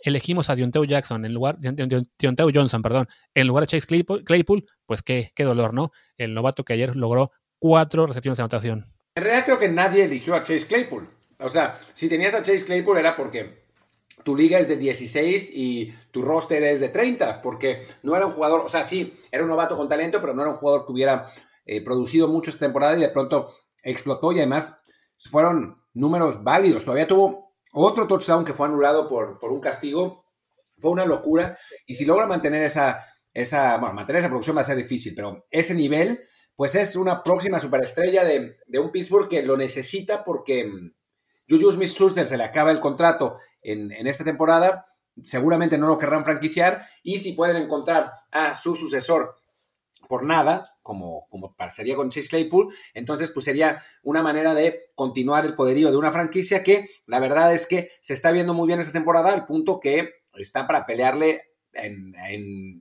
elegimos 0.02 0.50
a 0.50 0.54
Dionteo 0.54 0.84
Jackson 0.84 1.24
en 1.24 1.32
lugar 1.32 1.58
Dionteo 1.58 2.50
Johnson, 2.52 2.82
perdón, 2.82 3.08
en 3.34 3.46
lugar 3.46 3.62
de 3.62 3.68
Chase 3.68 3.86
Claypool, 4.24 4.66
pues 4.86 5.02
qué, 5.02 5.32
qué 5.34 5.44
dolor, 5.44 5.72
¿no? 5.74 5.92
El 6.16 6.34
novato 6.34 6.64
que 6.64 6.74
ayer 6.74 6.96
logró 6.96 7.32
cuatro 7.58 8.06
recepciones 8.06 8.38
de 8.38 8.42
anotación. 8.42 8.86
En 9.14 9.24
realidad 9.24 9.44
creo 9.44 9.58
que 9.58 9.68
nadie 9.68 10.04
eligió 10.04 10.34
a 10.34 10.42
Chase 10.42 10.66
Claypool. 10.66 11.08
O 11.38 11.48
sea, 11.48 11.78
si 11.94 12.08
tenías 12.08 12.34
a 12.34 12.42
Chase 12.42 12.64
Claypool 12.64 12.98
era 12.98 13.16
porque 13.16 13.62
tu 14.24 14.36
liga 14.36 14.58
es 14.58 14.68
de 14.68 14.76
16 14.76 15.50
y 15.54 15.94
tu 16.10 16.22
roster 16.22 16.62
es 16.62 16.80
de 16.80 16.88
30, 16.88 17.42
porque 17.42 17.86
no 18.02 18.16
era 18.16 18.26
un 18.26 18.32
jugador, 18.32 18.60
o 18.60 18.68
sea, 18.68 18.84
sí, 18.84 19.18
era 19.30 19.42
un 19.42 19.48
novato 19.48 19.76
con 19.76 19.88
talento, 19.88 20.20
pero 20.20 20.34
no 20.34 20.42
era 20.42 20.50
un 20.52 20.56
jugador 20.58 20.86
que 20.86 20.92
hubiera 20.92 21.28
eh, 21.66 21.82
producido 21.82 22.28
mucho 22.28 22.50
esta 22.50 22.66
temporada 22.66 22.96
y 22.96 23.00
de 23.00 23.08
pronto 23.08 23.54
explotó 23.82 24.32
y 24.32 24.38
además 24.38 24.82
fueron 25.30 25.82
números 25.94 26.42
válidos. 26.42 26.84
Todavía 26.84 27.06
tuvo 27.06 27.51
otro 27.72 28.06
touchdown 28.06 28.44
que 28.44 28.52
fue 28.52 28.66
anulado 28.66 29.08
por, 29.08 29.38
por 29.38 29.52
un 29.52 29.60
castigo. 29.60 30.24
Fue 30.78 30.90
una 30.90 31.06
locura. 31.06 31.58
Y 31.86 31.94
si 31.94 32.04
logra 32.04 32.26
mantener 32.26 32.62
esa, 32.62 33.04
esa, 33.32 33.78
bueno, 33.78 33.94
mantener 33.94 34.20
esa 34.20 34.28
producción 34.28 34.56
va 34.56 34.60
a 34.60 34.64
ser 34.64 34.76
difícil, 34.76 35.14
pero 35.14 35.46
ese 35.50 35.74
nivel, 35.74 36.20
pues 36.54 36.74
es 36.74 36.96
una 36.96 37.22
próxima 37.22 37.60
superestrella 37.60 38.24
de, 38.24 38.56
de 38.66 38.78
un 38.78 38.90
Pittsburgh 38.90 39.28
que 39.28 39.42
lo 39.42 39.56
necesita 39.56 40.24
porque 40.24 40.66
mm, 40.66 40.92
Juju 41.48 41.72
Smith-Schuster 41.72 42.26
se 42.26 42.36
le 42.36 42.44
acaba 42.44 42.70
el 42.70 42.80
contrato 42.80 43.38
en, 43.62 43.92
en 43.92 44.06
esta 44.06 44.24
temporada. 44.24 44.86
Seguramente 45.22 45.78
no 45.78 45.88
lo 45.88 45.98
querrán 45.98 46.24
franquiciar. 46.24 46.86
Y 47.02 47.18
si 47.18 47.32
pueden 47.32 47.56
encontrar 47.56 48.12
a 48.30 48.54
su 48.54 48.76
sucesor 48.76 49.36
por 50.08 50.24
nada, 50.24 50.76
como, 50.82 51.26
como 51.30 51.54
sería 51.74 51.96
con 51.96 52.10
Chase 52.10 52.28
Claypool, 52.28 52.74
entonces 52.94 53.30
pues 53.30 53.44
sería 53.44 53.82
una 54.02 54.22
manera 54.22 54.54
de 54.54 54.90
continuar 54.94 55.44
el 55.44 55.54
poderío 55.54 55.90
de 55.90 55.96
una 55.96 56.12
franquicia 56.12 56.62
que 56.62 56.88
la 57.06 57.20
verdad 57.20 57.54
es 57.54 57.66
que 57.66 57.90
se 58.00 58.14
está 58.14 58.32
viendo 58.32 58.54
muy 58.54 58.66
bien 58.66 58.80
esta 58.80 58.92
temporada 58.92 59.32
al 59.32 59.46
punto 59.46 59.80
que 59.80 60.22
está 60.34 60.66
para 60.66 60.86
pelearle 60.86 61.52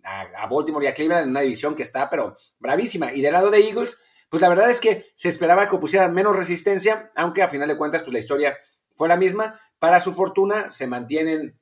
a, 0.03 0.47
Baltimore 0.47 0.85
y 0.85 0.87
a 0.87 0.93
Cleveland 0.93 1.23
en 1.23 1.29
una 1.29 1.41
división 1.41 1.75
que 1.75 1.83
está 1.83 2.09
pero 2.09 2.37
bravísima. 2.59 3.13
Y 3.13 3.21
del 3.21 3.33
lado 3.33 3.51
de 3.51 3.59
Eagles, 3.59 4.01
pues 4.29 4.41
la 4.41 4.49
verdad 4.49 4.69
es 4.69 4.79
que 4.79 5.05
se 5.15 5.29
esperaba 5.29 5.69
que 5.69 5.75
opusieran 5.75 6.13
menos 6.13 6.35
resistencia, 6.35 7.11
aunque 7.15 7.41
a 7.41 7.49
final 7.49 7.67
de 7.67 7.77
cuentas 7.77 8.01
pues 8.01 8.13
la 8.13 8.19
historia 8.19 8.57
fue 8.95 9.07
la 9.07 9.17
misma. 9.17 9.59
Para 9.79 9.99
su 9.99 10.13
fortuna 10.13 10.71
se 10.71 10.87
mantienen 10.87 11.59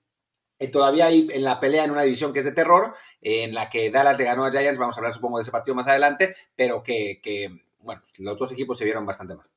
todavía 0.68 1.06
hay 1.06 1.28
en 1.32 1.44
la 1.44 1.60
pelea 1.60 1.86
en 1.86 1.92
una 1.92 2.04
división 2.04 2.34
que 2.34 2.40
es 2.40 2.46
de 2.46 2.52
terror, 2.52 2.94
en 3.22 3.54
la 3.54 3.70
que 3.70 3.90
Dallas 3.90 4.18
le 4.18 4.26
ganó 4.26 4.46
a 4.46 4.52
Giants, 4.52 4.78
vamos 4.78 4.96
a 4.96 5.00
hablar 5.00 5.14
supongo 5.14 5.38
de 5.38 5.44
ese 5.44 5.52
partido 5.52 5.76
más 5.76 5.88
adelante, 5.88 6.36
pero 6.56 6.84
que, 6.84 7.22
bueno, 7.80 8.02
los 8.18 8.38
dos 8.38 8.52
equipos 8.52 8.78
se 8.78 8.84
vieron 8.84 9.06
bastante 9.06 9.36
mal. 9.36 9.48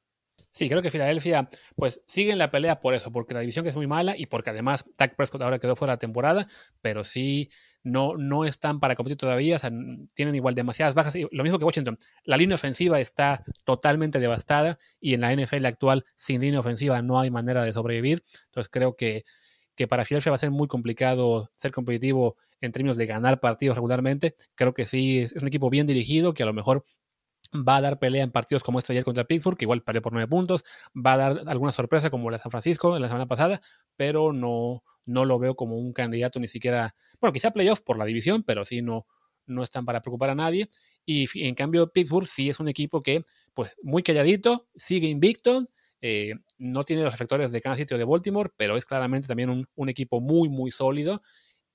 Sí, 0.52 0.68
creo 0.68 0.82
que 0.82 0.90
Filadelfia, 0.90 1.48
pues 1.76 2.02
sigue 2.06 2.30
en 2.30 2.36
la 2.36 2.50
pelea 2.50 2.78
por 2.78 2.94
eso, 2.94 3.10
porque 3.10 3.32
la 3.32 3.40
división 3.40 3.66
es 3.66 3.74
muy 3.74 3.86
mala 3.86 4.18
y 4.18 4.26
porque 4.26 4.50
además 4.50 4.84
Dak 4.98 5.16
Prescott 5.16 5.40
ahora 5.40 5.58
quedó 5.58 5.76
fuera 5.76 5.92
de 5.92 5.94
la 5.96 6.00
temporada, 6.00 6.46
pero 6.82 7.04
sí 7.04 7.50
no, 7.82 8.18
no 8.18 8.44
están 8.44 8.78
para 8.78 8.94
competir 8.94 9.16
todavía, 9.16 9.56
o 9.56 9.58
sea, 9.58 9.70
tienen 10.12 10.34
igual 10.34 10.54
demasiadas 10.54 10.94
bajas. 10.94 11.14
Lo 11.30 11.42
mismo 11.42 11.58
que 11.58 11.64
Washington, 11.64 11.96
la 12.24 12.36
línea 12.36 12.56
ofensiva 12.56 13.00
está 13.00 13.44
totalmente 13.64 14.20
devastada 14.20 14.78
y 15.00 15.14
en 15.14 15.22
la 15.22 15.34
NFL 15.34 15.64
actual 15.64 16.04
sin 16.16 16.42
línea 16.42 16.60
ofensiva 16.60 17.00
no 17.00 17.18
hay 17.18 17.30
manera 17.30 17.64
de 17.64 17.72
sobrevivir. 17.72 18.22
Entonces 18.46 18.70
creo 18.70 18.94
que 18.94 19.24
que 19.74 19.88
para 19.88 20.04
Philadelphia 20.04 20.30
va 20.30 20.36
a 20.36 20.38
ser 20.38 20.50
muy 20.50 20.68
complicado 20.68 21.50
ser 21.54 21.72
competitivo 21.72 22.36
en 22.60 22.72
términos 22.72 22.96
de 22.96 23.06
ganar 23.06 23.40
partidos 23.40 23.76
regularmente. 23.76 24.36
Creo 24.54 24.74
que 24.74 24.84
sí, 24.84 25.20
es 25.20 25.34
un 25.34 25.48
equipo 25.48 25.70
bien 25.70 25.86
dirigido 25.86 26.34
que 26.34 26.42
a 26.42 26.46
lo 26.46 26.52
mejor 26.52 26.84
va 27.54 27.76
a 27.76 27.80
dar 27.80 27.98
pelea 27.98 28.22
en 28.22 28.30
partidos 28.30 28.62
como 28.62 28.78
este 28.78 28.92
ayer 28.92 29.04
contra 29.04 29.24
Pittsburgh, 29.24 29.56
que 29.56 29.64
igual 29.64 29.82
perdió 29.82 30.02
por 30.02 30.12
nueve 30.12 30.28
puntos, 30.28 30.64
va 30.94 31.14
a 31.14 31.16
dar 31.16 31.42
alguna 31.46 31.72
sorpresa 31.72 32.10
como 32.10 32.30
la 32.30 32.38
de 32.38 32.42
San 32.42 32.50
Francisco 32.50 32.96
en 32.96 33.02
la 33.02 33.08
semana 33.08 33.26
pasada, 33.26 33.60
pero 33.96 34.32
no, 34.32 34.82
no 35.04 35.24
lo 35.24 35.38
veo 35.38 35.54
como 35.54 35.76
un 35.76 35.92
candidato 35.92 36.40
ni 36.40 36.48
siquiera, 36.48 36.94
bueno, 37.20 37.32
quizá 37.32 37.50
playoff 37.50 37.80
por 37.80 37.98
la 37.98 38.04
división, 38.04 38.42
pero 38.42 38.64
sí 38.64 38.82
no, 38.82 39.06
no 39.46 39.62
están 39.62 39.84
para 39.84 40.00
preocupar 40.00 40.30
a 40.30 40.34
nadie. 40.34 40.68
Y 41.04 41.26
en 41.46 41.54
cambio 41.54 41.92
Pittsburgh 41.92 42.26
sí 42.26 42.48
es 42.48 42.60
un 42.60 42.68
equipo 42.68 43.02
que, 43.02 43.24
pues, 43.54 43.76
muy 43.82 44.02
calladito, 44.02 44.68
sigue 44.76 45.08
invicto, 45.08 45.68
eh, 46.02 46.34
no 46.58 46.82
tiene 46.82 47.04
los 47.04 47.12
reflectores 47.12 47.52
de 47.52 47.60
Kansas 47.60 47.78
City 47.78 47.94
o 47.94 47.98
de 47.98 48.04
Baltimore, 48.04 48.50
pero 48.56 48.76
es 48.76 48.84
claramente 48.84 49.28
también 49.28 49.66
un, 49.74 49.88
equipo 49.88 50.20
muy, 50.20 50.48
muy 50.48 50.72
sólido 50.72 51.22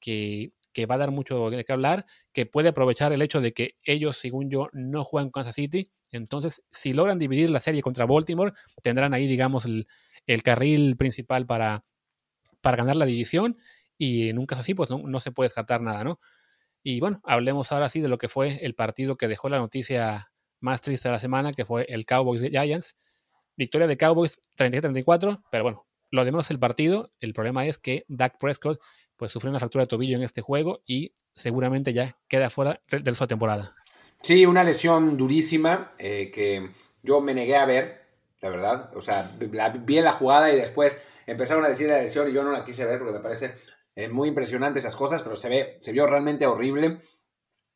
que, 0.02 0.52
va 0.90 0.96
a 0.96 0.98
dar 1.00 1.12
mucho 1.12 1.50
de 1.50 1.64
qué 1.64 1.74
hablar, 1.74 2.06
que 2.34 2.46
puede 2.46 2.70
aprovechar 2.70 3.14
el 3.14 3.22
hecho 3.22 3.42
de 3.42 3.54
que 3.54 3.78
ellos, 3.84 4.18
según 4.18 4.50
yo, 4.52 4.68
no 4.74 5.04
juegan 5.04 5.32
Kansas 5.32 5.56
City. 5.56 5.90
Entonces, 6.12 6.62
si 6.72 6.94
logran 6.94 7.18
dividir 7.18 7.50
la 7.50 7.60
serie 7.60 7.82
contra 7.82 8.06
Baltimore, 8.06 8.54
tendrán 8.84 9.14
ahí, 9.14 9.28
digamos, 9.28 9.66
el, 9.66 9.88
carril 10.44 10.98
principal 10.98 11.46
para, 11.48 11.86
para 12.62 12.78
ganar 12.78 12.98
la 12.98 13.06
división. 13.06 13.58
Y 13.98 14.30
en 14.30 14.38
un 14.38 14.46
caso 14.46 14.62
así, 14.62 14.74
pues 14.74 14.90
no, 14.92 15.00
no 15.00 15.20
se 15.20 15.32
puede 15.32 15.48
descartar 15.48 15.82
nada, 15.82 16.04
¿no? 16.04 16.20
Y 16.84 17.00
bueno, 17.00 17.22
hablemos 17.24 17.72
ahora 17.72 17.90
sí 17.90 18.02
de 18.02 18.10
lo 18.10 18.18
que 18.18 18.30
fue 18.30 18.64
el 18.64 18.76
partido 18.76 19.18
que 19.18 19.28
dejó 19.28 19.50
la 19.50 19.58
noticia 19.58 20.32
más 20.60 20.82
triste 20.82 21.08
de 21.08 21.14
la 21.14 21.20
semana, 21.20 21.54
que 21.54 21.66
fue 21.66 21.86
el 21.90 22.06
Cowboys 22.06 22.42
Giants. 22.42 22.96
Victoria 23.58 23.88
de 23.88 23.98
Cowboys 23.98 24.40
37-34, 24.58 25.44
pero 25.52 25.64
bueno, 25.64 25.88
lo 26.12 26.24
de 26.24 26.32
menos 26.32 26.50
el 26.52 26.60
partido. 26.60 27.10
El 27.20 27.34
problema 27.34 27.66
es 27.66 27.78
que 27.78 28.06
Dak 28.08 28.38
Prescott 28.38 28.80
pues 29.18 29.32
sufrió 29.32 29.50
una 29.50 29.60
fractura 29.60 29.84
de 29.84 29.88
tobillo 29.88 30.16
en 30.16 30.24
este 30.24 30.42
juego 30.42 30.82
y 30.86 31.14
seguramente 31.34 31.92
ya 31.94 32.18
queda 32.28 32.50
fuera 32.50 32.82
de 32.90 33.12
la 33.12 33.28
temporada. 33.28 33.76
Sí, 34.22 34.46
una 34.46 34.64
lesión 34.64 35.18
durísima 35.18 35.94
eh, 35.98 36.32
que 36.34 36.70
yo 37.04 37.22
me 37.22 37.34
negué 37.34 37.56
a 37.56 37.66
ver, 37.66 38.06
la 38.42 38.50
verdad. 38.50 38.92
O 38.96 39.02
sea, 39.02 39.36
vi 39.40 40.02
la 40.02 40.14
jugada 40.14 40.52
y 40.52 40.56
después 40.56 40.98
empezaron 41.26 41.66
a 41.66 41.70
decir 41.70 41.88
la 41.88 42.00
lesión 42.00 42.30
y 42.30 42.34
yo 42.34 42.44
no 42.44 42.52
la 42.52 42.66
quise 42.66 42.86
ver 42.86 43.00
porque 43.00 43.14
me 43.14 43.20
parece 43.20 43.56
eh, 43.96 44.08
muy 44.08 44.30
impresionante 44.30 44.80
esas 44.80 44.96
cosas, 44.96 45.24
pero 45.24 45.36
se 45.36 45.50
ve, 45.50 45.78
se 45.82 45.92
vio 45.92 46.08
realmente 46.08 46.46
horrible. 46.46 47.00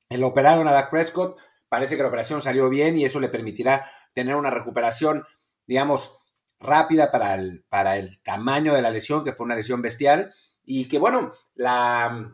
El 0.09 0.23
operaron 0.23 0.67
a 0.67 0.71
Dak 0.71 0.89
Prescott, 0.89 1.37
parece 1.69 1.95
que 1.95 2.01
la 2.03 2.09
operación 2.09 2.41
salió 2.41 2.69
bien 2.69 2.97
y 2.97 3.05
eso 3.05 3.19
le 3.19 3.29
permitirá 3.29 3.89
tener 4.13 4.35
una 4.35 4.51
recuperación 4.51 5.25
digamos, 5.71 6.19
rápida 6.59 7.11
para 7.11 7.33
el, 7.33 7.63
para 7.69 7.95
el 7.95 8.21
tamaño 8.23 8.73
de 8.73 8.81
la 8.81 8.89
lesión, 8.89 9.23
que 9.23 9.31
fue 9.31 9.45
una 9.45 9.55
lesión 9.55 9.81
bestial. 9.81 10.33
y 10.65 10.89
que 10.89 10.99
bueno, 10.99 11.31
la, 11.55 12.29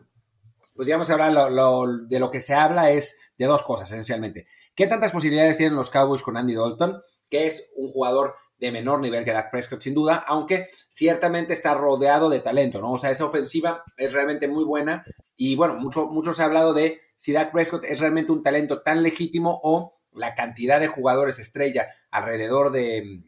pues 0.74 0.86
digamos 0.86 1.08
ahora 1.08 1.28
de 1.28 2.18
lo 2.18 2.30
que 2.32 2.40
se 2.40 2.54
habla 2.54 2.90
es 2.90 3.20
de 3.38 3.46
dos 3.46 3.62
cosas 3.62 3.92
esencialmente. 3.92 4.48
¿Qué 4.74 4.88
tantas 4.88 5.12
posibilidades 5.12 5.56
tienen 5.56 5.76
los 5.76 5.88
Cowboys 5.88 6.22
con 6.22 6.36
Andy 6.36 6.56
Dalton? 6.56 7.00
Que 7.30 7.46
es 7.46 7.72
un 7.76 7.86
jugador 7.86 8.34
de 8.58 8.72
menor 8.72 8.98
nivel 8.98 9.24
que 9.24 9.32
Dak 9.32 9.52
Prescott, 9.52 9.82
sin 9.82 9.94
duda, 9.94 10.24
aunque 10.26 10.70
ciertamente 10.88 11.52
está 11.52 11.74
rodeado 11.74 12.30
de 12.30 12.40
talento, 12.40 12.80
¿no? 12.80 12.94
O 12.94 12.98
sea, 12.98 13.12
esa 13.12 13.24
ofensiva 13.24 13.84
es 13.96 14.12
realmente 14.12 14.48
muy 14.48 14.64
buena 14.64 15.04
y 15.36 15.54
bueno, 15.54 15.74
mucho, 15.74 16.08
mucho 16.08 16.34
se 16.34 16.42
ha 16.42 16.46
hablado 16.46 16.74
de 16.74 17.00
si 17.14 17.32
Dak 17.32 17.52
Prescott 17.52 17.84
es 17.84 18.00
realmente 18.00 18.32
un 18.32 18.42
talento 18.42 18.82
tan 18.82 19.04
legítimo 19.04 19.60
o 19.62 19.98
la 20.12 20.34
cantidad 20.34 20.80
de 20.80 20.88
jugadores 20.88 21.38
estrella 21.38 21.88
alrededor 22.10 22.70
de, 22.70 23.22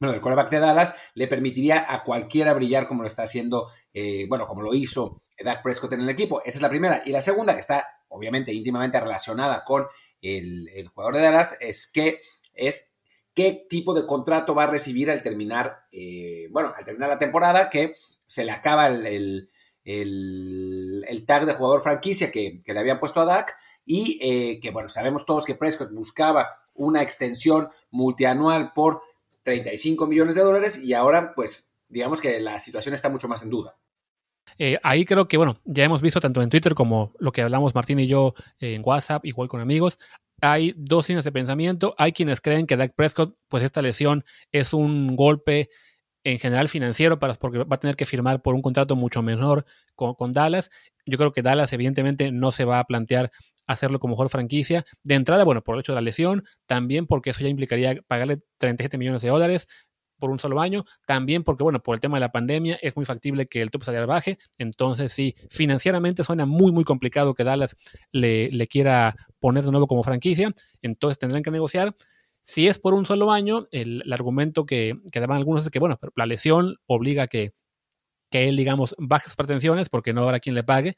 bueno, 0.00 0.12
del 0.12 0.20
quarterback 0.20 0.50
de 0.50 0.58
Dallas 0.58 0.94
le 1.14 1.28
permitiría 1.28 1.86
a 1.88 2.02
cualquiera 2.02 2.54
brillar 2.54 2.88
como 2.88 3.02
lo 3.02 3.08
está 3.08 3.22
haciendo, 3.22 3.68
eh, 3.92 4.26
bueno, 4.28 4.46
como 4.46 4.62
lo 4.62 4.74
hizo 4.74 5.22
Dak 5.38 5.62
Prescott 5.62 5.92
en 5.92 6.00
el 6.00 6.08
equipo. 6.08 6.42
Esa 6.44 6.58
es 6.58 6.62
la 6.62 6.68
primera. 6.68 7.02
Y 7.06 7.10
la 7.10 7.22
segunda, 7.22 7.54
que 7.54 7.60
está 7.60 7.86
obviamente 8.08 8.52
íntimamente 8.52 8.98
relacionada 8.98 9.62
con 9.64 9.86
el, 10.20 10.68
el 10.68 10.88
jugador 10.88 11.16
de 11.16 11.22
Dallas, 11.22 11.56
es 11.60 11.90
que 11.90 12.20
es 12.54 12.90
qué 13.34 13.66
tipo 13.68 13.94
de 13.94 14.06
contrato 14.06 14.54
va 14.54 14.64
a 14.64 14.70
recibir 14.70 15.10
al 15.10 15.22
terminar, 15.22 15.84
eh, 15.92 16.48
bueno, 16.50 16.72
al 16.76 16.84
terminar 16.84 17.08
la 17.08 17.18
temporada, 17.18 17.70
que 17.70 17.96
se 18.26 18.44
le 18.44 18.52
acaba 18.52 18.88
el, 18.88 19.50
tag 21.26 21.46
de 21.46 21.54
jugador 21.54 21.82
franquicia 21.82 22.30
que, 22.30 22.62
le 22.64 22.80
habían 22.80 23.00
puesto 23.00 23.20
a 23.20 23.24
Dak 23.24 23.56
y 23.84 24.18
eh, 24.22 24.60
que, 24.60 24.70
bueno, 24.70 24.88
sabemos 24.88 25.26
todos 25.26 25.44
que 25.44 25.54
Prescott 25.54 25.92
buscaba 25.92 26.48
una 26.74 27.02
extensión 27.02 27.70
multianual 27.90 28.72
por 28.72 29.02
35 29.42 30.06
millones 30.06 30.34
de 30.34 30.42
dólares 30.42 30.82
y 30.82 30.94
ahora, 30.94 31.34
pues, 31.34 31.72
digamos 31.88 32.20
que 32.20 32.40
la 32.40 32.58
situación 32.58 32.94
está 32.94 33.08
mucho 33.08 33.28
más 33.28 33.42
en 33.42 33.50
duda. 33.50 33.76
Eh, 34.58 34.78
ahí 34.82 35.04
creo 35.04 35.28
que, 35.28 35.36
bueno, 35.36 35.60
ya 35.64 35.84
hemos 35.84 36.02
visto 36.02 36.20
tanto 36.20 36.42
en 36.42 36.50
Twitter 36.50 36.74
como 36.74 37.12
lo 37.18 37.32
que 37.32 37.42
hablamos 37.42 37.74
Martín 37.74 38.00
y 38.00 38.06
yo 38.06 38.34
en 38.58 38.82
WhatsApp, 38.84 39.24
igual 39.24 39.48
con 39.48 39.60
amigos, 39.60 39.98
hay 40.40 40.74
dos 40.76 41.08
líneas 41.08 41.24
de 41.24 41.32
pensamiento. 41.32 41.94
Hay 41.98 42.12
quienes 42.12 42.40
creen 42.40 42.66
que 42.66 42.76
Dak 42.76 42.94
Prescott, 42.94 43.36
pues 43.48 43.62
esta 43.62 43.82
lesión 43.82 44.24
es 44.52 44.72
un 44.72 45.16
golpe 45.16 45.68
en 46.24 46.38
general 46.38 46.68
financiero 46.68 47.18
para, 47.18 47.34
porque 47.34 47.58
va 47.58 47.76
a 47.76 47.80
tener 47.80 47.96
que 47.96 48.06
firmar 48.06 48.42
por 48.42 48.54
un 48.54 48.62
contrato 48.62 48.96
mucho 48.96 49.22
menor 49.22 49.64
con, 49.94 50.32
Dallas. 50.32 50.70
Yo 51.06 51.18
creo 51.18 51.32
que 51.32 51.42
Dallas 51.42 51.72
evidentemente 51.72 52.30
no 52.32 52.52
se 52.52 52.64
va 52.64 52.78
a 52.78 52.84
plantear 52.84 53.32
hacerlo 53.72 53.98
como 53.98 54.14
mejor 54.14 54.28
franquicia. 54.30 54.84
De 55.02 55.14
entrada, 55.14 55.44
bueno, 55.44 55.62
por 55.62 55.74
el 55.74 55.80
hecho 55.80 55.92
de 55.92 55.96
la 55.96 56.02
lesión, 56.02 56.44
también 56.66 57.06
porque 57.06 57.30
eso 57.30 57.40
ya 57.40 57.48
implicaría 57.48 57.96
pagarle 58.06 58.40
37 58.58 58.98
millones 58.98 59.22
de 59.22 59.28
dólares 59.28 59.68
por 60.18 60.30
un 60.30 60.38
solo 60.38 60.60
año, 60.60 60.84
también 61.06 61.42
porque, 61.42 61.64
bueno, 61.64 61.82
por 61.82 61.94
el 61.94 62.00
tema 62.00 62.18
de 62.18 62.20
la 62.20 62.30
pandemia 62.30 62.78
es 62.82 62.94
muy 62.94 63.06
factible 63.06 63.46
que 63.46 63.62
el 63.62 63.70
top 63.70 63.84
salarial 63.84 64.06
baje, 64.06 64.38
entonces 64.58 65.12
sí, 65.12 65.34
financieramente 65.48 66.22
suena 66.22 66.46
muy, 66.46 66.72
muy 66.72 66.84
complicado 66.84 67.34
que 67.34 67.42
Dallas 67.42 67.76
le, 68.12 68.50
le 68.50 68.66
quiera 68.68 69.16
poner 69.40 69.64
de 69.64 69.70
nuevo 69.70 69.86
como 69.86 70.04
franquicia, 70.04 70.52
entonces 70.82 71.18
tendrán 71.18 71.42
que 71.42 71.50
negociar. 71.50 71.96
Si 72.42 72.68
es 72.68 72.78
por 72.78 72.94
un 72.94 73.06
solo 73.06 73.32
año, 73.32 73.66
el, 73.70 74.02
argumento 74.12 74.66
que, 74.66 74.98
que, 75.10 75.20
daban 75.20 75.38
algunos 75.38 75.64
es 75.64 75.70
que, 75.70 75.78
bueno, 75.78 75.98
la 76.16 76.26
lesión 76.26 76.76
obliga 76.86 77.24
a 77.24 77.26
que, 77.26 77.52
que 78.30 78.48
él, 78.48 78.56
digamos, 78.56 78.94
baje 78.98 79.24
sus 79.24 79.36
pretensiones 79.36 79.88
porque 79.88 80.12
no 80.12 80.22
habrá 80.22 80.40
quien 80.40 80.54
le 80.54 80.64
pague. 80.64 80.96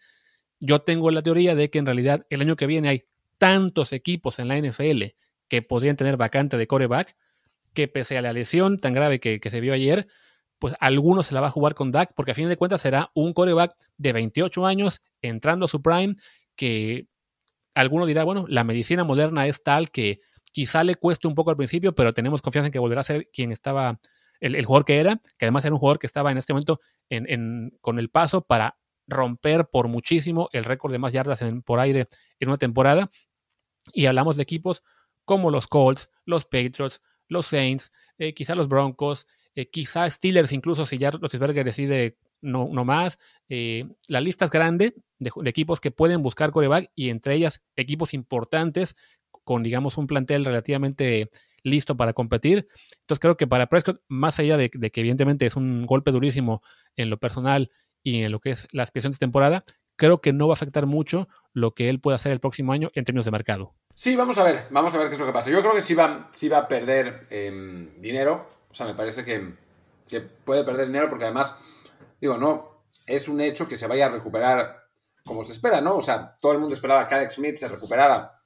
Yo 0.64 0.78
tengo 0.78 1.10
la 1.10 1.22
teoría 1.22 1.56
de 1.56 1.70
que 1.70 1.80
en 1.80 1.86
realidad 1.86 2.24
el 2.30 2.40
año 2.40 2.54
que 2.54 2.68
viene 2.68 2.88
hay 2.88 3.04
tantos 3.36 3.92
equipos 3.92 4.38
en 4.38 4.46
la 4.46 4.56
NFL 4.56 5.06
que 5.48 5.60
podrían 5.60 5.96
tener 5.96 6.16
vacante 6.16 6.56
de 6.56 6.68
coreback 6.68 7.16
que 7.74 7.88
pese 7.88 8.16
a 8.16 8.22
la 8.22 8.32
lesión 8.32 8.78
tan 8.78 8.92
grave 8.92 9.18
que, 9.18 9.40
se 9.42 9.60
vio 9.60 9.74
ayer, 9.74 10.06
pues 10.60 10.76
alguno 10.78 11.24
se 11.24 11.34
la 11.34 11.40
va 11.40 11.48
a 11.48 11.50
jugar 11.50 11.74
con 11.74 11.90
Dak, 11.90 12.12
porque 12.14 12.30
a 12.30 12.34
fin 12.36 12.48
de 12.48 12.56
cuentas 12.56 12.80
será 12.80 13.10
un 13.14 13.32
coreback 13.32 13.74
de 13.96 14.12
28 14.12 14.64
años 14.64 15.02
entrando 15.20 15.64
a 15.64 15.68
su 15.68 15.82
prime, 15.82 16.14
que 16.54 17.08
alguno 17.74 18.06
dirá, 18.06 18.22
bueno, 18.22 18.44
la 18.46 18.62
medicina 18.62 19.02
moderna 19.02 19.48
es 19.48 19.64
tal 19.64 19.90
que 19.90 20.20
quizá 20.52 20.84
le 20.84 20.94
cueste 20.94 21.26
un 21.26 21.34
poco 21.34 21.50
al 21.50 21.56
principio, 21.56 21.92
pero 21.92 22.12
tenemos 22.12 22.40
confianza 22.40 22.66
en 22.66 22.72
que 22.72 22.78
volverá 22.78 23.00
a 23.00 23.04
ser 23.04 23.28
quien 23.32 23.50
estaba, 23.50 23.98
el, 24.38 24.64
jugador 24.64 24.84
que 24.84 25.00
era, 25.00 25.16
que 25.16 25.46
además 25.46 25.64
era 25.64 25.74
un 25.74 25.80
jugador 25.80 25.98
que 25.98 26.06
estaba 26.06 26.30
en 26.30 26.38
este 26.38 26.52
momento 26.52 26.78
con 27.80 27.98
el 27.98 28.10
paso 28.10 28.42
para 28.42 28.76
romper 29.12 29.68
por 29.68 29.88
muchísimo 29.88 30.48
el 30.52 30.64
récord 30.64 30.92
de 30.92 30.98
más 30.98 31.12
yardas 31.12 31.40
por 31.64 31.80
aire 31.80 32.08
en 32.40 32.48
una 32.48 32.58
temporada. 32.58 33.10
Y 33.92 34.06
hablamos 34.06 34.36
de 34.36 34.42
equipos 34.42 34.82
como 35.24 35.50
los 35.50 35.66
Colts, 35.66 36.10
los 36.24 36.44
Patriots, 36.44 37.00
los 37.28 37.46
Saints, 37.46 37.92
eh, 38.18 38.34
quizá 38.34 38.54
los 38.54 38.68
Broncos, 38.68 39.26
eh, 39.54 39.68
quizá 39.70 40.08
Steelers, 40.08 40.52
incluso 40.52 40.86
si 40.86 40.98
ya 40.98 41.10
Roethlisberger 41.10 41.64
decide 41.64 42.16
no, 42.40 42.68
no 42.70 42.84
más. 42.84 43.18
Eh, 43.48 43.86
la 44.08 44.20
lista 44.20 44.46
es 44.46 44.50
grande 44.50 44.94
de, 45.18 45.30
equipos 45.44 45.80
que 45.80 45.90
pueden 45.90 46.22
buscar 46.22 46.50
coreback 46.50 46.90
y 46.94 47.10
entre 47.10 47.34
ellas 47.34 47.62
equipos 47.76 48.14
importantes 48.14 48.96
con, 49.44 49.62
digamos, 49.62 49.96
un 49.96 50.06
plantel 50.06 50.44
relativamente 50.44 51.30
listo 51.62 51.96
para 51.96 52.12
competir. 52.12 52.68
Entonces 53.00 53.20
creo 53.20 53.36
que 53.36 53.46
para 53.46 53.68
Prescott, 53.68 54.02
más 54.08 54.38
allá 54.38 54.56
de, 54.56 54.70
que 54.70 55.00
evidentemente 55.00 55.46
es 55.46 55.56
un 55.56 55.86
golpe 55.86 56.10
durísimo 56.10 56.62
en 56.96 57.10
lo 57.10 57.18
personal 57.18 57.70
y 58.02 58.22
en 58.22 58.32
lo 58.32 58.40
que 58.40 58.50
es 58.50 58.68
la 58.72 58.82
aspiración 58.82 59.12
de 59.12 59.18
temporada, 59.18 59.64
creo 59.96 60.20
que 60.20 60.32
no 60.32 60.48
va 60.48 60.52
a 60.52 60.54
afectar 60.54 60.86
mucho 60.86 61.28
lo 61.52 61.74
que 61.74 61.88
él 61.88 62.00
pueda 62.00 62.16
hacer 62.16 62.32
el 62.32 62.40
próximo 62.40 62.72
año 62.72 62.90
en 62.94 63.04
términos 63.04 63.24
de 63.24 63.30
mercado. 63.30 63.74
Sí, 63.94 64.16
vamos 64.16 64.38
a 64.38 64.44
ver, 64.44 64.66
vamos 64.70 64.94
a 64.94 64.98
ver 64.98 65.08
qué 65.08 65.14
es 65.14 65.20
lo 65.20 65.26
que 65.26 65.32
pasa. 65.32 65.50
Yo 65.50 65.60
creo 65.60 65.74
que 65.74 65.82
sí 65.82 65.94
va, 65.94 66.28
sí 66.32 66.48
va 66.48 66.58
a 66.58 66.68
perder 66.68 67.26
em, 67.30 68.00
dinero. 68.00 68.48
O 68.70 68.74
sea, 68.74 68.86
me 68.86 68.94
parece 68.94 69.24
que, 69.24 69.54
puede 70.44 70.64
perder 70.64 70.86
dinero 70.86 71.08
porque 71.08 71.24
además, 71.24 71.56
digo, 72.20 72.36
no, 72.36 72.84
es 73.06 73.28
un 73.28 73.40
hecho 73.40 73.66
que 73.66 73.76
se 73.76 73.86
vaya 73.86 74.06
a 74.06 74.10
recuperar 74.10 74.82
como 75.24 75.44
se 75.44 75.52
espera, 75.52 75.80
¿no? 75.80 75.96
O 75.96 76.02
sea, 76.02 76.34
todo 76.40 76.52
el 76.52 76.58
mundo 76.58 76.74
esperaba 76.74 77.06
que 77.06 77.14
Alex 77.14 77.34
Smith 77.34 77.56
se 77.56 77.68
recuperara 77.68 78.40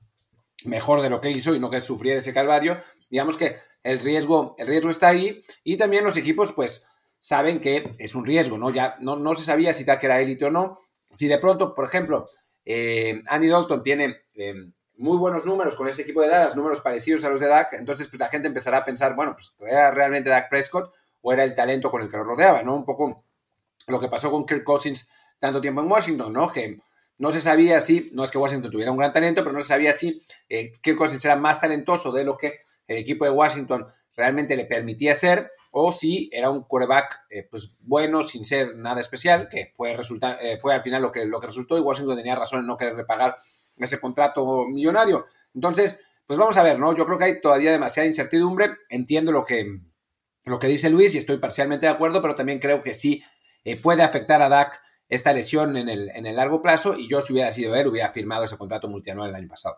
mejor 0.64 1.01
de 1.01 1.11
lo 1.11 1.21
que 1.21 1.31
hizo 1.31 1.55
y 1.55 1.59
no 1.59 1.71
que 1.71 1.81
sufriera 1.81 2.19
ese 2.19 2.35
calvario. 2.35 2.81
Digamos 3.09 3.37
que 3.37 3.57
el 3.83 4.01
riesgo, 4.01 4.55
el 4.59 4.66
riesgo 4.66 4.90
está 4.90 5.09
ahí 5.09 5.42
y 5.64 5.77
también 5.77 6.05
los 6.05 6.16
equipos, 6.16 6.53
pues, 6.53 6.87
saben 7.26 7.60
que 7.60 7.96
es 7.98 8.14
un 8.14 8.24
riesgo, 8.24 8.56
¿no? 8.56 8.70
Ya 8.70 8.96
no, 9.00 9.16
no 9.16 9.34
se 9.34 9.42
sabía 9.42 9.72
si 9.72 9.82
Dak 9.82 10.04
era 10.04 10.20
élite 10.20 10.44
o 10.44 10.50
no. 10.52 10.78
Si 11.12 11.26
de 11.26 11.38
pronto, 11.38 11.74
por 11.74 11.84
ejemplo, 11.84 12.28
eh, 12.64 13.20
Andy 13.26 13.48
Dalton 13.48 13.82
tiene 13.82 14.26
em, 14.34 14.72
muy 14.94 15.18
buenos 15.18 15.44
números 15.44 15.74
con 15.74 15.88
ese 15.88 16.02
equipo 16.02 16.22
de 16.22 16.28
Dallas, 16.28 16.54
números 16.54 16.80
parecidos 16.82 17.24
a 17.24 17.28
los 17.28 17.40
de 17.40 17.48
Dak, 17.48 17.72
entonces 17.72 18.06
pues, 18.06 18.20
la 18.20 18.28
gente 18.28 18.46
empezará 18.46 18.76
a 18.76 18.84
pensar, 18.84 19.16
bueno, 19.16 19.32
pues 19.32 19.56
era 19.68 19.90
realmente 19.90 20.30
Dak 20.30 20.48
Prescott 20.48 20.94
o 21.20 21.32
era 21.32 21.42
el 21.42 21.56
talento 21.56 21.90
con 21.90 22.00
el 22.00 22.08
que 22.08 22.16
lo 22.16 22.22
rodeaba, 22.22 22.62
¿no? 22.62 22.76
Un 22.76 22.84
poco 22.84 23.24
lo 23.88 23.98
que 23.98 24.06
pasó 24.06 24.30
con 24.30 24.46
Kirk 24.46 24.62
Cousins 24.62 25.10
tanto 25.40 25.60
tiempo 25.60 25.80
en 25.80 25.90
Washington, 25.90 26.32
¿no? 26.32 26.48
Que 26.48 26.78
no 27.18 27.32
se 27.32 27.40
sabía 27.40 27.80
si, 27.80 28.08
no 28.14 28.22
es 28.22 28.30
que 28.30 28.38
Washington 28.38 28.70
tuviera 28.70 28.92
un 28.92 28.98
gran 28.98 29.12
talento, 29.12 29.42
pero 29.42 29.52
no 29.52 29.62
se 29.62 29.66
sabía 29.66 29.92
si 29.92 30.22
eh, 30.48 30.74
Kirk 30.80 30.96
Cousins 30.96 31.24
era 31.24 31.34
más 31.34 31.60
talentoso 31.60 32.12
de 32.12 32.22
lo 32.22 32.36
que 32.36 32.60
el 32.86 32.98
equipo 32.98 33.24
de 33.24 33.32
Washington 33.32 33.88
realmente 34.14 34.54
le 34.54 34.66
permitía 34.66 35.16
ser, 35.16 35.50
o 35.78 35.92
si 35.92 36.30
era 36.32 36.48
un 36.48 36.62
quarterback 36.62 37.26
eh, 37.28 37.46
pues 37.50 37.78
bueno, 37.82 38.22
sin 38.22 38.46
ser 38.46 38.74
nada 38.76 38.98
especial, 38.98 39.46
que 39.46 39.74
fue, 39.74 39.94
resulta, 39.94 40.38
eh, 40.40 40.58
fue 40.58 40.72
al 40.72 40.82
final 40.82 41.02
lo 41.02 41.12
que, 41.12 41.26
lo 41.26 41.38
que 41.38 41.48
resultó, 41.48 41.76
y 41.76 41.82
Washington 41.82 42.16
tenía 42.16 42.34
razón 42.34 42.60
en 42.60 42.66
no 42.66 42.78
querer 42.78 43.04
pagar 43.04 43.36
ese 43.76 44.00
contrato 44.00 44.64
millonario. 44.64 45.26
Entonces, 45.54 46.02
pues 46.26 46.38
vamos 46.38 46.56
a 46.56 46.62
ver, 46.62 46.78
¿no? 46.78 46.96
Yo 46.96 47.04
creo 47.04 47.18
que 47.18 47.24
hay 47.24 47.40
todavía 47.42 47.72
demasiada 47.72 48.06
incertidumbre. 48.06 48.70
Entiendo 48.88 49.32
lo 49.32 49.44
que, 49.44 49.80
lo 50.46 50.58
que 50.58 50.66
dice 50.66 50.88
Luis 50.88 51.14
y 51.14 51.18
estoy 51.18 51.36
parcialmente 51.36 51.84
de 51.84 51.92
acuerdo, 51.92 52.22
pero 52.22 52.34
también 52.34 52.58
creo 52.58 52.82
que 52.82 52.94
sí 52.94 53.22
eh, 53.62 53.76
puede 53.76 54.02
afectar 54.02 54.40
a 54.40 54.48
Dak 54.48 54.80
esta 55.10 55.34
lesión 55.34 55.76
en 55.76 55.90
el, 55.90 56.08
en 56.14 56.24
el 56.24 56.36
largo 56.36 56.62
plazo 56.62 56.98
y 56.98 57.06
yo 57.06 57.20
si 57.20 57.34
hubiera 57.34 57.52
sido 57.52 57.76
él 57.76 57.86
hubiera 57.86 58.14
firmado 58.14 58.44
ese 58.44 58.56
contrato 58.56 58.88
multianual 58.88 59.28
el 59.28 59.34
año 59.34 59.48
pasado. 59.48 59.76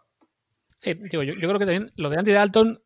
Sí, 0.79 0.95
digo, 0.95 1.25
yo, 1.25 1.35
yo 1.35 1.49
creo 1.49 1.59
que 1.59 1.67
también 1.67 1.93
lo 1.97 2.09
de 2.09 2.19
Andy 2.19 2.31
Dalton 2.31 2.83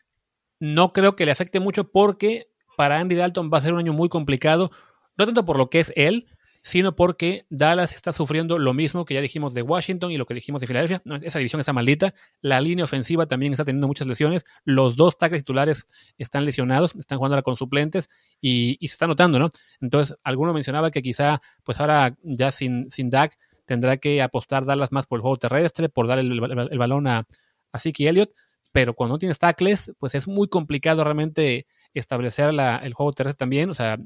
no 0.61 0.95
creo 0.95 1.15
que 1.15 1.27
le 1.27 1.33
afecte 1.33 1.61
mucho 1.61 1.91
porque 1.91 2.52
para 2.77 2.99
Andy 2.99 3.15
Dalton 3.15 3.51
va 3.53 3.59
a 3.59 3.63
ser 3.63 3.73
un 3.73 3.81
año 3.81 3.93
muy 3.93 4.09
complicado, 4.09 4.71
no 5.17 5.27
tanto 5.27 5.45
por 5.45 5.57
lo 5.57 5.71
que 5.71 5.81
es 5.81 5.93
él, 5.97 6.27
sino 6.63 6.95
porque 6.95 7.45
Dallas 7.51 7.93
está 7.93 8.13
sufriendo 8.13 8.59
lo 8.59 8.73
mismo 8.73 9.05
que 9.05 9.15
ya 9.15 9.21
dijimos 9.21 9.53
de 9.53 9.63
Washington 9.63 10.13
y 10.13 10.17
lo 10.17 10.27
que 10.27 10.35
dijimos 10.35 10.61
de 10.61 10.69
Filadelfia. 10.69 11.03
esa 11.23 11.39
división 11.39 11.59
está 11.61 11.73
maldita. 11.73 12.15
La 12.41 12.61
línea 12.61 12.85
ofensiva 12.85 13.27
también 13.27 13.53
está 13.53 13.65
teniendo 13.65 13.89
muchas 13.89 14.07
lesiones. 14.07 14.45
Los 14.65 14.97
dos 14.97 15.19
tackles 15.19 15.43
titulares 15.43 15.87
están 16.19 16.45
lesionados, 16.45 16.95
están 16.95 17.19
jugando 17.19 17.35
ahora 17.35 17.43
con 17.43 17.57
suplentes 17.57 18.09
y, 18.41 18.79
se 18.81 18.87
está 18.95 19.09
notando, 19.09 19.39
¿no? 19.41 19.51
Entonces, 19.81 20.17
alguno 20.23 20.53
mencionaba 20.53 20.93
que 20.93 21.03
quizá, 21.03 21.43
pues 21.65 21.81
ahora 21.81 22.17
ya 22.23 22.53
sin, 22.53 22.91
sin 22.93 23.11
Dak, 23.11 23.37
tendrá 23.65 23.97
que 23.97 24.23
apostar 24.23 24.65
Dallas 24.65 24.93
más 24.93 25.07
por 25.07 25.19
el 25.19 25.23
juego 25.23 25.39
terrestre, 25.39 25.89
por 25.89 26.07
dar 26.07 26.21
el, 26.21 26.41
balón 26.41 27.09
a, 27.09 27.27
a 27.73 27.79
Siki 27.79 28.07
Elliott. 28.07 28.31
Pero 28.71 28.95
cuando 28.95 29.15
no 29.15 29.19
tienes 29.19 29.39
tackles, 29.39 29.93
pues 29.99 30.15
es 30.15 30.29
muy 30.29 30.49
complicado 30.49 31.03
realmente 31.05 31.67
establecer 31.95 32.51
el 32.51 32.95
juego 32.95 33.13
terrestre 33.13 33.39
también. 33.39 33.71
O 33.71 33.75
sea, 33.75 33.99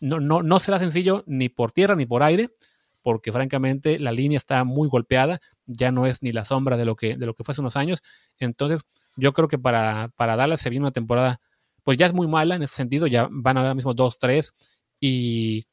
no, 0.00 0.20
no, 0.20 0.42
no 0.42 0.60
será 0.60 0.78
sencillo 0.78 1.24
ni 1.26 1.48
por 1.48 1.72
tierra 1.72 1.94
ni 1.94 2.06
por 2.06 2.22
aire, 2.22 2.50
porque 3.02 3.32
francamente 3.32 3.98
la 3.98 4.12
línea 4.12 4.38
está 4.38 4.64
muy 4.64 4.88
golpeada, 4.88 5.40
ya 5.66 5.90
no 5.92 6.06
es 6.06 6.22
ni 6.22 6.32
la 6.32 6.44
sombra 6.44 6.76
de 6.76 6.84
lo 6.84 6.96
que, 6.96 7.16
de 7.16 7.26
lo 7.26 7.34
que 7.34 7.44
fue 7.44 7.52
hace 7.52 7.60
unos 7.60 7.76
años. 7.76 8.02
Entonces, 8.38 8.82
yo 9.16 9.32
creo 9.32 9.48
que 9.48 9.58
para, 9.58 10.10
para 10.16 10.36
Dallas 10.36 10.60
se 10.60 10.70
viene 10.70 10.84
una 10.84 10.92
temporada, 10.92 11.40
pues 11.82 11.98
ya 11.98 12.06
es 12.06 12.12
muy 12.12 12.28
mala 12.28 12.56
en 12.56 12.62
ese 12.62 12.76
sentido, 12.76 13.06
ya 13.06 13.28
van 13.30 13.58
ahora 13.58 13.74
mismo 13.74 13.94
2-3 13.94 14.52
y, 15.00 15.64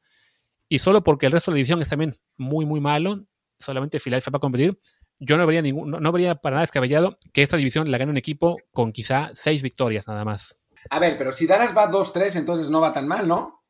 y 0.68 0.78
solo 0.78 1.02
porque 1.02 1.26
el 1.26 1.32
resto 1.32 1.50
de 1.50 1.54
la 1.54 1.56
división 1.56 1.80
es 1.80 1.88
también 1.88 2.14
muy, 2.36 2.66
muy 2.66 2.80
malo, 2.80 3.24
solamente 3.58 4.00
Philadelphia 4.00 4.30
va 4.32 4.38
a 4.38 4.40
competir, 4.40 4.76
yo 5.20 5.36
no 5.36 5.46
vería, 5.46 5.62
ningún, 5.62 5.90
no, 5.90 6.12
vería 6.12 6.34
para 6.34 6.54
nada 6.54 6.62
descabellado 6.62 7.18
que 7.32 7.42
esta 7.42 7.58
división 7.58 7.90
la 7.90 7.98
gane 7.98 8.10
un 8.10 8.16
equipo 8.16 8.56
con 8.72 8.90
quizá 8.90 9.30
seis 9.34 9.62
victorias 9.62 10.08
nada 10.08 10.24
más. 10.24 10.56
A 10.88 10.98
ver, 10.98 11.18
pero 11.18 11.32
si 11.32 11.46
Dallas 11.46 11.76
va 11.76 11.90
2-3, 11.90 12.36
entonces 12.36 12.70
no 12.70 12.80
va 12.80 12.92
tan 12.92 13.06
mal, 13.06 13.28
¿no? 13.28 13.62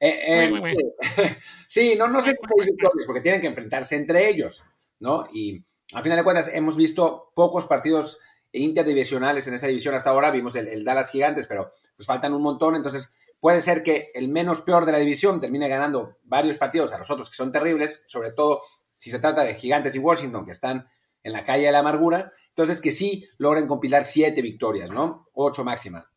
Eh, 0.00 0.48
eh, 0.52 0.96
sí, 1.68 1.94
no, 1.96 2.08
no 2.08 2.20
sé 2.20 2.36
seis 2.56 2.66
victorias, 2.66 3.06
porque 3.06 3.20
tienen 3.20 3.40
que 3.40 3.46
enfrentarse 3.46 3.96
entre 3.96 4.28
ellos, 4.28 4.64
¿no? 5.00 5.26
Y 5.32 5.64
a 5.94 6.02
final 6.02 6.18
de 6.18 6.24
cuentas 6.24 6.50
hemos 6.52 6.76
visto 6.76 7.32
pocos 7.34 7.66
partidos 7.66 8.18
interdivisionales 8.52 9.46
en 9.48 9.54
esa 9.54 9.66
división 9.66 9.94
hasta 9.94 10.10
ahora, 10.10 10.30
vimos 10.30 10.56
el, 10.56 10.84
Dallas 10.84 11.10
Gigantes, 11.10 11.46
pero 11.46 11.72
pues 11.96 12.06
faltan 12.06 12.34
un 12.34 12.42
montón, 12.42 12.76
entonces 12.76 13.14
puede 13.40 13.60
ser 13.60 13.82
que 13.82 14.10
el 14.14 14.28
menos 14.28 14.60
peor 14.60 14.86
de 14.86 14.92
la 14.92 14.98
división 14.98 15.40
termine 15.40 15.68
ganando 15.68 16.18
varios 16.24 16.56
partidos 16.56 16.92
a 16.92 16.98
los 16.98 17.10
otros 17.10 17.30
que 17.30 17.36
son 17.36 17.52
terribles, 17.52 18.04
sobre 18.06 18.32
todo 18.32 18.62
si 18.92 19.10
se 19.10 19.18
trata 19.18 19.44
de 19.44 19.54
Gigantes 19.54 19.94
y 19.96 19.98
Washington 19.98 20.46
que 20.46 20.52
están 20.52 20.88
en 21.22 21.32
la 21.32 21.44
calle 21.44 21.66
de 21.66 21.72
la 21.72 21.80
amargura, 21.80 22.32
entonces 22.56 22.80
que 22.80 22.92
sí 22.92 23.28
logren 23.36 23.66
compilar 23.66 24.04
siete 24.04 24.40
victorias, 24.40 24.90
¿no? 24.90 25.28
Ocho 25.32 25.64
máxima, 25.64 26.08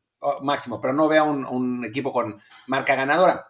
máximo, 0.41 0.79
pero 0.79 0.93
no 0.93 1.07
veo 1.07 1.25
un, 1.25 1.83
equipo 1.83 2.13
con 2.13 2.39
marca 2.67 2.95
ganadora. 2.95 3.47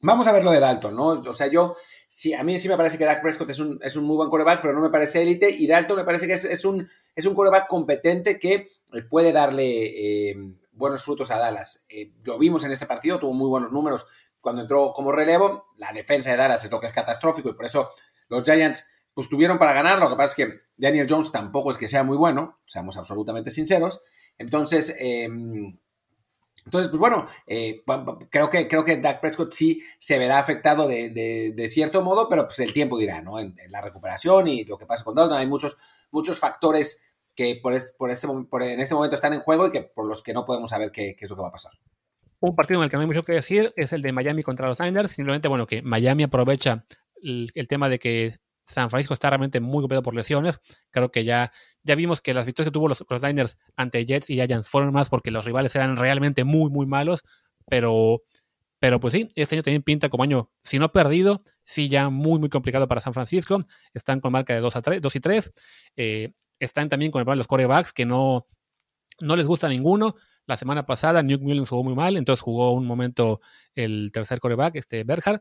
Vamos 0.00 0.26
a 0.26 0.32
ver 0.32 0.42
lo 0.42 0.50
de 0.50 0.58
Dalton, 0.58 0.96
¿no? 0.96 1.06
O 1.06 1.32
sea, 1.32 1.46
yo, 1.46 1.76
sí, 2.08 2.34
a 2.34 2.42
mí 2.42 2.58
sí 2.58 2.68
me 2.68 2.76
parece 2.76 2.98
que 2.98 3.04
Dak 3.04 3.22
Prescott 3.22 3.50
es 3.50 3.60
un, 3.60 3.78
es 3.80 3.94
un 3.94 4.04
muy 4.04 4.16
buen 4.16 4.28
coreback, 4.28 4.60
pero 4.60 4.74
no 4.74 4.80
me 4.80 4.90
parece 4.90 5.22
élite, 5.22 5.48
y 5.50 5.68
Dalton 5.68 5.98
me 5.98 6.04
parece 6.04 6.26
que 6.26 6.32
es, 6.32 6.44
es 6.44 6.64
un, 6.64 6.88
es 7.14 7.26
un 7.26 7.34
coreback 7.34 7.68
competente 7.68 8.40
que 8.40 8.70
puede 9.08 9.32
darle 9.32 10.30
eh, 10.30 10.36
buenos 10.72 11.04
frutos 11.04 11.30
a 11.30 11.38
Dallas. 11.38 11.86
Eh, 11.88 12.12
lo 12.24 12.38
vimos 12.38 12.64
en 12.64 12.72
este 12.72 12.86
partido, 12.86 13.20
tuvo 13.20 13.34
muy 13.34 13.48
buenos 13.48 13.70
números 13.70 14.06
cuando 14.40 14.62
entró 14.62 14.92
como 14.92 15.12
relevo. 15.12 15.66
La 15.76 15.92
defensa 15.92 16.30
de 16.30 16.36
Dallas 16.36 16.64
es 16.64 16.72
lo 16.72 16.80
que 16.80 16.86
es 16.86 16.92
catastrófico 16.92 17.50
y 17.50 17.54
por 17.54 17.66
eso 17.66 17.90
los 18.28 18.42
Giants 18.42 18.84
pues 19.16 19.30
tuvieron 19.30 19.58
para 19.58 19.72
ganar. 19.72 19.98
Lo 19.98 20.10
que 20.10 20.16
pasa 20.16 20.32
es 20.32 20.34
que 20.34 20.60
Daniel 20.76 21.06
Jones 21.08 21.32
tampoco 21.32 21.70
es 21.70 21.78
que 21.78 21.88
sea 21.88 22.02
muy 22.02 22.18
bueno, 22.18 22.58
seamos 22.66 22.98
absolutamente 22.98 23.50
sinceros. 23.50 24.02
Entonces, 24.36 24.94
em, 25.00 25.78
entonces, 26.66 26.90
pues 26.90 27.00
bueno, 27.00 27.26
eh, 27.46 27.82
creo, 28.28 28.50
que, 28.50 28.68
creo 28.68 28.84
que 28.84 29.00
Dak 29.00 29.22
Prescott 29.22 29.54
sí 29.54 29.82
se 29.98 30.18
verá 30.18 30.38
afectado 30.38 30.86
de, 30.86 31.66
cierto 31.70 32.02
modo, 32.02 32.28
pero 32.28 32.44
pues 32.44 32.58
el 32.58 32.74
tiempo 32.74 32.98
dirá, 32.98 33.22
¿no? 33.22 33.40
En, 33.40 33.56
la 33.70 33.80
recuperación 33.80 34.48
y 34.48 34.64
lo 34.64 34.76
que 34.76 34.84
pasa 34.84 35.02
con 35.02 35.14
Dalton, 35.14 35.38
hay 35.38 35.46
muchos, 35.46 35.78
muchos 36.10 36.38
factores 36.38 37.02
que 37.34 37.58
por, 37.62 37.72
por, 37.96 38.10
este, 38.10 38.26
en 38.26 38.80
este 38.80 38.94
momento 38.94 39.14
están 39.14 39.32
en 39.32 39.40
juego 39.40 39.66
y 39.66 39.70
que 39.70 39.80
por 39.80 40.06
los 40.06 40.22
que 40.22 40.34
no 40.34 40.44
podemos 40.44 40.68
saber 40.68 40.90
qué, 40.90 41.16
qué, 41.16 41.24
es 41.24 41.30
lo 41.30 41.36
que 41.36 41.42
va 41.42 41.48
a 41.48 41.52
pasar. 41.52 41.72
Un 42.40 42.54
partido 42.54 42.80
en 42.80 42.84
el 42.84 42.90
que 42.90 42.96
no 42.96 43.00
hay 43.00 43.06
mucho 43.06 43.24
que 43.24 43.32
decir 43.32 43.72
es 43.76 43.94
el 43.94 44.02
de 44.02 44.12
Miami 44.12 44.42
contra 44.42 44.68
los 44.68 44.78
Niners. 44.78 45.12
Simplemente, 45.12 45.48
bueno, 45.48 45.66
que 45.66 45.80
Miami 45.80 46.24
aprovecha 46.24 46.84
el, 47.22 47.68
tema 47.68 47.88
de 47.88 47.98
que 47.98 48.34
San 48.66 48.90
Francisco 48.90 49.14
está 49.14 49.30
realmente 49.30 49.60
muy 49.60 49.80
golpeado 49.80 50.02
por 50.02 50.14
lesiones. 50.14 50.60
Creo 50.90 51.10
que 51.10 51.24
ya, 51.24 51.52
ya 51.82 51.94
vimos 51.94 52.20
que 52.20 52.34
las 52.34 52.46
victorias 52.46 52.68
que 52.68 52.72
tuvo 52.72 52.88
los, 52.88 53.04
los 53.08 53.22
Niners 53.22 53.58
ante 53.76 54.04
Jets 54.04 54.30
y 54.30 54.34
Giants 54.34 54.68
fueron 54.68 54.92
más 54.92 55.08
porque 55.08 55.30
los 55.30 55.44
rivales 55.44 55.74
eran 55.74 55.96
realmente 55.96 56.44
muy, 56.44 56.70
muy 56.70 56.86
malos. 56.86 57.24
Pero, 57.66 58.22
pero 58.78 59.00
pues 59.00 59.12
sí, 59.12 59.30
este 59.34 59.56
año 59.56 59.62
también 59.62 59.82
pinta 59.82 60.08
como 60.08 60.22
año, 60.24 60.50
si 60.62 60.78
no 60.78 60.92
perdido, 60.92 61.42
sí 61.62 61.88
ya 61.88 62.10
muy, 62.10 62.38
muy 62.38 62.48
complicado 62.48 62.88
para 62.88 63.00
San 63.00 63.14
Francisco. 63.14 63.64
Están 63.94 64.20
con 64.20 64.32
marca 64.32 64.54
de 64.54 64.60
2, 64.60 64.76
a 64.76 64.82
3, 64.82 65.00
2 65.00 65.16
y 65.16 65.20
3. 65.20 65.52
Eh, 65.96 66.32
están 66.58 66.88
también 66.88 67.10
con 67.12 67.20
el 67.20 67.24
problema 67.24 67.36
de 67.36 67.38
los 67.38 67.48
corebacks 67.48 67.92
que 67.92 68.06
no, 68.06 68.46
no 69.20 69.36
les 69.36 69.46
gusta 69.46 69.68
ninguno. 69.68 70.16
La 70.46 70.56
semana 70.56 70.86
pasada 70.86 71.22
Nuke 71.22 71.42
Mullins 71.42 71.68
jugó 71.68 71.82
muy 71.82 71.94
mal, 71.94 72.16
entonces 72.16 72.40
jugó 72.40 72.72
un 72.72 72.86
momento 72.86 73.40
el 73.74 74.10
tercer 74.12 74.38
coreback, 74.38 74.76
este 74.76 75.02
Berhard. 75.02 75.40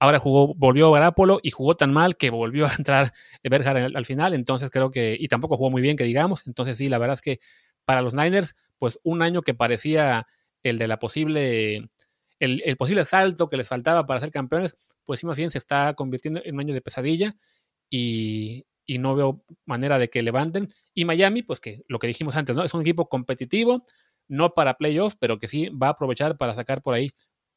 Ahora 0.00 0.20
jugó, 0.20 0.54
volvió 0.54 0.92
Garapolo 0.92 1.40
y 1.42 1.50
jugó 1.50 1.74
tan 1.76 1.92
mal 1.92 2.16
que 2.16 2.30
volvió 2.30 2.66
a 2.66 2.74
entrar 2.76 3.12
Berger 3.42 3.96
al, 3.96 4.04
final. 4.06 4.34
Entonces 4.34 4.70
creo 4.70 4.90
que, 4.90 5.16
y 5.18 5.28
tampoco 5.28 5.56
jugó 5.56 5.70
muy 5.70 5.82
bien, 5.82 5.96
que 5.96 6.04
digamos. 6.04 6.46
Entonces 6.46 6.78
sí, 6.78 6.88
la 6.88 6.98
verdad 6.98 7.14
es 7.14 7.22
que 7.22 7.40
para 7.84 8.02
los 8.02 8.14
Niners, 8.14 8.54
pues 8.78 9.00
un 9.02 9.22
año 9.22 9.42
que 9.42 9.54
parecía 9.54 10.26
el 10.62 10.78
de 10.78 10.86
la 10.88 10.98
posible, 10.98 11.90
el, 12.38 12.76
posible 12.76 13.04
salto 13.04 13.48
que 13.48 13.56
les 13.56 13.68
faltaba 13.68 14.06
para 14.06 14.20
ser 14.20 14.30
campeones, 14.30 14.76
pues 15.04 15.20
sí 15.20 15.26
más 15.26 15.36
bien 15.36 15.50
se 15.50 15.58
está 15.58 15.94
convirtiendo 15.94 16.40
en 16.44 16.54
un 16.54 16.60
año 16.60 16.74
de 16.74 16.82
pesadilla 16.82 17.34
y, 17.90 18.66
y 18.86 18.98
no 18.98 19.16
veo 19.16 19.44
manera 19.66 19.98
de 19.98 20.10
que 20.10 20.22
levanten. 20.22 20.68
Y 20.94 21.06
Miami, 21.06 21.42
pues 21.42 21.58
que 21.60 21.82
lo 21.88 21.98
que 21.98 22.06
dijimos 22.06 22.36
antes, 22.36 22.54
¿no? 22.56 22.62
Es 22.62 22.74
un 22.74 22.82
equipo 22.82 23.08
competitivo, 23.08 23.82
no 24.28 24.54
para 24.54 24.74
playoffs, 24.74 25.16
pero 25.18 25.38
que 25.38 25.48
sí 25.48 25.70
va 25.70 25.88
a 25.88 25.90
aprovechar 25.90 26.36
para 26.36 26.54
sacar 26.54 26.82
por 26.82 26.94
ahí 26.94 27.10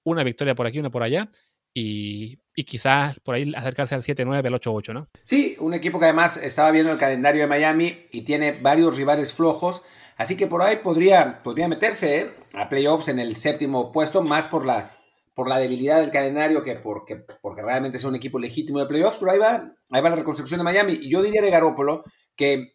una 0.03 0.23
victoria 0.23 0.55
por 0.55 0.65
aquí, 0.65 0.79
una 0.79 0.89
por 0.89 1.03
allá 1.03 1.29
y, 1.73 2.39
y 2.55 2.63
quizás 2.63 3.15
por 3.23 3.35
ahí 3.35 3.51
acercarse 3.55 3.95
al 3.95 4.03
7-9, 4.03 4.45
al 4.45 4.53
8-8, 4.53 4.93
¿no? 4.93 5.07
Sí, 5.23 5.55
un 5.59 5.73
equipo 5.73 5.99
que 5.99 6.05
además 6.05 6.37
estaba 6.37 6.71
viendo 6.71 6.91
el 6.91 6.97
calendario 6.97 7.41
de 7.41 7.47
Miami 7.47 8.07
y 8.11 8.21
tiene 8.21 8.53
varios 8.53 8.97
rivales 8.97 9.33
flojos, 9.33 9.83
así 10.17 10.35
que 10.35 10.47
por 10.47 10.61
ahí 10.61 10.77
podría, 10.77 11.41
podría 11.43 11.67
meterse 11.67 12.19
¿eh? 12.19 12.29
a 12.53 12.69
playoffs 12.69 13.07
en 13.07 13.19
el 13.19 13.37
séptimo 13.37 13.91
puesto, 13.91 14.21
más 14.21 14.47
por 14.47 14.65
la, 14.65 14.97
por 15.33 15.47
la 15.47 15.57
debilidad 15.57 15.99
del 15.99 16.11
calendario 16.11 16.63
que 16.63 16.75
porque, 16.75 17.25
porque 17.41 17.61
realmente 17.61 17.97
es 17.97 18.03
un 18.03 18.15
equipo 18.15 18.39
legítimo 18.39 18.79
de 18.79 18.87
playoffs, 18.87 19.17
pero 19.19 19.31
ahí 19.31 19.39
va, 19.39 19.73
ahí 19.89 20.01
va 20.01 20.09
la 20.09 20.15
reconstrucción 20.17 20.59
de 20.59 20.65
Miami. 20.65 20.93
Y 21.01 21.09
yo 21.09 21.21
diría 21.21 21.41
de 21.41 21.49
Garópolo 21.49 22.03
que 22.35 22.73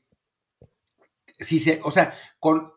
si 1.38 1.60
se, 1.60 1.80
o 1.82 1.90
sea, 1.90 2.14
con 2.38 2.72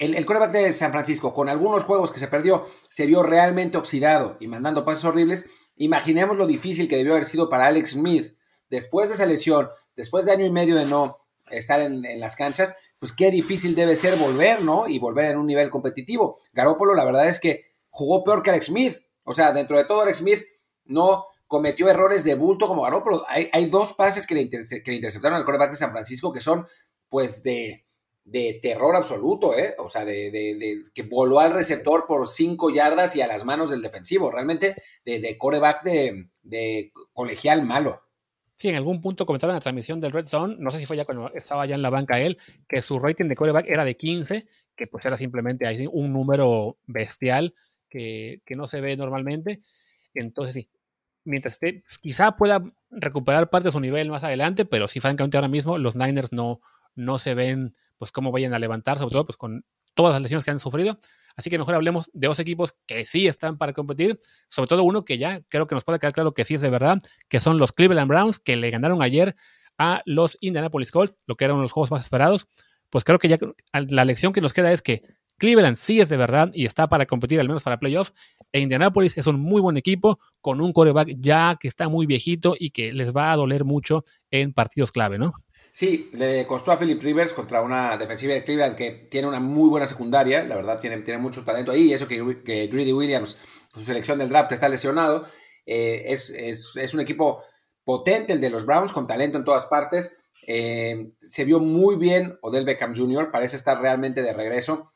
el, 0.00 0.14
el 0.14 0.52
de 0.52 0.72
San 0.72 0.92
Francisco, 0.92 1.34
con 1.34 1.50
algunos 1.50 1.84
juegos 1.84 2.10
que 2.10 2.18
se 2.18 2.26
perdió, 2.26 2.66
se 2.88 3.04
vio 3.04 3.22
realmente 3.22 3.76
oxidado 3.76 4.38
y 4.40 4.48
mandando 4.48 4.84
pases 4.84 5.04
horribles. 5.04 5.48
Imaginemos 5.76 6.38
lo 6.38 6.46
difícil 6.46 6.88
que 6.88 6.96
debió 6.96 7.12
haber 7.12 7.26
sido 7.26 7.50
para 7.50 7.66
Alex 7.66 7.90
Smith 7.90 8.34
después 8.70 9.10
de 9.10 9.16
esa 9.16 9.26
lesión, 9.26 9.68
después 9.94 10.24
de 10.24 10.32
año 10.32 10.46
y 10.46 10.50
medio 10.50 10.76
de 10.76 10.86
no 10.86 11.18
estar 11.50 11.80
en, 11.82 12.02
las 12.18 12.34
canchas, 12.34 12.76
pues 12.98 13.12
qué 13.12 13.30
difícil 13.30 13.74
debe 13.74 13.94
ser 13.94 14.16
volver, 14.16 14.62
¿no? 14.62 14.88
Y 14.88 14.98
volver 14.98 15.32
en 15.32 15.38
un 15.38 15.46
nivel 15.46 15.68
competitivo. 15.68 16.38
Garópolo, 16.54 16.94
la 16.94 17.04
verdad 17.04 17.28
es 17.28 17.38
que 17.38 17.66
jugó 17.90 18.24
peor 18.24 18.42
que 18.42 18.50
Alex 18.50 18.66
Smith. 18.66 18.96
O 19.24 19.34
sea, 19.34 19.52
dentro 19.52 19.76
de 19.76 19.84
todo, 19.84 20.00
Alex 20.00 20.18
Smith 20.18 20.42
no 20.84 21.26
cometió 21.46 21.90
errores 21.90 22.24
de 22.24 22.36
bulto 22.36 22.68
como 22.68 22.82
Garópolo. 22.82 23.26
Hay, 23.28 23.50
hay 23.52 23.66
dos 23.66 23.92
pases 23.92 24.26
que 24.26 24.34
le, 24.34 24.48
que 24.48 24.90
le 24.90 24.94
interceptaron 24.94 25.36
al 25.36 25.44
coreback 25.44 25.72
de 25.72 25.76
San 25.76 25.90
Francisco 25.90 26.32
que 26.32 26.40
son, 26.40 26.66
pues, 27.10 27.42
de, 27.42 27.84
de 28.30 28.60
terror 28.62 28.94
absoluto, 28.94 29.58
¿eh? 29.58 29.74
O 29.78 29.90
sea, 29.90 30.04
de, 30.04 30.84
que 30.94 31.02
voló 31.02 31.40
al 31.40 31.52
receptor 31.52 32.04
por 32.06 32.28
cinco 32.28 32.70
yardas 32.70 33.16
y 33.16 33.22
a 33.22 33.26
las 33.26 33.44
manos 33.44 33.70
del 33.70 33.82
defensivo. 33.82 34.30
Realmente 34.30 34.76
de, 35.04 35.36
coreback 35.36 35.82
de, 35.82 36.92
colegial 37.12 37.64
malo. 37.64 38.02
Sí, 38.54 38.68
en 38.68 38.76
algún 38.76 39.00
punto 39.00 39.26
comentaron 39.26 39.54
en 39.54 39.56
la 39.56 39.60
transmisión 39.60 40.00
del 40.00 40.12
Red 40.12 40.26
Zone, 40.26 40.56
no 40.60 40.70
sé 40.70 40.78
si 40.78 40.86
fue 40.86 40.96
ya 40.96 41.04
cuando 41.04 41.32
estaba 41.34 41.66
ya 41.66 41.74
en 41.74 41.82
la 41.82 41.90
banca 41.90 42.20
él, 42.20 42.38
que 42.68 42.82
su 42.82 43.00
rating 43.00 43.26
de 43.26 43.34
coreback 43.34 43.66
era 43.66 43.84
de 43.84 43.96
15, 43.96 44.46
que 44.76 44.86
pues 44.86 45.04
era 45.04 45.18
simplemente 45.18 45.66
un 45.90 46.12
número 46.12 46.78
bestial 46.86 47.54
que, 47.88 48.42
que 48.46 48.54
no 48.54 48.68
se 48.68 48.80
ve 48.80 48.96
normalmente. 48.96 49.60
Entonces 50.14 50.54
sí, 50.54 50.70
mientras 51.24 51.54
esté, 51.54 51.82
pues, 51.84 51.98
quizá 51.98 52.36
pueda 52.36 52.62
recuperar 52.90 53.50
parte 53.50 53.68
de 53.68 53.72
su 53.72 53.80
nivel 53.80 54.08
más 54.08 54.22
adelante, 54.22 54.64
pero 54.66 54.86
sí, 54.86 55.00
francamente 55.00 55.36
ahora 55.36 55.48
mismo 55.48 55.78
los 55.78 55.96
Niners 55.96 56.32
no, 56.32 56.60
no 56.94 57.18
se 57.18 57.34
ven 57.34 57.74
pues 58.00 58.12
cómo 58.12 58.32
vayan 58.32 58.54
a 58.54 58.58
levantar, 58.58 58.98
sobre 58.98 59.12
todo 59.12 59.26
pues 59.26 59.36
con 59.36 59.62
todas 59.94 60.14
las 60.14 60.22
lesiones 60.22 60.42
que 60.44 60.50
han 60.50 60.58
sufrido. 60.58 60.96
Así 61.36 61.50
que 61.50 61.58
mejor 61.58 61.74
hablemos 61.74 62.10
de 62.14 62.26
dos 62.26 62.38
equipos 62.38 62.74
que 62.86 63.04
sí 63.04 63.26
están 63.26 63.58
para 63.58 63.74
competir, 63.74 64.18
sobre 64.48 64.68
todo 64.68 64.82
uno 64.82 65.04
que 65.04 65.18
ya 65.18 65.42
creo 65.48 65.66
que 65.66 65.74
nos 65.74 65.84
puede 65.84 65.98
quedar 65.98 66.14
claro 66.14 66.32
que 66.32 66.46
sí 66.46 66.54
es 66.54 66.62
de 66.62 66.70
verdad, 66.70 66.98
que 67.28 67.38
son 67.40 67.58
los 67.58 67.72
Cleveland 67.72 68.08
Browns, 68.08 68.38
que 68.38 68.56
le 68.56 68.70
ganaron 68.70 69.02
ayer 69.02 69.36
a 69.76 70.00
los 70.06 70.38
Indianapolis 70.40 70.90
Colts, 70.90 71.20
lo 71.26 71.36
que 71.36 71.44
eran 71.44 71.60
los 71.60 71.72
juegos 71.72 71.90
más 71.90 72.00
esperados. 72.00 72.48
Pues 72.88 73.04
creo 73.04 73.18
que 73.18 73.28
ya 73.28 73.38
la 73.72 74.04
lección 74.06 74.32
que 74.32 74.40
nos 74.40 74.54
queda 74.54 74.72
es 74.72 74.80
que 74.80 75.02
Cleveland 75.36 75.76
sí 75.76 76.00
es 76.00 76.08
de 76.08 76.16
verdad 76.16 76.50
y 76.54 76.64
está 76.64 76.88
para 76.88 77.04
competir 77.04 77.38
al 77.38 77.48
menos 77.48 77.62
para 77.62 77.78
playoffs. 77.78 78.14
E 78.52 78.60
Indianapolis 78.60 79.16
es 79.16 79.26
un 79.26 79.38
muy 79.40 79.60
buen 79.60 79.76
equipo 79.76 80.18
con 80.40 80.60
un 80.60 80.72
coreback 80.72 81.14
ya 81.18 81.56
que 81.60 81.68
está 81.68 81.88
muy 81.88 82.06
viejito 82.06 82.56
y 82.58 82.70
que 82.70 82.92
les 82.92 83.14
va 83.14 83.32
a 83.32 83.36
doler 83.36 83.64
mucho 83.64 84.04
en 84.30 84.52
partidos 84.52 84.92
clave, 84.92 85.18
¿no? 85.18 85.32
Sí, 85.72 86.10
le 86.14 86.46
costó 86.46 86.72
a 86.72 86.78
Philip 86.78 87.00
Rivers 87.00 87.32
contra 87.32 87.62
una 87.62 87.96
defensiva 87.96 88.34
de 88.34 88.42
Cleveland 88.42 88.74
que 88.74 88.90
tiene 88.90 89.28
una 89.28 89.38
muy 89.38 89.68
buena 89.68 89.86
secundaria, 89.86 90.42
la 90.42 90.56
verdad 90.56 90.80
tiene, 90.80 90.98
tiene 90.98 91.20
mucho 91.20 91.44
talento 91.44 91.70
ahí, 91.70 91.90
y 91.90 91.92
eso 91.92 92.08
que, 92.08 92.42
que 92.44 92.66
Greedy 92.66 92.92
Williams, 92.92 93.38
su 93.72 93.80
selección 93.80 94.18
del 94.18 94.28
draft, 94.28 94.50
está 94.50 94.68
lesionado, 94.68 95.26
eh, 95.64 96.04
es, 96.08 96.94
un 96.94 97.00
equipo 97.00 97.44
potente 97.84 98.32
el 98.32 98.40
de 98.40 98.50
los 98.50 98.66
Browns, 98.66 98.92
con 98.92 99.06
talento 99.06 99.38
en 99.38 99.44
todas 99.44 99.66
partes, 99.66 100.18
eh, 100.46 101.12
se 101.24 101.44
vio 101.44 101.60
muy 101.60 101.96
bien 101.96 102.36
Odell 102.42 102.64
Beckham 102.64 102.96
Jr., 102.96 103.30
parece 103.30 103.56
estar 103.56 103.80
realmente 103.80 104.22
de 104.22 104.32
regreso, 104.32 104.92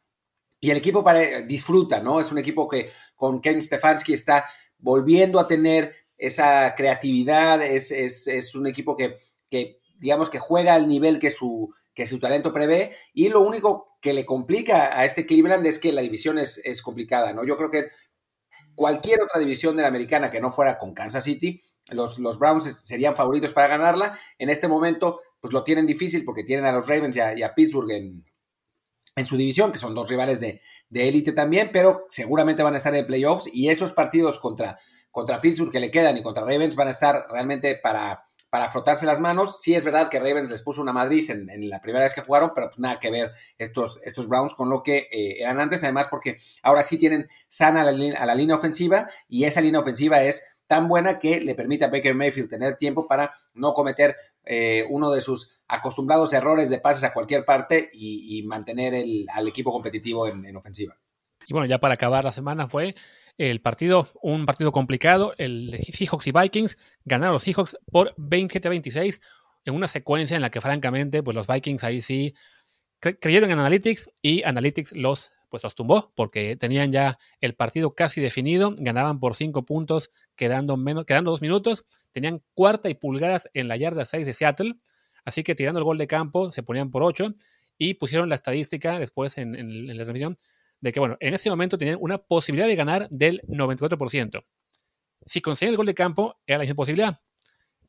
y 0.58 0.70
el 0.70 0.78
equipo 0.78 1.04
disfruta, 1.46 2.00
¿no? 2.00 2.18
Es 2.20 2.32
un 2.32 2.38
equipo 2.38 2.66
que 2.66 2.90
con 3.14 3.40
Ken 3.40 3.60
Stefanski 3.62 4.14
está 4.14 4.46
volviendo 4.78 5.38
a 5.38 5.46
tener 5.46 5.94
esa 6.16 6.74
creatividad, 6.74 7.62
es, 7.62 7.90
es 7.90 8.54
un 8.54 8.66
equipo 8.66 8.96
que, 8.96 9.18
que 9.48 9.83
digamos 9.98 10.30
que 10.30 10.38
juega 10.38 10.74
al 10.74 10.88
nivel 10.88 11.18
que 11.18 11.30
su, 11.30 11.74
que 11.94 12.06
su 12.06 12.18
talento 12.18 12.52
prevé 12.52 12.96
y 13.12 13.28
lo 13.28 13.40
único 13.40 13.96
que 14.00 14.12
le 14.12 14.26
complica 14.26 14.98
a 14.98 15.04
este 15.04 15.26
Cleveland 15.26 15.66
es 15.66 15.78
que 15.78 15.92
la 15.92 16.02
división 16.02 16.38
es, 16.38 16.82
complicada, 16.82 17.32
¿no? 17.32 17.44
Yo 17.44 17.56
creo 17.56 17.70
que 17.70 17.88
cualquier 18.74 19.22
otra 19.22 19.40
división 19.40 19.76
de 19.76 19.82
la 19.82 19.88
americana 19.88 20.30
que 20.30 20.40
no 20.40 20.50
fuera 20.50 20.78
con 20.78 20.92
Kansas 20.92 21.24
City, 21.24 21.62
los, 21.88 22.18
los 22.18 22.38
Browns 22.38 22.64
serían 22.64 23.16
favoritos 23.16 23.52
para 23.52 23.68
ganarla. 23.68 24.18
En 24.38 24.50
este 24.50 24.68
momento, 24.68 25.20
pues 25.40 25.52
lo 25.52 25.64
tienen 25.64 25.86
difícil 25.86 26.24
porque 26.24 26.44
tienen 26.44 26.66
a 26.66 26.72
los 26.72 26.86
Ravens 26.86 27.16
y 27.16 27.42
a, 27.42 27.54
Pittsburgh 27.54 27.90
en, 27.92 28.24
en, 29.16 29.26
su 29.26 29.36
división, 29.36 29.70
que 29.70 29.78
son 29.78 29.94
dos 29.94 30.08
rivales 30.08 30.40
de 30.40 30.60
élite 30.90 31.32
también, 31.32 31.70
pero 31.72 32.06
seguramente 32.08 32.62
van 32.62 32.74
a 32.74 32.78
estar 32.78 32.94
en 32.94 33.06
playoffs 33.06 33.48
y 33.52 33.68
esos 33.68 33.92
partidos 33.92 34.38
contra, 34.38 34.78
contra 35.10 35.40
Pittsburgh 35.40 35.70
que 35.70 35.80
le 35.80 35.92
quedan 35.92 36.18
y 36.18 36.22
contra 36.22 36.42
Ravens 36.42 36.74
van 36.74 36.88
a 36.88 36.90
estar 36.90 37.26
realmente 37.30 37.76
para, 37.76 38.26
para 38.54 38.70
frotarse 38.70 39.04
las 39.04 39.18
manos. 39.18 39.60
Sí 39.60 39.74
es 39.74 39.84
verdad 39.84 40.08
que 40.08 40.20
Ravens 40.20 40.48
les 40.48 40.62
puso 40.62 40.80
una 40.80 40.92
Madrid 40.92 41.28
en, 41.28 41.68
la 41.68 41.80
primera 41.80 42.04
vez 42.04 42.14
que 42.14 42.20
jugaron, 42.20 42.52
pero 42.54 42.68
pues 42.68 42.78
nada 42.78 43.00
que 43.00 43.10
ver 43.10 43.32
estos, 43.58 44.00
estos 44.04 44.28
Browns 44.28 44.54
con 44.54 44.70
lo 44.70 44.80
que 44.80 45.08
eh, 45.10 45.40
eran 45.40 45.58
antes, 45.58 45.82
además 45.82 46.06
porque 46.08 46.38
ahora 46.62 46.84
sí 46.84 46.96
tienen 46.96 47.28
sana 47.48 47.80
a 47.80 48.26
la, 48.26 48.34
línea 48.36 48.54
ofensiva 48.54 49.10
y 49.28 49.42
esa 49.42 49.60
línea 49.60 49.80
ofensiva 49.80 50.22
es 50.22 50.46
tan 50.68 50.86
buena 50.86 51.18
que 51.18 51.40
le 51.40 51.56
permite 51.56 51.84
a 51.84 51.88
Baker 51.88 52.14
Mayfield 52.14 52.48
tener 52.48 52.76
tiempo 52.76 53.08
para 53.08 53.34
no 53.54 53.74
cometer 53.74 54.14
eh, 54.44 54.86
uno 54.88 55.10
de 55.10 55.20
sus 55.20 55.60
acostumbrados 55.66 56.32
errores 56.32 56.70
de 56.70 56.78
pases 56.78 57.02
a 57.02 57.12
cualquier 57.12 57.44
parte 57.44 57.90
y, 57.92 58.40
mantener 58.44 58.94
el, 58.94 59.26
al 59.34 59.48
equipo 59.48 59.72
competitivo 59.72 60.28
en, 60.28 60.56
ofensiva. 60.56 60.96
Y 61.48 61.52
bueno, 61.54 61.66
ya 61.66 61.80
para 61.80 61.94
acabar 61.94 62.22
la 62.22 62.30
semana 62.30 62.68
fue 62.68 62.94
el 63.38 63.60
partido, 63.60 64.08
un 64.22 64.46
partido 64.46 64.72
complicado, 64.72 65.34
el 65.38 65.78
Seahawks 65.80 66.26
y 66.26 66.32
Vikings, 66.32 66.78
ganaron 67.04 67.34
los 67.34 67.42
Seahawks 67.42 67.76
por 67.90 68.14
27 68.16 68.68
a 68.68 68.70
26 68.70 69.20
en 69.64 69.74
una 69.74 69.88
secuencia 69.88 70.36
en 70.36 70.42
la 70.42 70.50
que 70.50 70.60
francamente 70.60 71.22
pues 71.22 71.34
los 71.34 71.46
Vikings 71.46 71.84
ahí 71.84 72.02
sí 72.02 72.34
creyeron 73.00 73.50
en 73.50 73.58
Analytics 73.58 74.10
y 74.22 74.42
Analytics 74.44 74.92
los 74.92 75.30
pues 75.54 75.62
los 75.62 75.76
tumbó 75.76 76.12
porque 76.16 76.56
tenían 76.56 76.90
ya 76.90 77.16
el 77.40 77.54
partido 77.54 77.94
casi 77.94 78.20
definido, 78.20 78.74
ganaban 78.76 79.20
por 79.20 79.36
cinco 79.36 79.64
puntos, 79.64 80.10
quedando, 80.34 80.76
menos, 80.76 81.04
quedando 81.04 81.30
dos 81.30 81.42
minutos, 81.42 81.84
tenían 82.10 82.42
cuarta 82.54 82.88
y 82.88 82.94
pulgadas 82.94 83.48
en 83.54 83.68
la 83.68 83.76
yarda 83.76 84.04
6 84.04 84.26
de 84.26 84.34
Seattle, 84.34 84.74
así 85.24 85.44
que 85.44 85.54
tirando 85.54 85.78
el 85.78 85.84
gol 85.84 85.96
de 85.96 86.08
campo 86.08 86.50
se 86.50 86.64
ponían 86.64 86.90
por 86.90 87.04
ocho 87.04 87.34
y 87.78 87.94
pusieron 87.94 88.28
la 88.28 88.34
estadística 88.34 88.98
después 88.98 89.38
en, 89.38 89.86
la 89.96 90.02
transmisión 90.02 90.36
de 90.84 90.92
que, 90.92 91.00
bueno, 91.00 91.16
en 91.18 91.32
ese 91.32 91.48
momento 91.48 91.78
tenían 91.78 91.96
una 91.98 92.18
posibilidad 92.18 92.66
de 92.66 92.76
ganar 92.76 93.08
del 93.10 93.40
94%. 93.48 94.44
Si 95.24 95.40
consiguen 95.40 95.72
el 95.72 95.76
gol 95.78 95.86
de 95.86 95.94
campo, 95.94 96.38
era 96.46 96.58
la 96.58 96.64
misma 96.64 96.76
posibilidad. 96.76 97.20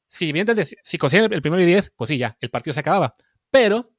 Si, 0.08 0.32
bien, 0.32 0.48
si 0.82 0.98
consiguen 0.98 1.34
el 1.34 1.42
primero 1.42 1.62
y 1.62 1.66
10, 1.66 1.92
pues 1.98 2.08
sí, 2.08 2.18
ya, 2.18 2.38
el 2.40 2.50
partido 2.50 2.74
se 2.74 2.80
acababa. 2.80 3.18
Pero 3.52 3.92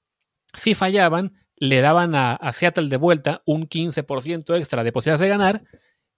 si 0.54 0.72
fallaban, 0.72 1.34
le 1.56 1.82
daban 1.82 2.14
a, 2.14 2.38
Seattle 2.54 2.88
de 2.88 2.96
vuelta 2.96 3.42
un 3.44 3.68
15% 3.68 4.56
extra 4.56 4.82
de 4.82 4.92
posibilidades 4.92 5.20
de 5.20 5.28
ganar, 5.28 5.64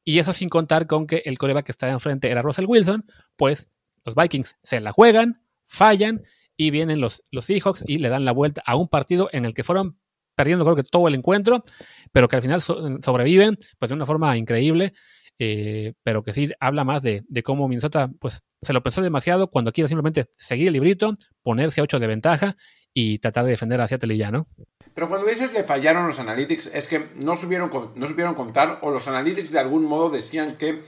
y 0.05 0.21
eso 0.21 0.33
sin 0.33 0.49
contar 0.49 0.87
con 0.87 1.09
que 1.09 1.23
el 1.25 1.37
coreback 1.37 1.67
que 1.67 1.73
estaba 1.73 1.93
enfrente 1.93 2.31
era 2.31 2.43
Russell 2.43 2.67
Wilson, 2.67 3.05
pues 3.37 3.73
los 4.05 4.14
Vikings 4.14 4.57
se 4.62 4.81
la 4.81 4.93
juegan, 4.93 5.43
fallan, 5.67 6.23
y 6.57 6.71
vienen 6.71 7.01
los, 7.01 7.25
los 7.33 7.45
Seahawks 7.45 7.83
y 7.88 7.99
le 7.99 8.09
dan 8.09 8.25
la 8.25 8.33
vuelta 8.33 8.62
a 8.64 8.77
un 8.77 8.87
partido 8.87 9.31
en 9.33 9.45
el 9.45 9.53
que 9.53 9.64
fueron 9.64 9.99
perdiendo 10.38 10.64
creo 10.64 10.77
que 10.77 10.85
todo 10.85 11.09
el 11.09 11.16
encuentro, 11.16 11.64
pero 12.12 12.29
que 12.29 12.37
al 12.37 12.42
final 12.42 12.62
sobreviven 12.62 13.59
pues 13.77 13.88
de 13.88 13.94
una 13.96 14.07
forma 14.07 14.37
increíble, 14.37 14.92
eh, 15.40 15.94
pero 16.05 16.22
que 16.22 16.33
sí 16.33 16.53
habla 16.61 16.85
más 16.85 17.03
de, 17.03 17.24
de, 17.29 17.42
cómo 17.42 17.66
Minnesota 17.66 18.09
pues 18.20 18.40
se 18.62 18.72
lo 18.72 18.81
pensó 18.81 19.03
demasiado 19.03 19.51
cuando 19.51 19.72
quiere 19.72 19.88
simplemente 19.88 20.27
seguir 20.37 20.68
el 20.68 20.74
librito, 20.74 21.14
ponerse 21.42 21.81
a 21.81 21.85
8 21.85 21.98
de 21.98 22.07
ventaja 22.07 22.57
y 22.94 23.18
tratar 23.18 23.46
de 23.46 23.51
defender 23.51 23.81
a 23.81 23.88
Seattle 23.88 24.14
y 24.14 24.18
ya, 24.18 24.31
¿no? 24.31 24.46
Pero 24.94 25.09
cuando 25.09 25.27
dices 25.27 25.53
le 25.53 25.64
fallaron 25.64 26.07
los 26.07 26.20
analytics, 26.20 26.70
es 26.72 26.87
que 26.87 27.09
no 27.16 27.37
supieron, 27.37 27.70
no 27.96 28.07
supieron 28.07 28.37
contar 28.37 28.79
o 28.83 28.92
los 28.92 29.09
analytics 29.09 29.51
de 29.51 29.59
algún 29.59 29.87
modo 29.87 30.09
decían 30.09 30.57
que 30.57 30.85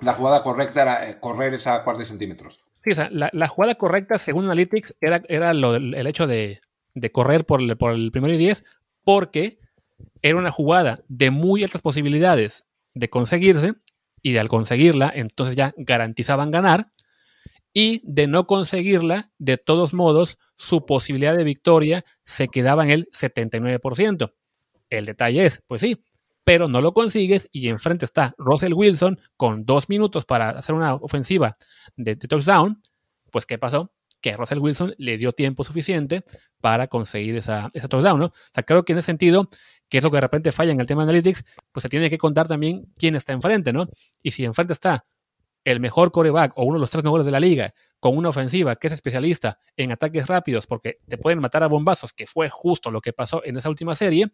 la 0.00 0.14
jugada 0.14 0.42
correcta 0.42 0.80
era 0.80 1.10
eh, 1.10 1.18
correr 1.20 1.52
esa 1.52 1.84
cuarta 1.84 2.00
de 2.00 2.06
centímetros. 2.06 2.64
Sí, 2.82 2.92
o 2.92 2.94
sea, 2.94 3.10
la, 3.12 3.48
jugada 3.48 3.74
correcta 3.74 4.16
según 4.16 4.46
Analytics 4.46 4.96
era, 5.00 5.20
era 5.28 5.52
lo, 5.52 5.76
el 5.76 6.06
hecho 6.06 6.26
de, 6.26 6.60
correr 7.12 7.44
por 7.46 7.60
el, 7.60 7.76
por 7.76 7.94
primero 8.10 8.34
y 8.34 8.38
diez 8.38 8.64
porque 9.04 9.58
era 10.20 10.38
una 10.38 10.50
jugada 10.50 11.02
de 11.08 11.30
muy 11.30 11.64
altas 11.64 11.82
posibilidades 11.82 12.64
de 12.94 13.10
conseguirse 13.10 13.74
y 14.22 14.32
de 14.32 14.40
al 14.40 14.48
conseguirla 14.48 15.12
entonces 15.14 15.56
ya 15.56 15.74
garantizaban 15.76 16.50
ganar 16.50 16.92
y 17.72 18.02
de 18.04 18.26
no 18.26 18.46
conseguirla, 18.46 19.30
de 19.38 19.56
todos 19.56 19.94
modos, 19.94 20.38
su 20.56 20.84
posibilidad 20.84 21.36
de 21.36 21.44
victoria 21.44 22.04
se 22.24 22.48
quedaba 22.48 22.84
en 22.84 22.90
el 22.90 23.08
79%. 23.12 24.34
El 24.90 25.06
detalle 25.06 25.46
es, 25.46 25.62
pues 25.66 25.80
sí, 25.80 26.04
pero 26.44 26.68
no 26.68 26.80
lo 26.80 26.92
consigues 26.92 27.48
y 27.52 27.68
enfrente 27.68 28.04
está 28.04 28.34
Russell 28.36 28.74
Wilson 28.74 29.18
con 29.36 29.64
dos 29.64 29.88
minutos 29.88 30.24
para 30.24 30.50
hacer 30.50 30.74
una 30.74 30.94
ofensiva 30.94 31.56
de, 31.96 32.16
touchdown. 32.16 32.82
Pues, 33.30 33.46
¿qué 33.46 33.56
pasó? 33.56 33.92
Que 34.22 34.34
Russell 34.36 34.58
Wilson 34.58 34.94
le 34.96 35.18
dio 35.18 35.32
tiempo 35.32 35.64
suficiente 35.64 36.24
para 36.62 36.86
conseguir 36.86 37.36
esa, 37.36 37.70
esa 37.74 37.88
touchdown, 37.88 38.18
¿no? 38.18 38.26
O 38.26 38.32
sea, 38.54 38.62
creo 38.62 38.84
que 38.84 38.92
en 38.92 38.98
ese 38.98 39.06
sentido, 39.06 39.50
que 39.90 39.98
es 39.98 40.04
lo 40.04 40.10
que 40.10 40.16
de 40.16 40.22
repente 40.22 40.52
falla 40.52 40.72
en 40.72 40.80
el 40.80 40.86
tema 40.86 41.04
de 41.04 41.10
analytics, 41.10 41.44
pues 41.70 41.82
se 41.82 41.90
tiene 41.90 42.08
que 42.08 42.16
contar 42.16 42.48
también 42.48 42.90
quién 42.96 43.14
está 43.16 43.34
enfrente, 43.34 43.74
¿no? 43.74 43.88
Y 44.22 44.30
si 44.30 44.44
enfrente 44.44 44.72
está 44.72 45.04
el 45.64 45.80
mejor 45.80 46.10
coreback 46.10 46.52
o 46.56 46.64
uno 46.64 46.74
de 46.74 46.80
los 46.80 46.90
tres 46.90 47.04
mejores 47.04 47.24
de 47.24 47.32
la 47.32 47.40
liga 47.40 47.74
con 48.00 48.16
una 48.16 48.30
ofensiva 48.30 48.76
que 48.76 48.88
es 48.88 48.92
especialista 48.92 49.58
en 49.76 49.92
ataques 49.92 50.26
rápidos 50.26 50.66
porque 50.66 50.98
te 51.06 51.18
pueden 51.18 51.40
matar 51.40 51.62
a 51.62 51.68
bombazos, 51.68 52.12
que 52.12 52.26
fue 52.26 52.48
justo 52.48 52.90
lo 52.90 53.00
que 53.00 53.12
pasó 53.12 53.44
en 53.44 53.56
esa 53.56 53.68
última 53.68 53.94
serie, 53.94 54.32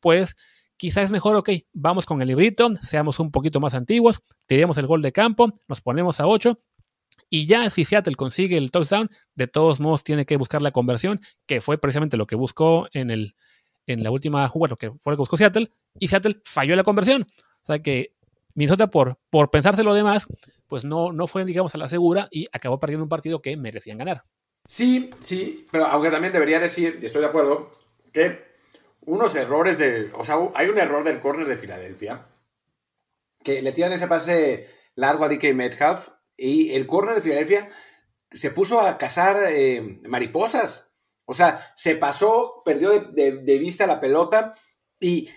pues 0.00 0.36
quizás 0.76 1.04
es 1.04 1.10
mejor, 1.10 1.36
ok, 1.36 1.50
vamos 1.72 2.06
con 2.06 2.22
el 2.22 2.28
librito, 2.28 2.74
seamos 2.76 3.18
un 3.18 3.30
poquito 3.30 3.60
más 3.60 3.74
antiguos, 3.74 4.22
tiremos 4.46 4.78
el 4.78 4.86
gol 4.86 5.02
de 5.02 5.12
campo, 5.12 5.52
nos 5.68 5.82
ponemos 5.82 6.20
a 6.20 6.26
8 6.26 6.58
y 7.28 7.46
ya 7.46 7.70
si 7.70 7.84
Seattle 7.84 8.14
consigue 8.14 8.56
el 8.56 8.70
touchdown, 8.70 9.10
de 9.34 9.46
todos 9.46 9.80
modos 9.80 10.04
tiene 10.04 10.26
que 10.26 10.36
buscar 10.36 10.62
la 10.62 10.72
conversión, 10.72 11.20
que 11.46 11.60
fue 11.60 11.78
precisamente 11.78 12.16
lo 12.16 12.26
que 12.26 12.36
buscó 12.36 12.88
en, 12.92 13.10
el, 13.10 13.34
en 13.86 14.02
la 14.02 14.10
última 14.10 14.46
jugada, 14.48 14.70
lo 14.70 14.76
que 14.76 14.90
fue 14.90 15.12
lo 15.12 15.16
que 15.16 15.22
buscó 15.22 15.36
Seattle, 15.36 15.70
y 15.98 16.08
Seattle 16.08 16.40
falló 16.44 16.76
la 16.76 16.84
conversión. 16.84 17.26
O 17.62 17.66
sea 17.66 17.80
que 17.80 18.14
Minnesota, 18.54 18.88
por, 18.88 19.18
por 19.30 19.50
pensarse 19.50 19.84
lo 19.84 19.94
demás, 19.94 20.26
pues 20.66 20.84
no, 20.84 21.12
no 21.12 21.26
fue, 21.26 21.44
digamos, 21.44 21.74
a 21.74 21.78
la 21.78 21.88
segura 21.88 22.28
y 22.30 22.46
acabó 22.52 22.78
perdiendo 22.78 23.04
un 23.04 23.08
partido 23.08 23.42
que 23.42 23.56
merecían 23.56 23.98
ganar. 23.98 24.24
Sí, 24.66 25.10
sí, 25.20 25.66
pero 25.70 25.86
aunque 25.86 26.10
también 26.10 26.32
debería 26.32 26.60
decir, 26.60 26.98
y 27.00 27.06
estoy 27.06 27.22
de 27.22 27.28
acuerdo, 27.28 27.70
que 28.12 28.50
unos 29.02 29.34
errores 29.34 29.78
de. 29.78 30.10
O 30.14 30.24
sea, 30.24 30.36
hay 30.54 30.68
un 30.68 30.78
error 30.78 31.04
del 31.04 31.18
corner 31.18 31.46
de 31.46 31.56
Filadelfia, 31.56 32.26
que 33.42 33.62
le 33.62 33.72
tiran 33.72 33.92
ese 33.92 34.06
pase 34.06 34.68
largo 34.94 35.24
a 35.24 35.28
DK 35.28 35.54
Metcalf, 35.54 36.08
y 36.40 36.74
el 36.74 36.86
corner 36.86 37.16
de 37.16 37.22
Filadelfia 37.22 37.70
se 38.30 38.50
puso 38.50 38.80
a 38.80 38.98
cazar 38.98 39.36
eh, 39.48 40.00
mariposas. 40.08 40.94
O 41.24 41.34
sea, 41.34 41.72
se 41.76 41.94
pasó, 41.94 42.62
perdió 42.64 43.00
de, 43.00 43.58
vista 43.58 43.86
la 43.86 44.00
pelota 44.00 44.54
y 44.98 45.28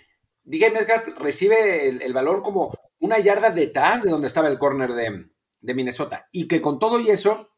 DK 0.44 0.74
Metcalf 0.74 1.08
recibe 1.20 1.88
el, 1.88 2.02
el 2.02 2.14
balón 2.14 2.42
como 2.42 2.74
una 3.04 3.20
yarda 3.20 3.50
detrás 3.50 4.04
de 4.04 4.12
donde 4.12 4.28
estaba 4.28 4.48
el 4.48 4.58
corner 4.58 4.94
de, 4.94 5.74
Minnesota. 5.74 6.30
Y 6.32 6.48
que 6.48 6.62
con 6.62 6.80
todo 6.80 7.02
y 7.02 7.10
eso, 7.10 7.50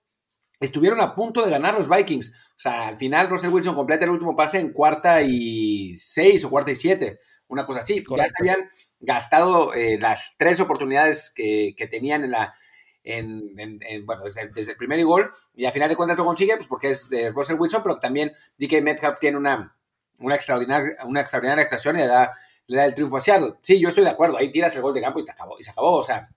estuvieron 0.59 0.99
a 1.01 1.13
punto 1.13 1.43
de 1.43 1.51
ganar 1.51 1.75
los 1.75 1.87
Vikings. 1.87 2.33
O 2.33 2.59
sea, 2.59 2.87
al 2.87 2.97
final 2.97 3.29
Russell 3.29 3.51
Wilson 3.51 3.75
completa 3.75 4.05
el 4.05 4.11
último 4.11 4.35
pase 4.35 4.59
en 4.59 4.73
cuarta 4.73 5.21
y 5.21 5.95
seis 5.97 6.43
o 6.43 6.49
cuarta 6.49 6.71
y 6.71 6.75
siete, 6.75 7.19
una 7.47 7.67
cosa 7.67 7.81
así. 7.81 8.03
Ya 8.17 8.25
se 8.25 8.33
habían 8.39 8.69
gastado 8.99 9.75
eh, 9.75 9.99
las 9.99 10.35
tres 10.37 10.59
oportunidades 10.59 11.31
que, 11.35 11.75
tenían 11.91 12.23
en 12.23 12.31
la. 12.31 12.55
En, 13.07 13.55
bueno, 14.05 14.23
desde, 14.23 14.41
el 14.41 14.77
primer 14.77 15.03
gol, 15.05 15.31
y 15.53 15.65
al 15.65 15.71
final 15.71 15.89
de 15.89 15.95
cuentas 15.95 16.17
lo 16.17 16.25
consigue, 16.25 16.55
pues 16.55 16.67
porque 16.67 16.89
es 16.89 17.07
de 17.07 17.29
Russell 17.29 17.57
Wilson, 17.57 17.83
pero 17.83 17.99
también 17.99 18.31
DK 18.57 18.81
Metcalf 18.81 19.19
tiene 19.19 19.37
una, 19.37 19.77
una, 20.17 20.35
extraordinaria, 20.35 20.95
una 21.05 21.21
extraordinaria 21.21 21.63
actuación 21.63 21.97
y 21.97 21.99
le 21.99 22.07
da 22.07 22.33
le 22.67 22.77
da 22.77 22.85
el 22.85 22.95
triunfo 22.95 23.17
a 23.17 23.21
Seattle. 23.21 23.53
Sí, 23.61 23.79
yo 23.79 23.89
estoy 23.89 24.03
de 24.03 24.09
acuerdo, 24.09 24.37
ahí 24.37 24.51
tiras 24.51 24.75
el 24.75 24.81
gol 24.81 24.93
de 24.93 25.01
campo 25.01 25.19
y, 25.19 25.25
te 25.25 25.31
acabó, 25.31 25.59
y 25.59 25.63
se 25.63 25.71
acabó. 25.71 25.93
O 25.93 26.03
sea, 26.03 26.29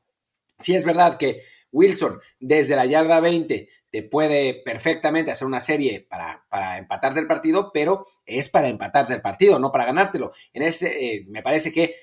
sí 0.59 0.75
es 0.75 0.85
verdad 0.85 1.17
que 1.17 1.43
Wilson 1.73 2.21
desde 2.41 2.77
la 2.77 2.87
yarda 2.87 3.21
20 3.21 3.69
te 3.91 4.03
puede 4.03 4.55
perfectamente 4.65 5.31
hacer 5.31 5.47
una 5.47 5.61
serie 5.61 6.07
para, 6.09 6.45
para 6.51 6.79
empatarte 6.79 7.21
el 7.21 7.27
partido, 7.27 7.71
pero 7.73 8.07
es 8.27 8.49
para 8.49 8.69
empatarte 8.69 9.15
el 9.15 9.23
partido, 9.23 9.59
no 9.59 9.73
para 9.73 9.87
ganártelo. 9.87 10.33
En 10.53 10.63
ese, 10.63 10.89
eh, 10.89 11.25
me 11.29 11.43
parece 11.43 11.73
que 11.73 11.95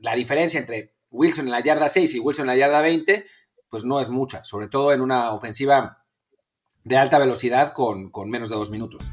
la 0.00 0.14
diferencia 0.14 0.60
entre 0.60 0.94
Wilson 1.10 1.46
en 1.46 1.52
la 1.52 1.60
yarda 1.60 1.88
6 1.88 2.14
y 2.14 2.20
Wilson 2.20 2.44
en 2.44 2.46
la 2.48 2.56
yarda 2.56 2.80
20, 2.80 3.26
pues 3.72 3.84
no 3.84 4.00
es 4.00 4.10
mucha, 4.10 4.44
sobre 4.44 4.68
todo 4.68 4.92
en 4.92 5.00
una 5.00 5.32
ofensiva 5.32 6.04
de 6.84 6.98
alta 6.98 7.18
velocidad 7.18 7.72
con, 7.72 8.10
con 8.10 8.28
menos 8.28 8.50
de 8.50 8.56
dos 8.56 8.68
minutos. 8.68 9.10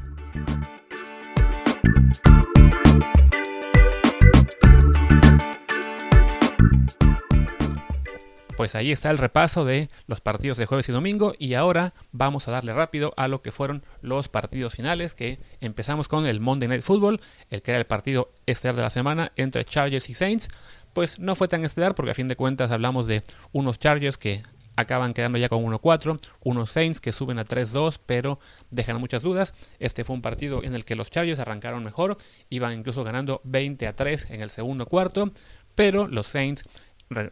pues 8.60 8.74
ahí 8.74 8.92
está 8.92 9.10
el 9.10 9.16
repaso 9.16 9.64
de 9.64 9.88
los 10.06 10.20
partidos 10.20 10.58
de 10.58 10.66
jueves 10.66 10.86
y 10.90 10.92
domingo 10.92 11.32
y 11.38 11.54
ahora 11.54 11.94
vamos 12.12 12.46
a 12.46 12.50
darle 12.50 12.74
rápido 12.74 13.14
a 13.16 13.26
lo 13.26 13.40
que 13.40 13.52
fueron 13.52 13.82
los 14.02 14.28
partidos 14.28 14.74
finales 14.74 15.14
que 15.14 15.40
empezamos 15.62 16.08
con 16.08 16.26
el 16.26 16.40
Monday 16.40 16.68
Night 16.68 16.82
Football, 16.82 17.22
el 17.48 17.62
que 17.62 17.70
era 17.70 17.80
el 17.80 17.86
partido 17.86 18.34
estelar 18.44 18.76
de 18.76 18.82
la 18.82 18.90
semana 18.90 19.32
entre 19.36 19.64
Chargers 19.64 20.10
y 20.10 20.12
Saints. 20.12 20.48
Pues 20.92 21.18
no 21.18 21.36
fue 21.36 21.48
tan 21.48 21.64
estelar 21.64 21.94
porque 21.94 22.12
a 22.12 22.14
fin 22.14 22.28
de 22.28 22.36
cuentas 22.36 22.70
hablamos 22.70 23.06
de 23.06 23.22
unos 23.52 23.78
Chargers 23.78 24.18
que 24.18 24.42
acaban 24.76 25.14
quedando 25.14 25.38
ya 25.38 25.48
con 25.48 25.64
1-4, 25.64 26.18
unos 26.42 26.70
Saints 26.70 27.00
que 27.00 27.12
suben 27.12 27.38
a 27.38 27.44
3-2 27.44 27.98
pero 28.04 28.38
dejan 28.70 28.98
muchas 28.98 29.22
dudas. 29.22 29.54
Este 29.78 30.04
fue 30.04 30.14
un 30.16 30.22
partido 30.22 30.62
en 30.64 30.74
el 30.74 30.84
que 30.84 30.96
los 30.96 31.10
Chargers 31.10 31.38
arrancaron 31.38 31.84
mejor, 31.84 32.16
iban 32.48 32.78
incluso 32.78 33.04
ganando 33.04 33.40
20 33.44 33.86
a 33.86 33.94
3 33.94 34.30
en 34.30 34.40
el 34.40 34.50
segundo 34.50 34.86
cuarto, 34.86 35.32
pero 35.74 36.06
los 36.06 36.26
Saints 36.26 36.64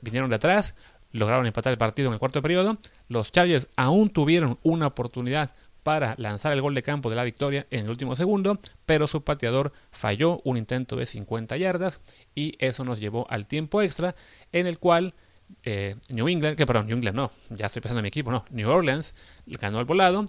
vinieron 0.02 0.30
de 0.30 0.36
atrás, 0.36 0.74
lograron 1.12 1.46
empatar 1.46 1.72
el 1.72 1.78
partido 1.78 2.09
en 2.09 2.14
el 2.14 2.18
cuarto 2.18 2.42
periodo. 2.42 2.78
Los 3.09 3.32
Chargers 3.32 3.68
aún 3.76 4.11
tuvieron 4.11 4.59
una 4.62 4.88
oportunidad 4.88 5.52
para 5.83 6.14
lanzar 6.18 6.53
el 6.53 6.61
gol 6.61 6.74
de 6.74 6.83
campo 6.83 7.11
de 7.11 7.16
la 7.16 7.24
victoria 7.24 7.66
en 7.70 7.85
el 7.85 7.91
último 7.91 8.16
segundo, 8.16 8.59
pero 8.87 9.07
su 9.07 9.22
pateador 9.22 9.72
falló 9.91 10.41
un 10.45 10.57
intento 10.57 10.97
de 10.97 11.07
50 11.07 11.57
yardas 11.57 12.01
y 12.35 12.55
eso 12.59 12.85
nos 12.85 13.01
llevó 13.01 13.26
al 13.31 13.47
tiempo 13.47 13.83
extra 13.83 14.14
en 14.53 14.66
el 14.66 14.79
cual 14.79 15.14
eh, 15.62 15.97
New 16.11 16.29
England, 16.29 16.57
que 16.57 16.66
perdón, 16.66 16.87
New 16.87 16.97
England 16.97 17.16
no, 17.16 17.31
ya 17.51 17.66
estoy 17.66 17.81
pensando 17.81 18.01
en 18.01 18.05
mi 18.05 18.09
equipo, 18.09 18.31
no, 18.31 18.45
New 18.51 18.68
Orleans 18.68 19.14
ganó 19.47 19.81
el 19.81 19.87
volado, 19.87 20.26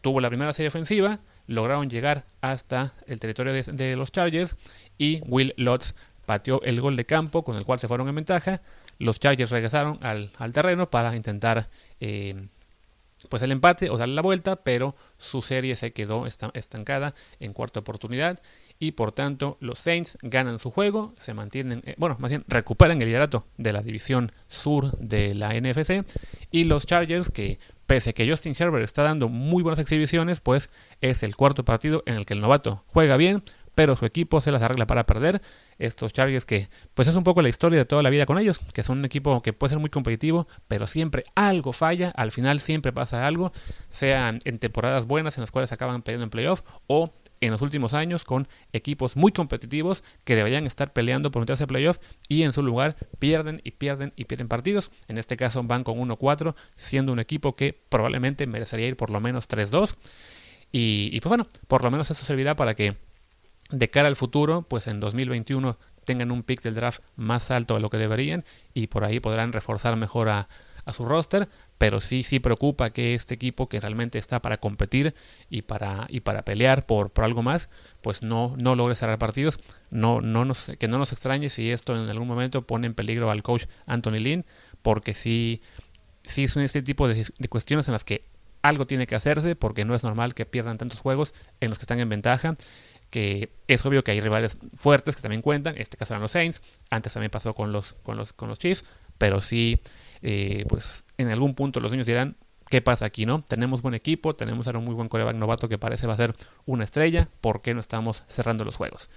tuvo 0.00 0.20
la 0.20 0.28
primera 0.28 0.52
serie 0.52 0.68
ofensiva, 0.68 1.20
lograron 1.46 1.88
llegar 1.88 2.24
hasta 2.40 2.94
el 3.06 3.20
territorio 3.20 3.52
de, 3.52 3.96
los 3.96 4.12
Chargers 4.12 4.56
y 4.98 5.20
Will 5.26 5.54
Lutz 5.56 5.94
pateó 6.26 6.60
el 6.62 6.80
gol 6.80 6.96
de 6.96 7.06
campo 7.06 7.44
con 7.44 7.56
el 7.56 7.64
cual 7.64 7.78
se 7.78 7.88
fueron 7.88 8.08
en 8.08 8.16
ventaja. 8.16 8.60
Los 8.98 9.20
Chargers 9.20 9.50
regresaron 9.50 9.98
al, 10.02 10.32
terreno 10.52 10.90
para 10.90 11.14
intentar 11.14 11.68
eh, 12.00 12.48
pues 13.28 13.42
el 13.42 13.52
empate 13.52 13.90
o 13.90 13.96
darle 13.96 14.14
la 14.14 14.22
vuelta, 14.22 14.56
pero 14.56 14.94
su 15.18 15.42
serie 15.42 15.76
se 15.76 15.92
quedó 15.92 16.26
estancada 16.26 17.14
en 17.40 17.52
cuarta 17.52 17.80
oportunidad 17.80 18.40
y 18.78 18.92
por 18.92 19.12
tanto 19.12 19.56
los 19.60 19.78
Saints 19.78 20.18
ganan 20.22 20.58
su 20.58 20.70
juego, 20.70 21.14
se 21.18 21.34
mantienen, 21.34 21.82
eh, 21.86 21.94
bueno, 21.98 22.16
más 22.18 22.30
bien 22.30 22.44
recuperan 22.48 23.00
el 23.00 23.08
liderato 23.08 23.46
de 23.56 23.72
la 23.72 23.82
división 23.82 24.32
sur 24.48 24.96
de 24.98 25.34
la 25.34 25.54
NFC 25.54 26.04
y 26.50 26.64
los 26.64 26.86
Chargers 26.86 27.30
que 27.30 27.58
pese 27.86 28.10
a 28.10 28.12
que 28.12 28.28
Justin 28.28 28.54
Herbert 28.58 28.84
está 28.84 29.02
dando 29.02 29.28
muy 29.28 29.62
buenas 29.62 29.78
exhibiciones, 29.78 30.40
pues 30.40 30.68
es 31.00 31.22
el 31.22 31.36
cuarto 31.36 31.64
partido 31.64 32.02
en 32.06 32.16
el 32.16 32.26
que 32.26 32.34
el 32.34 32.40
novato 32.40 32.84
juega 32.88 33.16
bien, 33.16 33.42
pero 33.76 33.94
su 33.94 34.06
equipo 34.06 34.40
se 34.40 34.50
las 34.50 34.62
arregla 34.62 34.86
para 34.86 35.04
perder. 35.04 35.42
Estos 35.78 36.14
Chargers 36.14 36.46
que, 36.46 36.68
pues 36.94 37.06
es 37.08 37.14
un 37.14 37.24
poco 37.24 37.42
la 37.42 37.50
historia 37.50 37.78
de 37.78 37.84
toda 37.84 38.02
la 38.02 38.08
vida 38.08 38.24
con 38.24 38.38
ellos, 38.38 38.58
que 38.72 38.82
son 38.82 38.98
un 38.98 39.04
equipo 39.04 39.42
que 39.42 39.52
puede 39.52 39.68
ser 39.68 39.78
muy 39.78 39.90
competitivo, 39.90 40.48
pero 40.66 40.86
siempre 40.86 41.24
algo 41.34 41.74
falla, 41.74 42.10
al 42.16 42.32
final 42.32 42.58
siempre 42.60 42.92
pasa 42.92 43.26
algo, 43.26 43.52
sea 43.90 44.30
en 44.42 44.58
temporadas 44.58 45.06
buenas 45.06 45.36
en 45.36 45.42
las 45.42 45.50
cuales 45.50 45.72
acaban 45.72 46.00
peleando 46.00 46.24
en 46.24 46.30
playoff 46.30 46.62
o 46.86 47.12
en 47.42 47.50
los 47.50 47.60
últimos 47.60 47.92
años 47.92 48.24
con 48.24 48.48
equipos 48.72 49.14
muy 49.14 49.30
competitivos 49.30 50.02
que 50.24 50.36
deberían 50.36 50.64
estar 50.64 50.94
peleando 50.94 51.30
por 51.30 51.40
meterse 51.40 51.64
a 51.64 51.66
playoff 51.66 51.98
y 52.28 52.44
en 52.44 52.54
su 52.54 52.62
lugar 52.62 52.96
pierden 53.18 53.60
y 53.62 53.72
pierden 53.72 54.14
y 54.16 54.24
pierden 54.24 54.48
partidos. 54.48 54.90
En 55.06 55.18
este 55.18 55.36
caso 55.36 55.62
van 55.62 55.84
con 55.84 55.98
1-4, 55.98 56.54
siendo 56.76 57.12
un 57.12 57.18
equipo 57.18 57.56
que 57.56 57.78
probablemente 57.90 58.46
merecería 58.46 58.88
ir 58.88 58.96
por 58.96 59.10
lo 59.10 59.20
menos 59.20 59.50
3-2. 59.50 59.94
Y, 60.72 61.10
y 61.12 61.20
pues 61.20 61.28
bueno, 61.28 61.46
por 61.68 61.84
lo 61.84 61.90
menos 61.90 62.10
eso 62.10 62.24
servirá 62.24 62.56
para 62.56 62.74
que 62.74 62.96
de 63.70 63.90
cara 63.90 64.08
al 64.08 64.16
futuro, 64.16 64.62
pues 64.62 64.86
en 64.86 65.00
2021 65.00 65.78
tengan 66.04 66.30
un 66.30 66.42
pick 66.42 66.62
del 66.62 66.74
draft 66.74 67.00
más 67.16 67.50
alto 67.50 67.74
de 67.74 67.80
lo 67.80 67.90
que 67.90 67.98
deberían 67.98 68.44
y 68.72 68.86
por 68.86 69.04
ahí 69.04 69.20
podrán 69.20 69.52
reforzar 69.52 69.96
mejor 69.96 70.28
a, 70.28 70.48
su 70.92 71.04
roster, 71.04 71.48
pero 71.78 71.98
sí 71.98 72.22
sí 72.22 72.38
preocupa 72.38 72.90
que 72.90 73.14
este 73.14 73.34
equipo 73.34 73.68
que 73.68 73.80
realmente 73.80 74.20
está 74.20 74.40
para 74.40 74.58
competir 74.58 75.16
y 75.50 75.62
para 75.62 76.06
y 76.08 76.20
para 76.20 76.44
pelear 76.44 76.86
por, 76.86 77.10
por 77.10 77.24
algo 77.24 77.42
más, 77.42 77.68
pues 78.02 78.22
no 78.22 78.54
no 78.56 78.76
logre 78.76 78.94
cerrar 78.94 79.18
partidos, 79.18 79.58
no 79.90 80.20
no 80.20 80.46
que 80.78 80.86
no 80.86 80.98
nos 80.98 81.10
extrañe 81.10 81.50
si 81.50 81.72
esto 81.72 82.00
en 82.00 82.08
algún 82.08 82.28
momento 82.28 82.68
pone 82.68 82.86
en 82.86 82.94
peligro 82.94 83.32
al 83.32 83.42
coach 83.42 83.64
Anthony 83.86 84.20
Lynn, 84.20 84.46
porque 84.82 85.12
sí 85.12 85.60
son 86.46 86.62
este 86.62 86.82
tipo 86.82 87.08
de, 87.08 87.26
de 87.36 87.48
cuestiones 87.48 87.88
en 87.88 87.92
las 87.92 88.04
que 88.04 88.22
algo 88.62 88.86
tiene 88.86 89.08
que 89.08 89.16
hacerse 89.16 89.56
porque 89.56 89.84
no 89.84 89.94
es 89.96 90.04
normal 90.04 90.34
que 90.34 90.46
pierdan 90.46 90.78
tantos 90.78 91.00
juegos 91.00 91.34
en 91.60 91.70
los 91.70 91.78
que 91.78 91.82
están 91.82 92.00
en 92.00 92.08
ventaja 92.08 92.56
que 93.10 93.50
es 93.68 93.84
obvio 93.86 94.04
que 94.04 94.12
hay 94.12 94.20
rivales 94.20 94.58
fuertes 94.76 95.16
que 95.16 95.22
también 95.22 95.42
cuentan, 95.42 95.74
en 95.76 95.82
este 95.82 95.96
caso 95.96 96.14
eran 96.14 96.22
los 96.22 96.32
Saints, 96.32 96.60
antes 96.90 97.12
también 97.12 97.30
pasó 97.30 97.54
con 97.54 97.72
los, 97.72 97.94
con 98.02 98.16
los, 98.16 98.32
con 98.32 98.48
los 98.48 98.58
Chiefs, 98.58 98.84
pero 99.18 99.40
sí, 99.40 99.80
eh, 100.22 100.64
pues 100.68 101.04
en 101.18 101.30
algún 101.30 101.54
punto 101.54 101.80
los 101.80 101.90
niños 101.90 102.06
dirán, 102.06 102.36
¿qué 102.68 102.80
pasa 102.80 103.06
aquí, 103.06 103.26
no? 103.26 103.42
Tenemos 103.42 103.82
buen 103.82 103.94
equipo, 103.94 104.34
tenemos 104.34 104.66
ahora 104.66 104.78
un 104.78 104.84
muy 104.84 104.94
buen 104.94 105.08
coreback 105.08 105.36
novato 105.36 105.68
que 105.68 105.78
parece 105.78 106.06
va 106.06 106.14
a 106.14 106.18
ser 106.18 106.34
una 106.64 106.84
estrella, 106.84 107.28
¿por 107.40 107.62
qué 107.62 107.74
no 107.74 107.80
estamos 107.80 108.24
cerrando 108.28 108.64
los 108.64 108.76
juegos? 108.76 109.08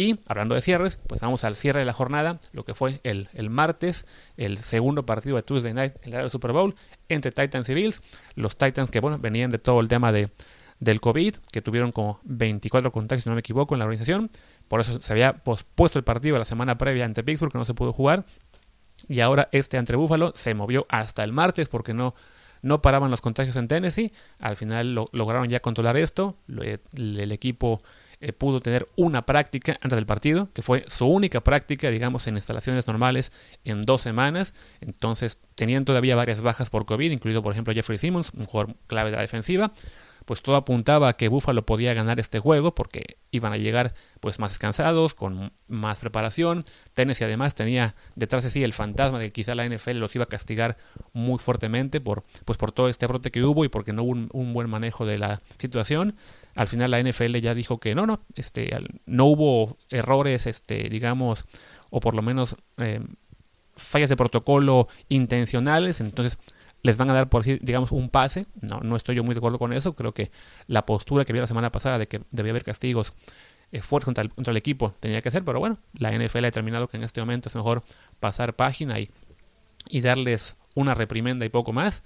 Y 0.00 0.20
hablando 0.28 0.54
de 0.54 0.62
cierres, 0.62 0.96
pues 1.08 1.20
vamos 1.20 1.42
al 1.42 1.56
cierre 1.56 1.80
de 1.80 1.84
la 1.84 1.92
jornada, 1.92 2.40
lo 2.52 2.64
que 2.64 2.72
fue 2.72 3.00
el, 3.02 3.28
el 3.34 3.50
martes, 3.50 4.06
el 4.36 4.58
segundo 4.58 5.04
partido 5.04 5.34
de 5.34 5.42
Tuesday 5.42 5.74
Night 5.74 5.94
en 6.02 6.14
el 6.14 6.30
Super 6.30 6.52
Bowl 6.52 6.76
entre 7.08 7.32
Titans 7.32 7.68
y 7.68 7.74
Bills. 7.74 8.00
Los 8.36 8.56
Titans 8.56 8.92
que, 8.92 9.00
bueno, 9.00 9.18
venían 9.18 9.50
de 9.50 9.58
todo 9.58 9.80
el 9.80 9.88
tema 9.88 10.12
de, 10.12 10.30
del 10.80 11.00
COVID, 11.00 11.34
que 11.52 11.62
tuvieron 11.62 11.92
como 11.92 12.20
24 12.24 12.92
contagios, 12.92 13.24
si 13.24 13.28
no 13.28 13.34
me 13.34 13.40
equivoco, 13.40 13.74
en 13.74 13.80
la 13.80 13.84
organización. 13.84 14.30
Por 14.68 14.80
eso 14.80 15.00
se 15.00 15.12
había 15.12 15.32
pospuesto 15.38 15.98
el 15.98 16.04
partido 16.04 16.38
la 16.38 16.44
semana 16.44 16.78
previa 16.78 17.04
ante 17.04 17.24
Pittsburgh, 17.24 17.52
que 17.52 17.58
no 17.58 17.64
se 17.64 17.74
pudo 17.74 17.92
jugar. 17.92 18.24
Y 19.08 19.20
ahora 19.20 19.48
este 19.52 19.78
ante 19.78 19.96
Buffalo 19.96 20.32
se 20.36 20.54
movió 20.54 20.86
hasta 20.88 21.24
el 21.24 21.32
martes 21.32 21.68
porque 21.68 21.94
no, 21.94 22.14
no 22.62 22.82
paraban 22.82 23.10
los 23.10 23.20
contagios 23.20 23.56
en 23.56 23.68
Tennessee. 23.68 24.12
Al 24.38 24.56
final 24.56 24.94
lo, 24.94 25.06
lograron 25.12 25.48
ya 25.48 25.60
controlar 25.60 25.96
esto. 25.96 26.36
el, 26.48 27.32
equipo 27.32 27.80
eh, 28.20 28.32
pudo 28.32 28.60
tener 28.60 28.88
una 28.96 29.24
práctica 29.24 29.78
antes 29.80 29.96
del 29.96 30.06
partido, 30.06 30.48
que 30.52 30.62
fue 30.62 30.84
su 30.88 31.06
única 31.06 31.40
práctica, 31.42 31.90
digamos, 31.90 32.26
en 32.26 32.34
instalaciones 32.34 32.86
normales 32.86 33.32
en 33.64 33.82
dos 33.82 34.00
semanas. 34.02 34.54
Entonces 34.80 35.38
tenían 35.54 35.84
todavía 35.84 36.16
varias 36.16 36.40
bajas 36.40 36.70
por 36.70 36.84
COVID, 36.84 37.10
incluido 37.10 37.42
por 37.42 37.52
ejemplo 37.52 37.74
Jeffrey 37.74 37.98
Simmons, 37.98 38.32
un 38.34 38.44
jugador 38.44 38.76
clave 38.86 39.10
de 39.10 39.16
la 39.16 39.22
defensiva 39.22 39.72
pues 40.28 40.42
todo 40.42 40.56
apuntaba 40.56 41.08
a 41.08 41.16
que 41.16 41.28
Buffalo 41.28 41.64
podía 41.64 41.94
ganar 41.94 42.20
este 42.20 42.38
juego 42.38 42.74
porque 42.74 43.16
iban 43.30 43.54
a 43.54 43.56
llegar 43.56 43.94
pues 44.20 44.38
más 44.38 44.50
descansados, 44.50 45.14
con 45.14 45.54
más 45.70 46.00
preparación. 46.00 46.64
Tennessee 46.92 47.24
además 47.24 47.54
tenía 47.54 47.94
detrás 48.14 48.44
de 48.44 48.50
sí 48.50 48.62
el 48.62 48.74
fantasma 48.74 49.18
de 49.18 49.28
que 49.28 49.32
quizá 49.32 49.54
la 49.54 49.66
NFL 49.66 49.92
los 49.92 50.14
iba 50.14 50.24
a 50.24 50.26
castigar 50.26 50.76
muy 51.14 51.38
fuertemente 51.38 52.02
por 52.02 52.24
pues 52.44 52.58
por 52.58 52.72
todo 52.72 52.90
este 52.90 53.06
brote 53.06 53.30
que 53.30 53.42
hubo 53.42 53.64
y 53.64 53.70
porque 53.70 53.94
no 53.94 54.02
hubo 54.02 54.28
un, 54.30 54.52
buen 54.52 54.68
manejo 54.68 55.06
de 55.06 55.16
la 55.16 55.40
situación. 55.56 56.14
Al 56.54 56.68
final 56.68 56.90
la 56.90 57.02
NFL 57.02 57.36
ya 57.36 57.54
dijo 57.54 57.80
que 57.80 57.94
no, 57.94 58.04
no, 58.04 58.20
este, 58.34 58.70
no 59.06 59.24
hubo 59.24 59.78
errores, 59.88 60.46
este, 60.46 60.90
digamos, 60.90 61.46
o 61.88 62.00
por 62.00 62.14
lo 62.14 62.20
menos 62.20 62.54
eh, 62.76 63.00
fallas 63.76 64.10
de 64.10 64.16
protocolo 64.16 64.88
intencionales, 65.08 66.02
entonces 66.02 66.38
les 66.82 66.96
van 66.96 67.10
a 67.10 67.12
dar, 67.14 67.28
por 67.28 67.44
digamos, 67.44 67.92
un 67.92 68.08
pase. 68.08 68.46
No, 68.60 68.80
no 68.80 68.96
estoy 68.96 69.16
yo 69.16 69.24
muy 69.24 69.34
de 69.34 69.38
acuerdo 69.38 69.58
con 69.58 69.72
eso. 69.72 69.94
Creo 69.94 70.12
que 70.12 70.30
la 70.66 70.86
postura 70.86 71.24
que 71.24 71.32
vi 71.32 71.40
la 71.40 71.46
semana 71.46 71.72
pasada 71.72 71.98
de 71.98 72.08
que 72.08 72.22
debía 72.30 72.52
haber 72.52 72.64
castigos 72.64 73.12
esfuerzos 73.72 74.06
contra 74.06 74.24
el, 74.24 74.30
contra 74.30 74.50
el 74.50 74.56
equipo 74.56 74.94
tenía 74.98 75.20
que 75.20 75.30
ser, 75.30 75.44
pero 75.44 75.58
bueno, 75.58 75.78
la 75.92 76.10
NFL 76.10 76.38
ha 76.38 76.42
determinado 76.42 76.88
que 76.88 76.96
en 76.96 77.02
este 77.02 77.20
momento 77.20 77.48
es 77.48 77.54
mejor 77.54 77.82
pasar 78.18 78.56
página 78.56 78.98
y, 78.98 79.10
y 79.88 80.00
darles 80.00 80.56
una 80.74 80.94
reprimenda 80.94 81.44
y 81.44 81.48
poco 81.48 81.72
más. 81.72 82.02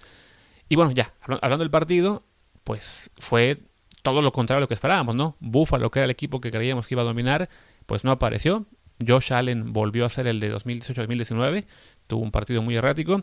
Y 0.69 0.77
bueno, 0.77 0.93
ya, 0.93 1.13
hablando 1.21 1.59
del 1.59 1.71
partido, 1.71 2.25
pues 2.65 3.11
fue 3.19 3.59
todo 4.03 4.23
lo 4.23 4.33
contrario 4.33 4.59
a 4.59 4.63
lo 4.63 4.69
que 4.69 4.75
esperábamos, 4.75 5.15
¿no? 5.15 5.37
Buffalo, 5.41 5.91
que 5.91 6.01
era 6.01 6.05
el 6.05 6.11
equipo 6.11 6.41
que 6.41 6.51
creíamos 6.51 6.87
que 6.87 6.95
iba 6.95 7.03
a 7.03 7.07
dominar, 7.07 7.49
pues 7.87 8.05
no 8.05 8.11
apareció. 8.11 8.67
Josh 9.07 9.33
Allen 9.33 9.73
volvió 9.73 10.05
a 10.05 10.09
ser 10.09 10.27
el 10.27 10.41
de 10.41 10.55
2018-2019, 10.55 11.67
tuvo 12.07 12.23
un 12.23 12.31
partido 12.31 12.63
muy 12.63 12.77
errático. 12.77 13.23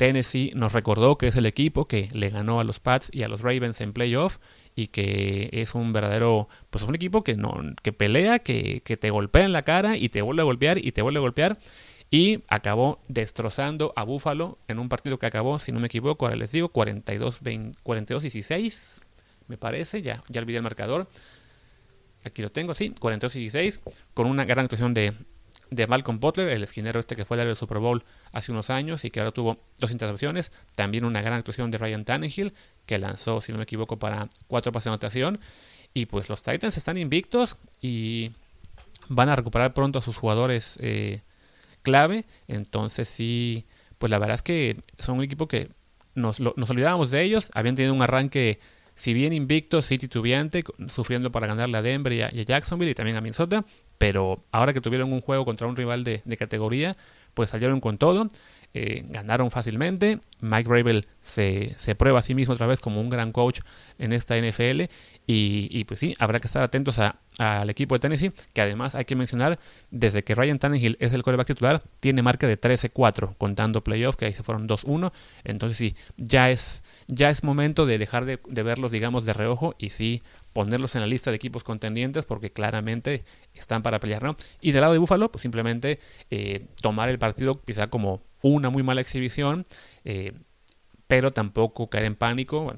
Tennessee 0.00 0.52
nos 0.54 0.72
recordó 0.72 1.18
que 1.18 1.26
es 1.26 1.36
el 1.36 1.44
equipo 1.44 1.86
que 1.86 2.08
le 2.14 2.30
ganó 2.30 2.58
a 2.58 2.64
los 2.64 2.80
Pats 2.80 3.10
y 3.12 3.22
a 3.22 3.28
los 3.28 3.42
Ravens 3.42 3.82
en 3.82 3.92
playoff 3.92 4.38
y 4.74 4.86
que 4.86 5.50
es 5.52 5.74
un 5.74 5.92
verdadero, 5.92 6.48
pues 6.70 6.84
un 6.84 6.94
equipo 6.94 7.22
que 7.22 7.36
no, 7.36 7.60
que 7.82 7.92
pelea, 7.92 8.38
que, 8.38 8.80
que 8.80 8.96
te 8.96 9.10
golpea 9.10 9.44
en 9.44 9.52
la 9.52 9.60
cara 9.60 9.98
y 9.98 10.08
te 10.08 10.22
vuelve 10.22 10.40
a 10.40 10.46
golpear 10.46 10.78
y 10.78 10.92
te 10.92 11.02
vuelve 11.02 11.18
a 11.18 11.20
golpear 11.20 11.58
y 12.10 12.44
acabó 12.48 13.02
destrozando 13.08 13.92
a 13.94 14.04
Buffalo 14.04 14.56
en 14.68 14.78
un 14.78 14.88
partido 14.88 15.18
que 15.18 15.26
acabó, 15.26 15.58
si 15.58 15.70
no 15.70 15.80
me 15.80 15.88
equivoco, 15.88 16.24
ahora 16.24 16.36
les 16.36 16.50
digo, 16.50 16.72
42-16, 16.72 19.02
me 19.48 19.58
parece, 19.58 20.00
ya, 20.00 20.24
ya 20.30 20.40
olvidé 20.40 20.56
el 20.56 20.62
marcador. 20.62 21.08
Aquí 22.24 22.40
lo 22.40 22.48
tengo, 22.48 22.74
sí, 22.74 22.94
42-16, 22.98 23.82
con 24.14 24.28
una 24.28 24.46
gran 24.46 24.64
actuación 24.64 24.94
de, 24.94 25.12
de 25.70 25.86
Malcolm 25.86 26.20
Butler, 26.20 26.48
el 26.48 26.62
esquinero 26.62 27.00
este 27.00 27.16
que 27.16 27.24
fue 27.24 27.36
del 27.36 27.56
Super 27.56 27.78
Bowl 27.78 28.04
hace 28.32 28.52
unos 28.52 28.70
años 28.70 29.04
y 29.04 29.10
que 29.10 29.20
ahora 29.20 29.32
tuvo 29.32 29.58
dos 29.78 29.90
intercepciones. 29.90 30.52
También 30.74 31.04
una 31.04 31.22
gran 31.22 31.34
actuación 31.34 31.70
de 31.70 31.78
Ryan 31.78 32.04
Tannehill, 32.04 32.52
que 32.86 32.98
lanzó, 32.98 33.40
si 33.40 33.52
no 33.52 33.58
me 33.58 33.64
equivoco, 33.64 33.98
para 33.98 34.28
cuatro 34.46 34.72
pases 34.72 34.84
de 34.84 34.90
anotación. 34.90 35.40
Y 35.94 36.06
pues 36.06 36.28
los 36.28 36.42
Titans 36.42 36.76
están 36.76 36.98
invictos 36.98 37.56
y 37.80 38.32
van 39.08 39.28
a 39.28 39.36
recuperar 39.36 39.74
pronto 39.74 39.98
a 40.00 40.02
sus 40.02 40.16
jugadores 40.16 40.76
eh, 40.80 41.22
clave. 41.82 42.24
Entonces 42.48 43.08
sí, 43.08 43.66
pues 43.98 44.10
la 44.10 44.18
verdad 44.18 44.36
es 44.36 44.42
que 44.42 44.80
son 44.98 45.18
un 45.18 45.24
equipo 45.24 45.48
que 45.48 45.70
nos, 46.14 46.40
nos 46.40 46.70
olvidábamos 46.70 47.10
de 47.10 47.22
ellos. 47.22 47.50
Habían 47.54 47.76
tenido 47.76 47.94
un 47.94 48.02
arranque 48.02 48.60
si 49.00 49.14
bien 49.14 49.32
invicto, 49.32 49.80
sí 49.80 49.96
titubeante, 49.96 50.62
sufriendo 50.88 51.32
para 51.32 51.46
ganarle 51.46 51.78
a 51.78 51.82
Denver 51.82 52.12
y 52.12 52.20
a, 52.20 52.30
Jacksonville 52.30 52.90
y 52.90 52.94
también 52.94 53.16
a 53.16 53.22
Minnesota, 53.22 53.64
pero 54.00 54.42
ahora 54.50 54.72
que 54.72 54.80
tuvieron 54.80 55.12
un 55.12 55.20
juego 55.20 55.44
contra 55.44 55.66
un 55.66 55.76
rival 55.76 56.04
de, 56.04 56.22
de 56.24 56.36
categoría, 56.38 56.96
pues 57.34 57.50
salieron 57.50 57.80
con 57.80 57.98
todo. 57.98 58.28
Eh, 58.72 59.04
ganaron 59.08 59.50
fácilmente. 59.50 60.20
Mike 60.40 60.68
Rabel 60.68 61.08
se, 61.22 61.74
prueba 61.96 62.20
a 62.20 62.22
sí 62.22 62.34
mismo 62.34 62.54
otra 62.54 62.66
vez 62.66 62.80
como 62.80 63.00
un 63.00 63.08
gran 63.08 63.32
coach 63.32 63.60
en 63.98 64.12
esta 64.12 64.36
NFL. 64.36 64.84
Y, 65.26 65.84
pues 65.84 66.00
sí, 66.00 66.16
habrá 66.18 66.40
que 66.40 66.48
estar 66.48 66.62
atentos 66.62 66.98
al 67.38 67.70
equipo 67.70 67.94
de 67.94 68.00
Tennessee, 68.00 68.32
que 68.52 68.62
además 68.62 68.96
hay 68.96 69.04
que 69.04 69.14
mencionar, 69.14 69.60
desde 69.92 70.24
que 70.24 70.34
Ryan 70.34 70.58
Tannehill 70.58 70.96
es 70.98 71.14
el 71.14 71.22
coreback 71.22 71.46
titular, 71.46 71.82
tiene 72.00 72.20
marca 72.22 72.48
de 72.48 72.60
13-4, 72.60 73.36
contando 73.38 73.84
playoffs, 73.84 74.16
que 74.16 74.24
ahí 74.24 74.32
se 74.32 74.42
fueron 74.42 74.68
2-1. 74.68 75.12
Entonces 75.44 75.78
sí, 75.78 75.94
ya 76.16 76.50
es, 76.50 76.82
ya 77.06 77.30
es 77.30 77.44
momento 77.44 77.86
de 77.86 77.98
dejar 77.98 78.24
de, 78.24 78.40
de 78.44 78.62
verlos, 78.64 78.90
digamos, 78.90 79.24
de 79.24 79.34
reojo 79.34 79.76
y 79.78 79.90
sí 79.90 80.22
ponerlos 80.52 80.94
en 80.96 81.02
la 81.02 81.06
lista 81.06 81.30
de 81.30 81.36
equipos 81.36 81.62
contendientes 81.62 82.24
porque 82.24 82.50
claramente 82.50 83.24
están 83.54 83.82
para 83.82 84.00
pelear, 84.00 84.22
¿no? 84.22 84.36
Y 84.60 84.72
del 84.72 84.80
lado 84.80 84.92
de 84.92 84.98
Buffalo, 84.98 85.30
pues 85.30 85.42
simplemente 85.42 86.00
eh, 86.30 86.66
tomar 86.80 87.08
el 87.08 87.18
partido 87.18 87.60
quizá 87.62 87.88
como 87.88 88.20
una 88.42 88.70
muy 88.70 88.82
mala 88.82 89.00
exhibición, 89.00 89.64
eh, 90.04 90.32
pero 91.06 91.32
tampoco 91.32 91.88
caer 91.88 92.04
en 92.04 92.16
pánico. 92.16 92.74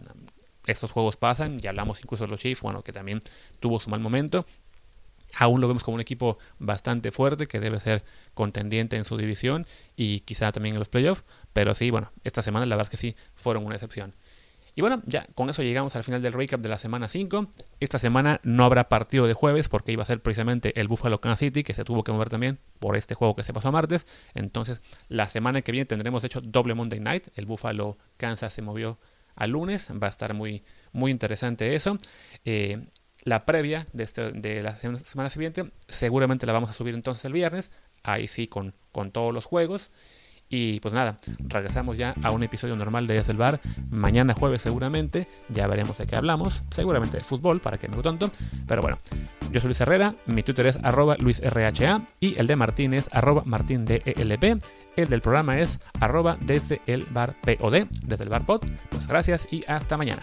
Estos 0.66 0.92
juegos 0.92 1.16
pasan, 1.16 1.58
ya 1.58 1.70
hablamos 1.70 2.00
incluso 2.00 2.24
de 2.24 2.30
los 2.30 2.40
Chiefs, 2.40 2.62
bueno, 2.62 2.82
que 2.82 2.92
también 2.92 3.20
tuvo 3.60 3.80
su 3.80 3.90
mal 3.90 4.00
momento. 4.00 4.46
Aún 5.34 5.60
lo 5.60 5.68
vemos 5.68 5.82
como 5.82 5.94
un 5.94 6.00
equipo 6.00 6.38
bastante 6.58 7.10
fuerte 7.10 7.46
que 7.46 7.58
debe 7.58 7.80
ser 7.80 8.04
contendiente 8.34 8.96
en 8.96 9.04
su 9.04 9.16
división 9.16 9.66
y 9.96 10.20
quizá 10.20 10.52
también 10.52 10.74
en 10.74 10.78
los 10.78 10.88
playoffs, 10.88 11.24
pero 11.52 11.74
sí, 11.74 11.90
bueno, 11.90 12.12
esta 12.22 12.42
semana 12.42 12.66
la 12.66 12.76
verdad 12.76 12.92
es 12.92 12.98
que 12.98 13.08
sí 13.08 13.16
fueron 13.34 13.64
una 13.64 13.76
excepción. 13.76 14.14
Y 14.74 14.80
bueno, 14.80 15.02
ya 15.06 15.26
con 15.34 15.50
eso 15.50 15.62
llegamos 15.62 15.96
al 15.96 16.04
final 16.04 16.22
del 16.22 16.32
recap 16.32 16.60
de 16.60 16.68
la 16.68 16.78
semana 16.78 17.08
5. 17.08 17.48
Esta 17.80 17.98
semana 17.98 18.40
no 18.42 18.64
habrá 18.64 18.88
partido 18.88 19.26
de 19.26 19.34
jueves 19.34 19.68
porque 19.68 19.92
iba 19.92 20.02
a 20.02 20.06
ser 20.06 20.22
precisamente 20.22 20.78
el 20.80 20.88
Buffalo 20.88 21.20
Kansas 21.20 21.40
City 21.40 21.62
que 21.62 21.74
se 21.74 21.84
tuvo 21.84 22.04
que 22.04 22.12
mover 22.12 22.30
también 22.30 22.58
por 22.78 22.96
este 22.96 23.14
juego 23.14 23.36
que 23.36 23.42
se 23.42 23.52
pasó 23.52 23.68
a 23.68 23.72
martes. 23.72 24.06
Entonces, 24.34 24.80
la 25.08 25.28
semana 25.28 25.60
que 25.62 25.72
viene 25.72 25.84
tendremos 25.84 26.24
hecho 26.24 26.40
doble 26.40 26.74
Monday 26.74 27.00
Night. 27.00 27.28
El 27.34 27.44
Buffalo 27.44 27.98
Kansas 28.16 28.52
se 28.52 28.62
movió 28.62 28.98
al 29.34 29.50
lunes. 29.50 29.90
Va 29.90 30.06
a 30.06 30.10
estar 30.10 30.32
muy, 30.32 30.64
muy 30.92 31.10
interesante 31.10 31.74
eso. 31.74 31.98
Eh, 32.44 32.86
la 33.24 33.44
previa 33.44 33.86
de, 33.92 34.04
este, 34.04 34.32
de, 34.32 34.62
la 34.62 34.78
semana 35.04 35.30
siguiente 35.30 35.70
seguramente 35.86 36.46
la 36.46 36.52
vamos 36.52 36.70
a 36.70 36.72
subir 36.72 36.94
entonces 36.94 37.24
el 37.26 37.34
viernes. 37.34 37.70
Ahí 38.02 38.26
sí 38.26 38.46
con, 38.46 38.74
con 38.90 39.10
todos 39.10 39.34
los 39.34 39.44
juegos. 39.44 39.90
Y 40.52 40.80
pues 40.80 40.92
nada, 40.92 41.16
regresamos 41.48 41.96
ya 41.96 42.14
a 42.22 42.30
un 42.30 42.42
episodio 42.42 42.76
normal 42.76 43.06
de 43.06 43.14
Desde 43.14 43.32
el 43.32 43.38
Bar. 43.38 43.58
Mañana 43.90 44.34
jueves 44.34 44.60
seguramente. 44.60 45.26
Ya 45.48 45.66
veremos 45.66 45.96
de 45.96 46.06
qué 46.06 46.14
hablamos. 46.14 46.62
Seguramente 46.70 47.16
de 47.16 47.24
fútbol, 47.24 47.60
para 47.60 47.78
que 47.78 47.88
no 47.88 48.02
tonto. 48.02 48.30
Pero 48.68 48.82
bueno, 48.82 48.98
yo 49.50 49.60
soy 49.60 49.68
Luis 49.68 49.80
Herrera. 49.80 50.14
Mi 50.26 50.42
Twitter 50.42 50.66
es 50.66 50.78
arroba 50.82 51.16
luisrha. 51.18 52.04
Y 52.20 52.38
el 52.38 52.46
de 52.46 52.56
Martín 52.56 52.92
es 52.92 53.08
arroba 53.12 53.42
martindelp. 53.46 54.06
El 54.96 55.08
del 55.08 55.22
programa 55.22 55.58
es 55.58 55.80
arroba 56.00 56.36
desde 56.42 56.82
el 56.86 57.04
bar 57.04 57.34
POD, 57.40 57.86
desde 58.04 58.24
el 58.24 58.28
bar 58.28 58.44
pod. 58.44 58.60
Pues 58.90 59.06
gracias 59.06 59.48
y 59.50 59.64
hasta 59.66 59.96
mañana. 59.96 60.22